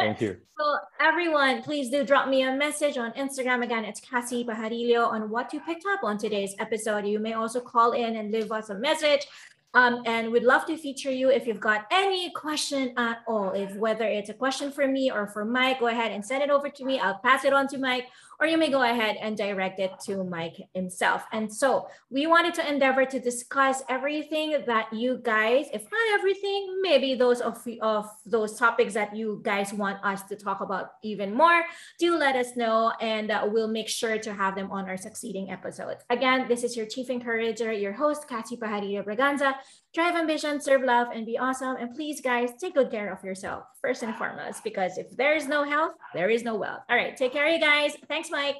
Thank 0.06 0.22
you. 0.22 0.38
So 0.58 0.78
everyone, 1.00 1.64
please 1.64 1.90
do 1.90 2.04
drop 2.04 2.28
me 2.28 2.44
a 2.44 2.56
message 2.56 2.98
on 2.98 3.12
Instagram. 3.14 3.64
Again, 3.64 3.84
it's 3.84 4.00
Cassie 4.00 4.46
Pajarillo 4.46 5.08
on 5.08 5.30
what 5.30 5.54
you 5.54 5.60
picked 5.62 5.86
up 5.92 6.04
on 6.04 6.18
today's 6.18 6.56
episode. 6.60 7.08
You 7.08 7.20
may 7.20 7.34
also 7.34 7.60
call 7.60 7.94
in 7.94 8.16
and 8.16 8.32
leave 8.32 8.52
us 8.52 8.70
a 8.70 8.76
message. 8.76 9.28
Um, 9.74 10.04
and 10.06 10.32
we'd 10.32 10.44
love 10.44 10.66
to 10.66 10.76
feature 10.76 11.12
you 11.12 11.32
if 11.32 11.48
you've 11.48 11.62
got 11.62 11.86
any 11.92 12.30
question 12.32 12.94
at 12.98 13.24
all. 13.26 13.52
If 13.52 13.74
whether 13.76 14.06
it's 14.06 14.30
a 14.30 14.34
question 14.34 14.70
for 14.70 14.86
me 14.86 15.10
or 15.10 15.28
for 15.28 15.46
Mike, 15.46 15.80
go 15.80 15.88
ahead 15.88 16.12
and 16.12 16.26
send 16.26 16.44
it 16.44 16.50
over 16.50 16.70
to 16.70 16.84
me. 16.84 17.00
I'll 17.00 17.20
pass 17.20 17.46
it 17.46 17.54
on 17.54 17.68
to 17.70 17.78
Mike, 17.78 18.08
or 18.42 18.48
you 18.48 18.58
may 18.58 18.70
go 18.70 18.82
ahead 18.82 19.18
and 19.22 19.38
direct 19.38 19.80
it 19.80 19.92
to 20.06 20.24
Mike 20.24 20.58
himself. 20.74 21.24
And 21.32 21.54
so 21.54 21.88
we 22.10 22.26
wanted 22.26 22.56
to 22.56 22.68
endeavor 22.68 23.06
to 23.06 23.20
discuss 23.20 23.84
everything 23.88 24.64
that 24.66 24.92
you 24.92 25.20
guys, 25.22 25.68
if 25.72 25.84
not 25.84 26.20
everything, 26.20 26.80
maybe 26.82 27.14
those 27.14 27.40
of, 27.40 27.64
of 27.82 28.10
those 28.26 28.58
topics 28.58 28.96
that 28.96 29.16
you 29.16 29.42
guys 29.44 29.72
want 29.72 30.04
us 30.04 30.24
to 30.24 30.36
talk 30.36 30.62
about 30.62 30.94
even 31.04 31.36
more, 31.36 31.62
do 32.00 32.18
let 32.18 32.36
us 32.36 32.56
know 32.56 32.92
and 33.00 33.30
uh, 33.30 33.48
we'll 33.50 33.68
make 33.68 33.88
sure 33.88 34.18
to 34.18 34.34
have 34.34 34.56
them 34.56 34.72
on 34.72 34.90
our 34.90 34.98
succeeding 34.98 35.52
episodes. 35.52 36.04
Again, 36.10 36.48
this 36.48 36.64
is 36.64 36.76
your 36.76 36.88
chief 36.88 37.12
encourager, 37.12 37.72
your 37.72 37.94
host, 37.94 38.28
Cassie 38.28 38.58
Pajarillo 38.58 39.06
Braganza. 39.06 39.54
Drive 39.94 40.16
ambition, 40.16 40.62
serve 40.62 40.84
love, 40.84 41.10
and 41.14 41.26
be 41.26 41.38
awesome. 41.38 41.76
And 41.76 41.94
please, 41.94 42.22
guys, 42.22 42.52
take 42.60 42.76
good 42.76 42.90
care 42.90 43.12
of 43.12 43.24
yourself 43.26 43.66
first 43.82 44.04
and 44.04 44.16
foremost, 44.16 44.64
because 44.64 44.98
if 44.98 45.16
there 45.18 45.36
is 45.36 45.48
no 45.48 45.66
health, 45.66 45.94
there 46.14 46.30
is 46.30 46.44
no 46.44 46.56
wealth. 46.56 46.80
All 46.90 46.96
right, 46.96 47.16
take 47.18 47.34
care, 47.34 47.50
you 47.50 47.60
guys. 47.60 47.98
Thanks, 48.08 48.30
Mike. 48.32 48.56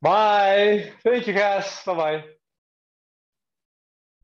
Bye. 0.00 0.92
Thank 1.02 1.26
you, 1.26 1.34
Cass. 1.34 1.84
Bye 1.84 1.94
bye. 1.94 2.24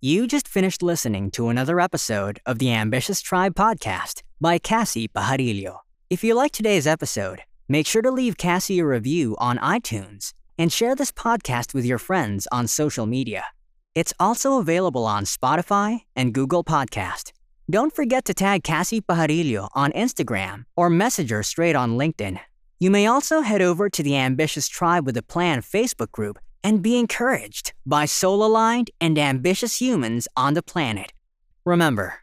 You 0.00 0.28
just 0.28 0.46
finished 0.46 0.82
listening 0.84 1.32
to 1.32 1.48
another 1.48 1.80
episode 1.80 2.38
of 2.46 2.60
the 2.60 2.72
Ambitious 2.72 3.20
Tribe 3.20 3.54
podcast 3.54 4.22
by 4.40 4.58
Cassie 4.58 5.08
Pajarillo. 5.08 5.78
If 6.10 6.22
you 6.22 6.34
liked 6.34 6.54
today's 6.54 6.86
episode, 6.86 7.42
make 7.68 7.88
sure 7.88 8.02
to 8.02 8.10
leave 8.12 8.36
Cassie 8.36 8.78
a 8.78 8.86
review 8.86 9.34
on 9.38 9.58
iTunes 9.58 10.32
and 10.56 10.72
share 10.72 10.94
this 10.94 11.10
podcast 11.10 11.74
with 11.74 11.84
your 11.84 11.98
friends 11.98 12.46
on 12.52 12.68
social 12.68 13.06
media. 13.06 13.46
It's 13.96 14.12
also 14.20 14.58
available 14.58 15.06
on 15.06 15.24
Spotify 15.24 16.00
and 16.14 16.34
Google 16.34 16.62
Podcast. 16.62 17.32
Don't 17.70 17.96
forget 17.96 18.26
to 18.26 18.34
tag 18.34 18.62
Cassie 18.62 19.00
Pajarillo 19.00 19.70
on 19.74 19.90
Instagram 19.92 20.64
or 20.76 20.90
message 20.90 21.30
her 21.30 21.42
straight 21.42 21.74
on 21.74 21.96
LinkedIn. 21.96 22.38
You 22.78 22.90
may 22.90 23.06
also 23.06 23.40
head 23.40 23.62
over 23.62 23.88
to 23.88 24.02
the 24.02 24.14
Ambitious 24.18 24.68
Tribe 24.68 25.06
with 25.06 25.16
a 25.16 25.22
Plan 25.22 25.62
Facebook 25.62 26.12
group 26.12 26.38
and 26.62 26.82
be 26.82 26.98
encouraged 26.98 27.72
by 27.86 28.04
soul 28.04 28.44
aligned 28.44 28.90
and 29.00 29.18
ambitious 29.18 29.80
humans 29.80 30.28
on 30.36 30.52
the 30.52 30.62
planet. 30.62 31.14
Remember, 31.64 32.16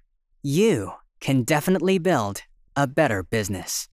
you 0.43 0.91
can 1.19 1.41
definitely 1.41 1.97
build 1.97 2.43
a 2.75 2.85
better 2.85 3.23
business. 3.23 3.89